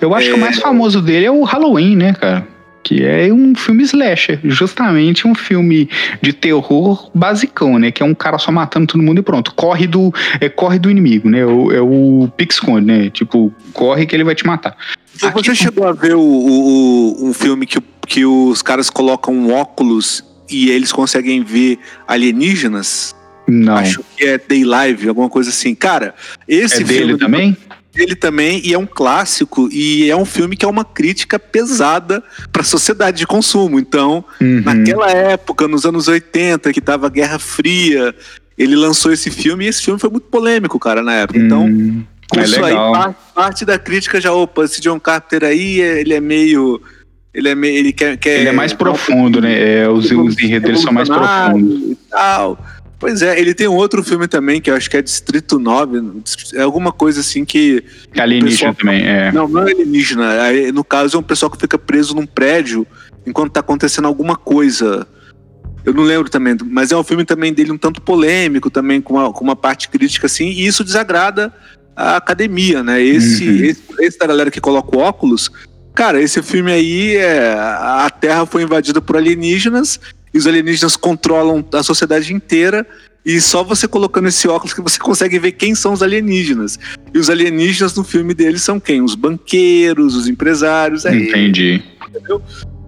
eu 0.00 0.12
acho 0.14 0.26
é... 0.26 0.30
que 0.30 0.36
o 0.36 0.40
mais 0.40 0.58
é. 0.58 0.60
famoso 0.60 1.00
dele 1.00 1.26
é 1.26 1.30
o 1.30 1.44
Halloween, 1.44 1.94
né, 1.94 2.12
cara? 2.12 2.44
Que 2.82 3.04
é 3.04 3.32
um 3.32 3.54
filme 3.54 3.82
slasher, 3.84 4.40
justamente 4.44 5.26
um 5.26 5.34
filme 5.34 5.88
de 6.20 6.32
terror 6.32 7.10
basicão, 7.14 7.78
né? 7.78 7.90
Que 7.90 8.02
é 8.02 8.06
um 8.06 8.14
cara 8.14 8.38
só 8.38 8.50
matando 8.50 8.88
todo 8.88 9.02
mundo 9.02 9.18
e 9.18 9.22
pronto. 9.22 9.54
Corre 9.54 9.86
do, 9.86 10.12
é, 10.40 10.48
corre 10.48 10.78
do 10.78 10.90
inimigo, 10.90 11.28
né? 11.28 11.40
É 11.40 11.46
o, 11.46 11.72
é 11.72 11.80
o 11.80 12.28
Pixcone, 12.36 12.84
né? 12.84 13.10
Tipo, 13.10 13.52
corre 13.72 14.06
que 14.06 14.16
ele 14.16 14.24
vai 14.24 14.34
te 14.34 14.46
matar. 14.46 14.76
Você 15.14 15.26
Aqui, 15.26 15.54
chegou 15.54 15.86
a 15.86 15.92
ver 15.92 16.14
o, 16.14 16.20
o, 16.20 17.28
um 17.28 17.32
filme 17.32 17.66
que, 17.66 17.78
que 18.06 18.24
os 18.24 18.62
caras 18.62 18.90
colocam 18.90 19.34
um 19.34 19.52
óculos 19.52 20.24
e 20.50 20.70
eles 20.70 20.90
conseguem 20.90 21.44
ver 21.44 21.78
alienígenas? 22.08 23.14
Não. 23.46 23.76
Acho 23.76 24.04
que 24.16 24.24
é 24.24 24.38
Day 24.38 24.64
Live, 24.64 25.08
alguma 25.08 25.28
coisa 25.28 25.50
assim. 25.50 25.74
Cara, 25.74 26.14
esse 26.48 26.82
é 26.82 26.86
filme. 26.86 27.06
Dele 27.06 27.18
também? 27.18 27.56
Ele 27.94 28.16
também, 28.16 28.60
e 28.64 28.72
é 28.72 28.78
um 28.78 28.86
clássico, 28.86 29.68
e 29.70 30.10
é 30.10 30.16
um 30.16 30.24
filme 30.24 30.56
que 30.56 30.64
é 30.64 30.68
uma 30.68 30.84
crítica 30.84 31.38
pesada 31.38 32.22
para 32.50 32.62
a 32.62 32.64
sociedade 32.64 33.18
de 33.18 33.26
consumo. 33.26 33.78
Então, 33.78 34.24
uhum. 34.40 34.62
naquela 34.64 35.10
época, 35.10 35.68
nos 35.68 35.84
anos 35.84 36.08
80, 36.08 36.72
que 36.72 36.80
tava 36.80 37.06
a 37.06 37.10
Guerra 37.10 37.38
Fria, 37.38 38.14
ele 38.56 38.74
lançou 38.74 39.12
esse 39.12 39.30
filme, 39.30 39.66
e 39.66 39.68
esse 39.68 39.82
filme 39.82 40.00
foi 40.00 40.08
muito 40.08 40.26
polêmico, 40.28 40.78
cara, 40.78 41.02
na 41.02 41.12
época. 41.14 41.38
Então, 41.38 41.64
uhum. 41.66 42.02
com 42.30 42.40
é 42.40 42.44
isso 42.44 42.60
legal. 42.60 42.94
aí, 42.94 43.00
parte, 43.02 43.16
parte, 43.34 43.64
da 43.64 43.78
crítica 43.78 44.20
já, 44.20 44.32
opa, 44.32 44.64
esse 44.64 44.80
John 44.80 44.98
Carpenter 44.98 45.44
aí, 45.44 45.80
ele 45.80 46.14
é 46.14 46.20
meio. 46.20 46.80
Ele 47.34 47.48
é 47.48 47.54
meio. 47.54 47.76
Ele 47.76 47.92
quer. 47.92 48.16
quer 48.16 48.40
ele 48.40 48.48
é 48.48 48.52
mais 48.52 48.72
profundo, 48.72 49.40
né? 49.40 49.80
É, 49.80 49.88
os, 49.88 50.10
os 50.10 50.38
enredos 50.38 50.70
dele 50.70 50.78
são 50.78 50.92
mais 50.92 51.08
profundos. 51.08 51.90
E 51.90 51.98
tal. 52.10 52.58
Pois 53.02 53.20
é, 53.20 53.36
ele 53.36 53.52
tem 53.52 53.66
um 53.66 53.74
outro 53.74 54.00
filme 54.00 54.28
também 54.28 54.60
que 54.60 54.70
eu 54.70 54.76
acho 54.76 54.88
que 54.88 54.96
é 54.96 55.02
Distrito 55.02 55.58
9, 55.58 56.22
é 56.54 56.62
alguma 56.62 56.92
coisa 56.92 57.18
assim 57.18 57.44
que. 57.44 57.82
Alienígena 58.16 58.72
pessoal, 58.72 58.74
também, 58.76 59.04
é. 59.04 59.32
Não, 59.32 59.48
não 59.48 59.66
é 59.66 59.72
alienígena. 59.72 60.24
no 60.72 60.84
caso, 60.84 61.16
é 61.16 61.18
um 61.18 61.22
pessoal 61.24 61.50
que 61.50 61.58
fica 61.58 61.76
preso 61.76 62.14
num 62.14 62.24
prédio 62.24 62.86
enquanto 63.26 63.54
tá 63.54 63.58
acontecendo 63.58 64.06
alguma 64.06 64.36
coisa. 64.36 65.04
Eu 65.84 65.92
não 65.92 66.04
lembro 66.04 66.30
também, 66.30 66.56
mas 66.64 66.92
é 66.92 66.96
um 66.96 67.02
filme 67.02 67.24
também 67.24 67.52
dele 67.52 67.72
um 67.72 67.76
tanto 67.76 68.00
polêmico, 68.00 68.70
também 68.70 69.00
com 69.00 69.14
uma, 69.14 69.32
com 69.32 69.42
uma 69.42 69.56
parte 69.56 69.88
crítica 69.88 70.26
assim, 70.26 70.46
e 70.46 70.64
isso 70.64 70.84
desagrada 70.84 71.52
a 71.96 72.14
academia, 72.14 72.84
né? 72.84 73.02
Esse, 73.02 73.48
uhum. 73.48 73.64
esse, 73.64 73.82
esse 73.98 74.16
da 74.16 74.28
galera 74.28 74.48
que 74.48 74.60
coloca 74.60 74.96
óculos, 74.96 75.50
cara, 75.92 76.22
esse 76.22 76.40
filme 76.40 76.70
aí 76.70 77.16
é. 77.16 77.52
A 77.52 78.08
Terra 78.10 78.46
foi 78.46 78.62
invadida 78.62 79.00
por 79.00 79.16
alienígenas 79.16 79.98
e 80.32 80.38
os 80.38 80.46
alienígenas 80.46 80.96
controlam 80.96 81.64
a 81.72 81.82
sociedade 81.82 82.32
inteira 82.32 82.86
e 83.24 83.40
só 83.40 83.62
você 83.62 83.86
colocando 83.86 84.28
esse 84.28 84.48
óculos 84.48 84.74
que 84.74 84.80
você 84.80 84.98
consegue 84.98 85.38
ver 85.38 85.52
quem 85.52 85.74
são 85.74 85.92
os 85.92 86.02
alienígenas. 86.02 86.78
E 87.14 87.18
os 87.18 87.30
alienígenas 87.30 87.94
no 87.94 88.02
filme 88.02 88.34
deles 88.34 88.62
são 88.62 88.80
quem? 88.80 89.00
Os 89.00 89.14
banqueiros, 89.14 90.16
os 90.16 90.26
empresários. 90.26 91.04
É 91.04 91.14
Entendi. 91.14 91.82
Entendeu? 92.08 92.42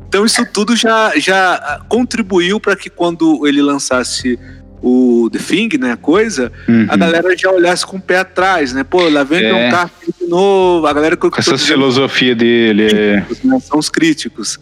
Então 0.08 0.24
isso 0.24 0.44
tudo 0.52 0.76
já, 0.76 1.12
já 1.16 1.80
contribuiu 1.88 2.58
para 2.58 2.76
que 2.76 2.90
quando 2.90 3.46
ele 3.46 3.62
lançasse 3.62 4.38
o 4.84 5.30
The 5.32 5.38
Thing, 5.38 5.78
né, 5.78 5.92
a 5.92 5.96
coisa, 5.96 6.52
uhum. 6.68 6.86
a 6.90 6.96
galera 6.96 7.34
já 7.36 7.50
olhasse 7.50 7.86
com 7.86 7.96
o 7.96 8.00
pé 8.00 8.18
atrás, 8.18 8.74
né? 8.74 8.84
Pô, 8.84 9.08
lá 9.08 9.24
vem 9.24 9.42
é. 9.42 9.54
um 9.54 9.70
carro 9.70 9.90
de 10.20 10.26
novo, 10.26 10.86
a 10.86 10.92
galera 10.92 11.16
Com 11.16 11.30
essa 11.36 11.56
filosofia 11.56 12.34
dele. 12.34 12.88
É... 12.92 13.26
Né, 13.42 13.58
são 13.60 13.78
os 13.78 13.88
críticos. 13.88 14.58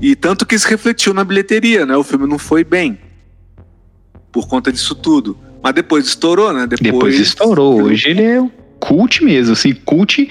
E 0.00 0.16
tanto 0.16 0.46
que 0.46 0.54
isso 0.54 0.68
refletiu 0.68 1.12
na 1.12 1.24
bilheteria, 1.24 1.84
né? 1.84 1.96
O 1.96 2.02
filme 2.02 2.26
não 2.26 2.38
foi 2.38 2.64
bem. 2.64 2.98
Por 4.32 4.48
conta 4.48 4.72
disso 4.72 4.94
tudo. 4.94 5.36
Mas 5.62 5.74
depois 5.74 6.06
estourou, 6.06 6.52
né? 6.52 6.66
Depois, 6.66 6.80
depois 6.80 7.14
estourou. 7.18 7.82
Hoje 7.82 8.08
ele 8.08 8.22
é 8.22 8.50
cult 8.80 9.22
mesmo, 9.22 9.52
assim, 9.52 9.74
cult 9.74 10.28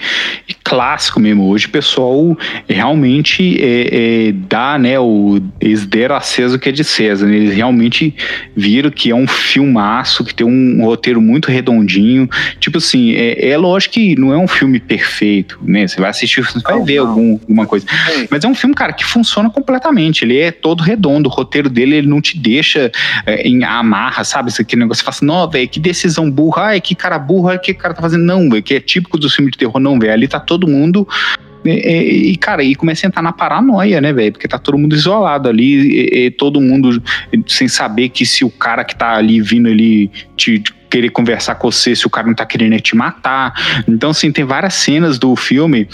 e 0.48 0.54
clássico 0.70 1.20
mesmo. 1.20 1.48
Hoje 1.48 1.66
o 1.66 1.70
pessoal 1.70 2.36
realmente 2.68 3.58
é, 3.62 4.28
é, 4.28 4.32
dá, 4.32 4.78
né, 4.78 4.98
o, 4.98 5.40
eles 5.60 5.86
deram 5.86 6.16
a 6.16 6.20
César 6.20 6.56
o 6.56 6.58
que 6.58 6.68
é 6.68 6.72
de 6.72 6.84
César, 6.84 7.26
né? 7.26 7.36
eles 7.36 7.54
realmente 7.54 8.14
viram 8.56 8.90
que 8.90 9.10
é 9.10 9.14
um 9.14 9.26
filmaço, 9.26 10.24
que 10.24 10.34
tem 10.34 10.46
um, 10.46 10.84
roteiro 10.84 11.20
muito 11.20 11.50
redondinho, 11.50 12.28
tipo 12.58 12.78
assim, 12.78 13.14
é, 13.14 13.50
é 13.50 13.56
lógico 13.56 13.94
que 13.94 14.18
não 14.18 14.32
é 14.32 14.38
um 14.38 14.48
filme 14.48 14.80
perfeito, 14.80 15.58
né, 15.62 15.86
você 15.86 16.00
vai 16.00 16.10
assistir, 16.10 16.42
você 16.42 16.60
vai 16.60 16.78
não, 16.78 16.84
ver 16.84 16.98
não. 16.98 17.08
Algum, 17.08 17.32
alguma 17.32 17.66
coisa, 17.66 17.86
mas 18.30 18.44
é 18.44 18.48
um 18.48 18.54
filme, 18.54 18.74
cara, 18.74 18.92
que 18.92 19.04
funciona 19.04 19.50
completamente, 19.50 20.24
ele 20.24 20.38
é 20.38 20.50
todo 20.50 20.82
redondo, 20.82 21.28
o 21.28 21.32
roteiro 21.32 21.68
dele, 21.68 21.96
ele 21.96 22.08
não 22.08 22.20
te 22.20 22.38
deixa 22.38 22.90
é, 23.26 23.46
em 23.46 23.64
amarra, 23.64 24.24
sabe, 24.24 24.50
esse 24.50 24.62
aquele 24.62 24.82
negócio, 24.82 25.00
você 25.00 25.04
fala 25.04 25.16
assim, 25.16 25.26
não, 25.26 25.50
velho, 25.50 25.68
que 25.68 25.80
decisão 25.80 26.30
burra, 26.30 26.62
ai, 26.66 26.80
que 26.80 26.94
cara 26.94 27.18
burro, 27.18 27.48
ai, 27.48 27.58
que 27.58 27.74
cara 27.74 27.94
tá 27.94 28.02
fazendo, 28.02 28.24
não, 28.24 28.40
não, 28.40 28.48
velho, 28.48 28.62
que 28.62 28.74
é 28.74 28.80
típico 28.80 29.18
do 29.18 29.28
filme 29.28 29.50
de 29.50 29.58
terror, 29.58 29.78
não, 29.78 29.98
velho. 29.98 30.12
Ali 30.12 30.26
tá 30.26 30.40
todo 30.40 30.59
mundo. 30.68 31.06
E, 31.64 32.30
e, 32.32 32.36
cara, 32.36 32.62
e 32.62 32.74
começa 32.74 33.06
a 33.06 33.08
entrar 33.08 33.22
na 33.22 33.32
paranoia, 33.32 34.00
né, 34.00 34.12
velho? 34.12 34.32
Porque 34.32 34.48
tá 34.48 34.58
todo 34.58 34.78
mundo 34.78 34.94
isolado 34.94 35.48
ali, 35.48 35.74
e, 35.74 36.26
e, 36.26 36.30
todo 36.30 36.60
mundo 36.60 37.02
sem 37.46 37.68
saber 37.68 38.08
que 38.08 38.24
se 38.24 38.44
o 38.44 38.50
cara 38.50 38.82
que 38.84 38.96
tá 38.96 39.14
ali 39.14 39.40
vindo 39.40 39.68
ali 39.68 40.10
te, 40.36 40.58
te 40.58 40.72
querer 40.90 41.10
conversar 41.10 41.54
com 41.54 41.70
você, 41.70 41.94
se 41.94 42.06
o 42.06 42.10
cara 42.10 42.26
não 42.26 42.34
tá 42.34 42.44
querendo 42.44 42.78
te 42.80 42.96
matar. 42.96 43.54
Então, 43.86 44.10
assim, 44.10 44.32
tem 44.32 44.44
várias 44.44 44.74
cenas 44.74 45.18
do 45.18 45.36
filme 45.36 45.88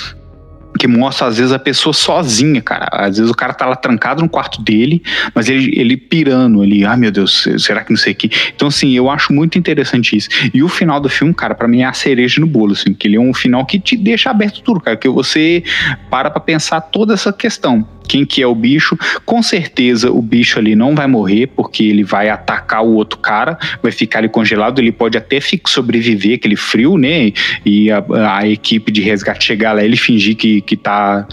que 0.77 0.87
mostra 0.87 1.27
às 1.27 1.37
vezes 1.37 1.53
a 1.53 1.59
pessoa 1.59 1.93
sozinha, 1.93 2.61
cara. 2.61 2.89
Às 2.93 3.16
vezes 3.16 3.31
o 3.31 3.35
cara 3.35 3.53
tá 3.53 3.66
lá 3.66 3.77
trancado 3.77 4.22
no 4.22 4.29
quarto 4.29 4.62
dele, 4.62 5.03
mas 5.35 5.49
ele, 5.49 5.72
ele 5.79 5.97
pirando, 5.97 6.62
ele, 6.62 6.85
ai 6.85 6.95
ah, 6.95 6.97
meu 6.97 7.11
Deus, 7.11 7.47
será 7.59 7.85
que 7.85 7.91
não 7.91 7.97
sei 7.97 8.12
o 8.12 8.16
que. 8.16 8.31
Então, 8.55 8.68
assim, 8.68 8.93
eu 8.93 9.11
acho 9.11 9.33
muito 9.33 9.59
interessante 9.59 10.16
isso. 10.16 10.29
E 10.53 10.62
o 10.62 10.68
final 10.68 11.01
do 11.01 11.09
filme, 11.09 11.33
cara, 11.35 11.55
para 11.55 11.68
mim 11.68 11.83
é 11.83 11.87
a 11.87 11.93
cereja 11.93 12.41
no 12.41 12.47
bolo, 12.47 12.72
assim, 12.72 12.95
que 12.95 13.07
ele 13.07 13.16
é 13.16 13.20
um 13.20 13.35
final 13.35 13.64
que 13.64 13.79
te 13.79 13.97
deixa 13.97 14.31
aberto 14.31 14.62
tudo, 14.62 14.81
cara, 14.81 14.97
que 14.97 15.09
você 15.09 15.62
para 16.11 16.31
pra 16.31 16.41
pensar 16.41 16.81
toda 16.81 17.14
essa 17.14 17.33
questão 17.33 17.87
quem 18.07 18.24
que 18.24 18.42
é 18.42 18.46
o 18.46 18.54
bicho. 18.54 18.96
Com 19.24 19.42
certeza 19.42 20.11
o 20.11 20.22
bicho 20.22 20.59
ali 20.59 20.74
não 20.74 20.94
vai 20.94 21.07
morrer, 21.07 21.48
porque 21.48 21.84
ele 21.84 22.04
vai 22.04 22.28
atacar 22.28 22.84
o 22.84 22.94
outro 22.94 23.18
cara, 23.18 23.59
vai 23.82 23.92
ficar 23.92 24.20
ali 24.20 24.28
congelado, 24.28 24.78
ele 24.78 24.92
pode 24.92 25.16
até 25.16 25.38
sobreviver 25.66 26.36
aquele 26.36 26.57
frio, 26.57 26.96
né? 26.96 27.32
E 27.64 27.90
a, 27.90 28.04
a 28.36 28.48
equipe 28.48 28.90
de 28.90 29.00
resgate 29.00 29.44
chegar 29.44 29.72
lá, 29.72 29.84
ele 29.84 29.96
fingir 29.96 30.36
que, 30.36 30.61
que 30.61 30.76
tá. 30.76 31.26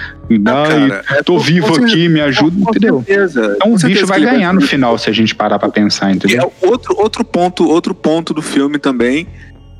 Ah, 0.46 0.68
cara, 0.68 1.20
é 1.20 1.24
tô 1.24 1.38
vivo 1.38 1.76
aqui, 1.76 2.08
me 2.08 2.22
ajuda, 2.22 2.56
com 2.64 2.70
entendeu? 2.70 3.04
Certeza, 3.06 3.56
então 3.56 3.74
o 3.74 3.78
bicho 3.78 4.08
vai 4.08 4.22
ganhar 4.22 4.54
no 4.54 4.62
final 4.62 4.98
se 4.98 5.10
a 5.10 5.14
gente 5.14 5.36
parar 5.36 5.60
pra 5.60 5.70
pensar, 5.70 6.12
entendeu? 6.12 6.52
É 6.62 6.68
outro, 6.68 6.96
outro, 6.98 7.24
ponto, 7.24 7.68
outro 7.68 7.94
ponto 7.94 8.34
do 8.34 8.42
filme 8.42 8.80
também 8.80 9.28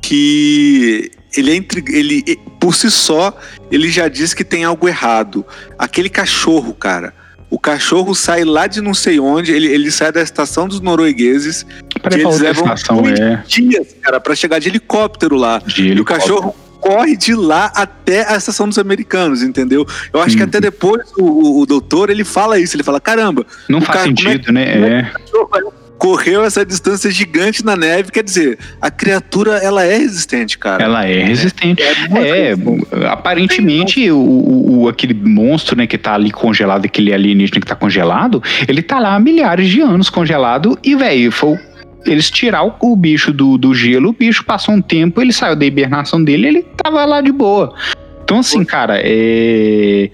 que 0.02 1.10
ele, 1.36 1.50
é 1.52 1.54
entre, 1.56 1.84
ele 1.88 2.38
por 2.60 2.74
si 2.74 2.90
só 2.90 3.36
ele 3.70 3.90
já 3.90 4.08
diz 4.08 4.32
que 4.34 4.44
tem 4.44 4.64
algo 4.64 4.88
errado. 4.88 5.44
Aquele 5.78 6.08
cachorro, 6.08 6.74
cara. 6.74 7.12
O 7.50 7.58
cachorro 7.58 8.14
sai 8.14 8.42
lá 8.44 8.66
de 8.66 8.80
não 8.80 8.94
sei 8.94 9.20
onde, 9.20 9.52
ele, 9.52 9.66
ele 9.68 9.90
sai 9.90 10.10
da 10.10 10.20
estação 10.22 10.66
dos 10.66 10.80
noruegueses. 10.80 11.64
Para 12.02 12.18
eles 12.18 12.40
levam 12.40 12.64
estação, 12.74 13.06
é. 13.06 13.42
dias, 13.46 13.94
cara, 14.02 14.18
para 14.20 14.34
chegar 14.34 14.58
de 14.58 14.68
helicóptero 14.68 15.36
lá. 15.36 15.58
De 15.64 15.82
e 15.82 15.90
helicóptero. 15.92 16.02
o 16.02 16.04
cachorro 16.40 16.56
corre 16.80 17.16
de 17.16 17.34
lá 17.34 17.70
até 17.74 18.30
a 18.30 18.36
estação 18.36 18.68
dos 18.68 18.76
americanos, 18.78 19.42
entendeu? 19.42 19.86
Eu 20.12 20.20
acho 20.20 20.36
que 20.36 20.42
Uhum. 20.42 20.48
até 20.48 20.60
depois 20.60 21.02
o, 21.16 21.22
o- 21.24 21.60
o 21.60 21.66
doutor 21.66 22.10
ele 22.10 22.24
fala 22.24 22.58
isso, 22.58 22.74
ele 22.76 22.82
fala: 22.82 23.00
caramba, 23.00 23.46
Não 23.68 23.80
faz 23.80 23.98
cara- 24.00 24.00
é 24.00 24.08
sentido, 24.08 24.52
né? 24.52 25.12
como 25.52 25.56
é 25.58 25.83
É. 25.94 25.98
correu 25.98 26.44
essa 26.44 26.64
distância 26.66 27.10
gigante 27.10 27.64
na 27.64 27.76
neve, 27.76 28.10
quer 28.12 28.22
dizer, 28.22 28.58
a 28.80 28.90
criatura 28.90 29.56
ela 29.58 29.84
é 29.84 29.96
resistente, 29.96 30.58
cara. 30.58 30.82
Ela 30.84 31.06
é 31.06 31.22
resistente. 31.24 31.82
muito 32.10 32.18
É, 32.26 32.48
resistente. 32.54 32.86
aparentemente 33.06 34.10
o, 34.10 34.18
o- 34.18 34.82
o- 34.82 34.88
aquele 34.88 35.14
monstro, 35.14 35.76
né, 35.76 35.86
que 35.86 35.96
tá 35.96 36.14
ali 36.14 36.30
congelado, 36.30 36.84
aquele 36.84 37.12
alienígena 37.12 37.60
que 37.60 37.66
tá 37.66 37.74
congelado, 37.74 38.42
ele 38.68 38.82
tá 38.82 38.98
lá 38.98 39.14
há 39.14 39.20
milhares 39.20 39.68
de 39.68 39.80
anos 39.80 40.10
congelado 40.10 40.78
e, 40.84 40.94
velho, 40.94 41.32
foi 41.32 41.54
o- 41.54 41.58
eles 42.04 42.30
tirar 42.30 42.64
o, 42.66 42.74
o 42.82 42.94
bicho 42.96 43.32
do, 43.32 43.56
do 43.56 43.72
gelo, 43.74 44.10
o 44.10 44.12
bicho 44.12 44.44
passou 44.44 44.74
um 44.74 44.82
tempo, 44.82 45.22
ele 45.22 45.32
saiu 45.32 45.56
da 45.56 45.64
hibernação 45.64 46.22
dele, 46.22 46.48
ele 46.48 46.62
tava 46.76 47.02
lá 47.06 47.22
de 47.22 47.32
boa. 47.32 47.74
Então, 48.22 48.40
assim, 48.40 48.62
cara, 48.64 49.00
é. 49.02 50.10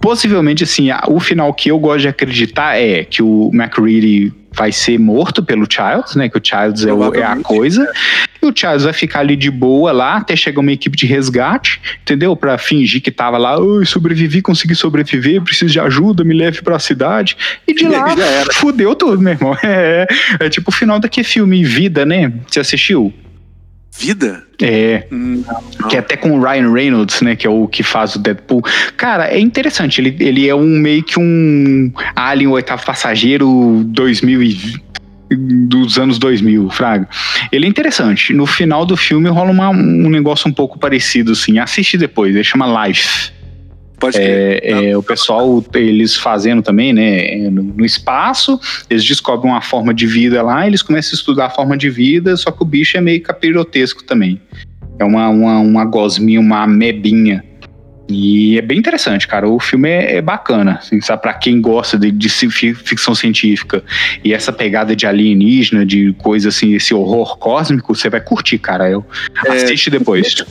Possivelmente, 0.00 0.62
assim, 0.64 0.90
a- 0.90 1.02
o 1.08 1.18
final 1.18 1.52
que 1.54 1.70
eu 1.70 1.78
gosto 1.78 2.00
de 2.02 2.08
acreditar 2.08 2.78
é 2.78 3.04
que 3.04 3.22
o 3.22 3.50
McReady 3.52 4.32
vai 4.56 4.72
ser 4.72 4.98
morto 4.98 5.42
pelo 5.42 5.66
Childs, 5.70 6.14
né? 6.16 6.28
Que 6.28 6.38
o 6.38 6.40
Childs 6.42 6.84
é, 6.84 6.92
o- 6.92 7.14
é 7.14 7.22
a 7.22 7.36
coisa. 7.36 7.86
E 8.42 8.46
o 8.46 8.52
Childs 8.54 8.84
vai 8.84 8.92
ficar 8.92 9.20
ali 9.20 9.36
de 9.36 9.50
boa 9.50 9.92
lá 9.92 10.16
até 10.16 10.34
chegar 10.34 10.60
uma 10.60 10.72
equipe 10.72 10.96
de 10.96 11.04
resgate, 11.06 11.80
entendeu? 12.02 12.34
Pra 12.36 12.56
fingir 12.58 13.00
que 13.02 13.10
tava 13.10 13.36
lá, 13.38 13.58
oi, 13.58 13.84
sobrevivi, 13.84 14.40
consegui 14.40 14.74
sobreviver, 14.74 15.42
preciso 15.42 15.72
de 15.72 15.80
ajuda, 15.80 16.24
me 16.24 16.34
leve 16.34 16.62
pra 16.62 16.78
cidade. 16.78 17.36
E 17.68 17.74
de 17.74 17.84
E 17.84 17.88
lá, 17.88 18.14
fudeu 18.54 18.94
tudo, 18.94 19.20
meu 19.20 19.32
irmão. 19.34 19.56
É, 19.62 20.06
é 20.40 20.48
tipo 20.48 20.70
o 20.70 20.72
final 20.72 20.98
daquele 20.98 21.26
filme 21.26 21.62
Vida, 21.64 22.06
né? 22.06 22.32
Você 22.48 22.60
assistiu? 22.60 23.12
Vida? 23.98 24.42
É, 24.60 25.06
Hum, 25.12 25.42
que 25.88 25.96
é 25.96 25.98
até 25.98 26.16
com 26.16 26.32
o 26.38 26.42
Ryan 26.42 26.72
Reynolds, 26.72 27.20
né? 27.22 27.34
Que 27.36 27.46
é 27.46 27.50
o 27.50 27.66
que 27.66 27.82
faz 27.82 28.14
o 28.14 28.18
Deadpool. 28.18 28.62
Cara, 28.96 29.28
é 29.28 29.38
interessante. 29.38 30.00
Ele, 30.00 30.16
ele 30.20 30.48
é 30.48 30.54
um 30.54 30.66
meio 30.66 31.02
que 31.02 31.18
um 31.18 31.92
Alien, 32.14 32.48
oitavo 32.48 32.84
passageiro 32.84 33.82
2000 33.86 34.42
e 34.42 34.86
dos 35.28 35.98
anos 35.98 36.18
2000, 36.20 36.70
Fraga. 36.70 37.08
Ele 37.50 37.66
é 37.66 37.68
interessante. 37.68 38.32
No 38.32 38.46
final 38.46 38.86
do 38.86 38.96
filme 38.96 39.28
rola 39.28 39.50
uma- 39.50 39.70
um 39.70 40.08
negócio 40.08 40.48
um 40.48 40.52
pouco 40.52 40.78
parecido, 40.78 41.32
assim. 41.32 41.58
Assiste 41.58 41.98
depois, 41.98 42.32
ele 42.34 42.44
chama 42.44 42.86
Life. 42.86 43.32
Pode 43.98 44.16
crer. 44.16 44.60
É, 44.62 44.90
é, 44.90 44.96
o 44.96 45.02
pessoal, 45.02 45.64
eles 45.74 46.16
fazendo 46.16 46.62
também, 46.62 46.92
né, 46.92 47.48
no, 47.50 47.62
no 47.62 47.84
espaço, 47.84 48.60
eles 48.90 49.04
descobrem 49.04 49.50
uma 49.50 49.62
forma 49.62 49.94
de 49.94 50.06
vida 50.06 50.42
lá, 50.42 50.66
eles 50.66 50.82
começam 50.82 51.12
a 51.12 51.14
estudar 51.14 51.46
a 51.46 51.50
forma 51.50 51.76
de 51.76 51.88
vida, 51.88 52.36
só 52.36 52.50
que 52.50 52.62
o 52.62 52.66
bicho 52.66 52.96
é 52.96 53.00
meio 53.00 53.22
capirotesco 53.22 54.04
também. 54.04 54.40
É 54.98 55.04
uma, 55.04 55.28
uma, 55.28 55.58
uma 55.60 55.84
gosminha, 55.84 56.40
uma 56.40 56.62
amebinha. 56.62 57.44
E 58.08 58.56
é 58.56 58.62
bem 58.62 58.78
interessante, 58.78 59.26
cara. 59.26 59.48
O 59.48 59.58
filme 59.58 59.88
é, 59.88 60.16
é 60.16 60.22
bacana, 60.22 60.74
assim, 60.74 61.00
sabe? 61.00 61.22
Pra 61.22 61.34
quem 61.34 61.60
gosta 61.60 61.98
de, 61.98 62.10
de 62.12 62.28
ficção 62.28 63.14
científica 63.14 63.82
e 64.22 64.32
essa 64.32 64.52
pegada 64.52 64.94
de 64.94 65.06
alienígena, 65.06 65.84
de 65.84 66.12
coisa 66.18 66.50
assim, 66.50 66.74
esse 66.74 66.94
horror 66.94 67.36
cósmico, 67.38 67.94
você 67.94 68.08
vai 68.08 68.20
curtir, 68.20 68.58
cara. 68.58 68.88
Eu, 68.88 69.04
É, 69.44 69.50
assiste 69.50 69.90
depois. 69.90 70.44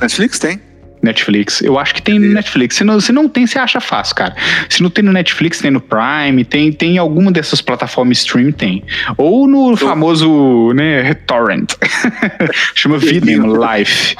Netflix 0.00 0.38
tem? 0.38 0.60
Netflix. 1.02 1.60
Eu 1.62 1.78
acho 1.78 1.94
que 1.94 2.02
tem 2.02 2.18
no 2.18 2.32
Netflix. 2.32 2.76
Se 2.76 2.84
não, 2.84 3.00
se 3.00 3.12
não 3.12 3.28
tem, 3.28 3.46
você 3.46 3.58
acha 3.58 3.80
fácil, 3.80 4.14
cara. 4.14 4.34
Se 4.68 4.82
não 4.82 4.90
tem 4.90 5.04
no 5.04 5.12
Netflix, 5.12 5.58
tem 5.58 5.70
no 5.70 5.80
Prime, 5.80 6.44
tem, 6.44 6.72
tem 6.72 6.96
em 6.96 6.98
alguma 6.98 7.30
dessas 7.30 7.60
plataformas 7.60 8.18
stream, 8.18 8.52
tem. 8.52 8.82
Ou 9.16 9.46
no 9.46 9.76
famoso, 9.76 10.72
né, 10.74 11.14
Torrent. 11.14 11.74
Chama 12.74 12.98
Vida 12.98 13.32
Life. 13.32 14.16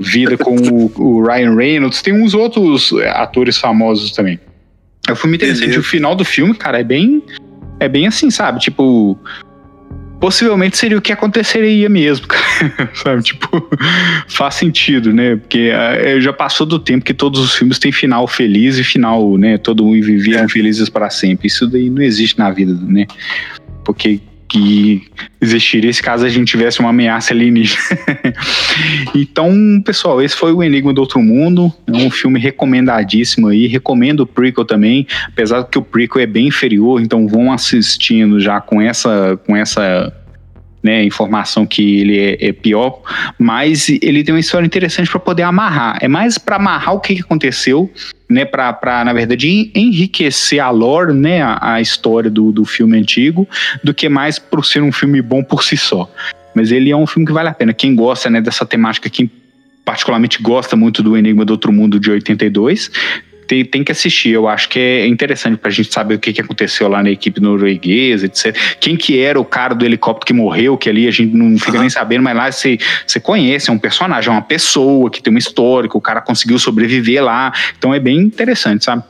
Vida 0.00 0.36
com 0.36 0.56
o, 0.56 0.92
o 0.96 1.26
Ryan 1.26 1.54
Reynolds. 1.54 2.02
Tem 2.02 2.12
uns 2.12 2.34
outros 2.34 2.92
atores 3.14 3.58
famosos 3.58 4.12
também. 4.12 4.40
É 5.08 5.12
um 5.12 5.16
filme 5.16 5.36
interessante. 5.36 5.78
O 5.78 5.82
final 5.82 6.14
do 6.14 6.24
filme, 6.24 6.54
cara, 6.54 6.80
é 6.80 6.84
bem. 6.84 7.22
É 7.80 7.88
bem 7.88 8.06
assim, 8.06 8.30
sabe? 8.30 8.60
Tipo. 8.60 9.18
Possivelmente 10.22 10.76
seria 10.78 10.96
o 10.96 11.02
que 11.02 11.10
aconteceria 11.10 11.88
mesmo, 11.88 12.28
cara. 12.30 12.88
sabe? 12.94 13.24
Tipo, 13.24 13.68
faz 14.28 14.54
sentido, 14.54 15.12
né? 15.12 15.34
Porque 15.34 15.72
ah, 15.74 16.20
já 16.20 16.32
passou 16.32 16.64
do 16.64 16.78
tempo 16.78 17.04
que 17.04 17.12
todos 17.12 17.40
os 17.40 17.56
filmes 17.56 17.76
têm 17.76 17.90
final 17.90 18.28
feliz 18.28 18.78
e 18.78 18.84
final, 18.84 19.36
né? 19.36 19.58
Todo 19.58 19.82
mundo 19.82 20.00
viveram 20.00 20.48
felizes 20.48 20.88
para 20.88 21.10
sempre. 21.10 21.48
Isso 21.48 21.66
daí 21.66 21.90
não 21.90 22.00
existe 22.00 22.38
na 22.38 22.52
vida, 22.52 22.72
né? 22.72 23.04
Porque 23.84 24.20
que 24.52 25.02
existiria 25.40 25.90
se 25.90 26.02
caso 26.02 26.26
a 26.26 26.28
gente 26.28 26.50
tivesse 26.50 26.78
uma 26.80 26.90
ameaça 26.90 27.32
alienígena. 27.32 27.80
então, 29.16 29.50
pessoal, 29.82 30.20
esse 30.20 30.36
foi 30.36 30.52
o 30.52 30.62
Enigma 30.62 30.92
do 30.92 31.00
Outro 31.00 31.22
Mundo. 31.22 31.72
É 31.86 31.92
um 31.92 32.10
filme 32.10 32.38
recomendadíssimo 32.38 33.48
aí. 33.48 33.66
Recomendo 33.66 34.20
o 34.20 34.26
prequel 34.26 34.66
também, 34.66 35.06
apesar 35.26 35.64
que 35.64 35.78
o 35.78 35.82
prequel 35.82 36.20
é 36.20 36.26
bem 36.26 36.48
inferior, 36.48 37.00
então 37.00 37.26
vão 37.26 37.50
assistindo 37.50 38.38
já 38.38 38.60
com 38.60 38.78
essa 38.78 39.40
com 39.46 39.56
essa 39.56 40.12
né, 40.82 41.02
informação 41.02 41.64
que 41.64 42.00
ele 42.00 42.18
é, 42.18 42.48
é 42.48 42.52
pior, 42.52 43.00
mas 43.38 43.88
ele 43.88 44.22
tem 44.22 44.34
uma 44.34 44.40
história 44.40 44.66
interessante 44.66 45.10
para 45.10 45.20
poder 45.20 45.44
amarrar. 45.44 45.96
É 46.02 46.08
mais 46.08 46.36
para 46.36 46.56
amarrar 46.56 46.94
o 46.94 47.00
que, 47.00 47.14
que 47.14 47.22
aconteceu, 47.22 47.90
né, 48.32 48.44
para 48.44 49.04
na 49.04 49.12
verdade 49.12 49.48
en- 49.48 49.70
enriquecer 49.74 50.60
a 50.60 50.70
lore, 50.70 51.12
né, 51.12 51.42
a, 51.42 51.74
a 51.74 51.80
história 51.80 52.30
do, 52.30 52.50
do 52.50 52.64
filme 52.64 52.98
antigo, 52.98 53.48
do 53.84 53.92
que 53.94 54.08
mais 54.08 54.38
por 54.38 54.64
ser 54.64 54.82
um 54.82 54.90
filme 54.90 55.22
bom 55.22 55.42
por 55.44 55.62
si 55.62 55.76
só. 55.76 56.10
Mas 56.54 56.70
ele 56.70 56.90
é 56.90 56.96
um 56.96 57.06
filme 57.06 57.26
que 57.26 57.32
vale 57.32 57.48
a 57.48 57.54
pena. 57.54 57.72
Quem 57.72 57.94
gosta, 57.94 58.28
né, 58.28 58.40
dessa 58.40 58.66
temática, 58.66 59.08
quem 59.08 59.30
particularmente 59.84 60.42
gosta 60.42 60.76
muito 60.76 61.02
do 61.02 61.16
Enigma 61.16 61.44
do 61.44 61.52
Outro 61.52 61.72
Mundo 61.72 61.98
de 61.98 62.10
82, 62.10 62.90
tem, 63.52 63.64
tem 63.66 63.84
que 63.84 63.92
assistir. 63.92 64.30
Eu 64.30 64.48
acho 64.48 64.66
que 64.70 64.78
é 64.78 65.06
interessante 65.06 65.58
pra 65.58 65.70
gente 65.70 65.92
saber 65.92 66.14
o 66.14 66.18
que, 66.18 66.32
que 66.32 66.40
aconteceu 66.40 66.88
lá 66.88 67.02
na 67.02 67.10
equipe 67.10 67.38
norueguesa, 67.38 68.24
etc. 68.24 68.56
Quem 68.80 68.96
que 68.96 69.20
era 69.20 69.38
o 69.38 69.44
cara 69.44 69.74
do 69.74 69.84
helicóptero 69.84 70.26
que 70.26 70.32
morreu, 70.32 70.78
que 70.78 70.88
ali 70.88 71.06
a 71.06 71.10
gente 71.10 71.36
não 71.36 71.58
fica 71.58 71.72
Aham. 71.72 71.80
nem 71.80 71.90
sabendo, 71.90 72.22
mas 72.22 72.34
lá 72.34 72.50
você, 72.50 72.78
você 73.06 73.20
conhece, 73.20 73.68
é 73.68 73.72
um 73.72 73.78
personagem, 73.78 74.30
é 74.30 74.32
uma 74.32 74.40
pessoa 74.40 75.10
que 75.10 75.22
tem 75.22 75.30
uma 75.30 75.38
história, 75.38 75.86
que 75.88 75.96
o 75.96 76.00
cara 76.00 76.22
conseguiu 76.22 76.58
sobreviver 76.58 77.22
lá. 77.22 77.52
Então 77.76 77.92
é 77.92 78.00
bem 78.00 78.18
interessante, 78.20 78.86
sabe? 78.86 79.02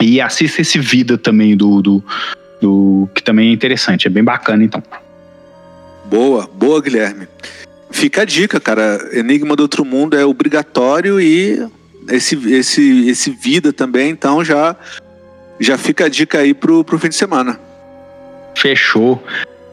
E 0.00 0.20
assista 0.20 0.62
esse 0.62 0.78
Vida 0.80 1.16
também 1.16 1.56
do, 1.56 1.80
do, 1.80 2.04
do- 2.60 3.08
que 3.14 3.22
também 3.22 3.50
é 3.50 3.52
interessante, 3.52 4.08
é 4.08 4.10
bem 4.10 4.24
bacana, 4.24 4.64
então. 4.64 4.82
Boa, 6.06 6.48
boa, 6.52 6.82
Guilherme. 6.82 7.28
Fica 7.92 8.22
a 8.22 8.24
dica, 8.24 8.58
cara. 8.58 8.98
Enigma 9.12 9.54
do 9.54 9.62
Outro 9.62 9.84
Mundo 9.84 10.16
é 10.16 10.24
obrigatório 10.24 11.20
e 11.20 11.64
esse, 12.08 12.36
esse, 12.52 13.08
esse 13.08 13.30
vida 13.30 13.72
também, 13.72 14.10
então 14.10 14.44
já, 14.44 14.76
já 15.58 15.76
fica 15.76 16.06
a 16.06 16.08
dica 16.08 16.38
aí 16.38 16.54
pro, 16.54 16.84
pro 16.84 16.98
fim 16.98 17.08
de 17.08 17.16
semana. 17.16 17.58
Fechou. 18.56 19.22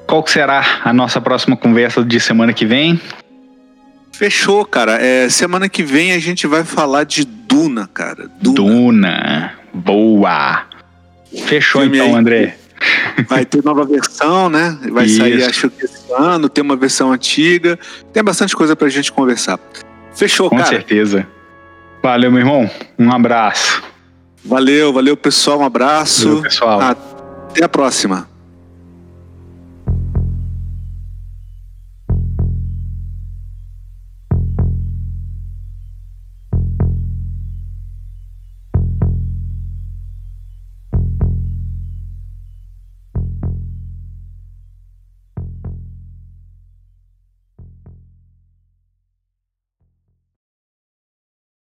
Qual 0.06 0.24
que 0.24 0.32
será 0.32 0.82
a 0.84 0.94
nossa 0.94 1.20
próxima 1.20 1.58
conversa 1.58 2.04
de 2.04 2.20
semana 2.20 2.54
que 2.54 2.66
vem? 2.66 3.00
Fechou, 4.12 4.66
cara. 4.66 4.94
É, 4.94 5.30
semana 5.30 5.68
que 5.68 5.84
vem 5.84 6.14
a 6.14 6.20
gente 6.20 6.48
vai 6.48 6.64
falar 6.64 7.04
de 7.04 7.26
Duna, 7.26 7.88
cara. 7.94 8.30
Duna. 8.42 8.56
Duna. 8.56 9.54
Boa. 9.74 10.66
Fechou 11.46 11.82
Filme 11.82 11.98
então, 11.98 12.10
aí. 12.10 12.16
André. 12.16 12.58
Vai 13.28 13.46
ter 13.46 13.64
nova 13.64 13.86
versão, 13.86 14.50
né? 14.50 14.78
Vai 14.92 15.06
Isso. 15.06 15.18
sair, 15.18 15.44
acho 15.44 15.70
que 15.70 15.86
esse 15.86 16.12
ano, 16.14 16.48
tem 16.48 16.64
uma 16.64 16.76
versão 16.76 17.12
antiga. 17.12 17.78
Tem 18.14 18.24
bastante 18.24 18.56
coisa 18.56 18.76
pra 18.76 18.88
gente 18.90 19.12
conversar. 19.12 19.60
Fechou, 20.16 20.50
Com 20.50 20.58
cara. 20.58 20.70
certeza. 20.70 21.28
Valeu, 22.02 22.32
meu 22.32 22.40
irmão. 22.40 22.70
Um 22.98 23.12
abraço. 23.12 23.84
Valeu, 24.44 24.94
valeu, 24.94 25.18
pessoal. 25.18 25.60
Um 25.60 25.66
abraço. 25.66 26.28
Valeu, 26.28 26.42
pessoal. 26.42 26.82
Até 26.82 27.64
a 27.66 27.70
próxima. 27.70 28.28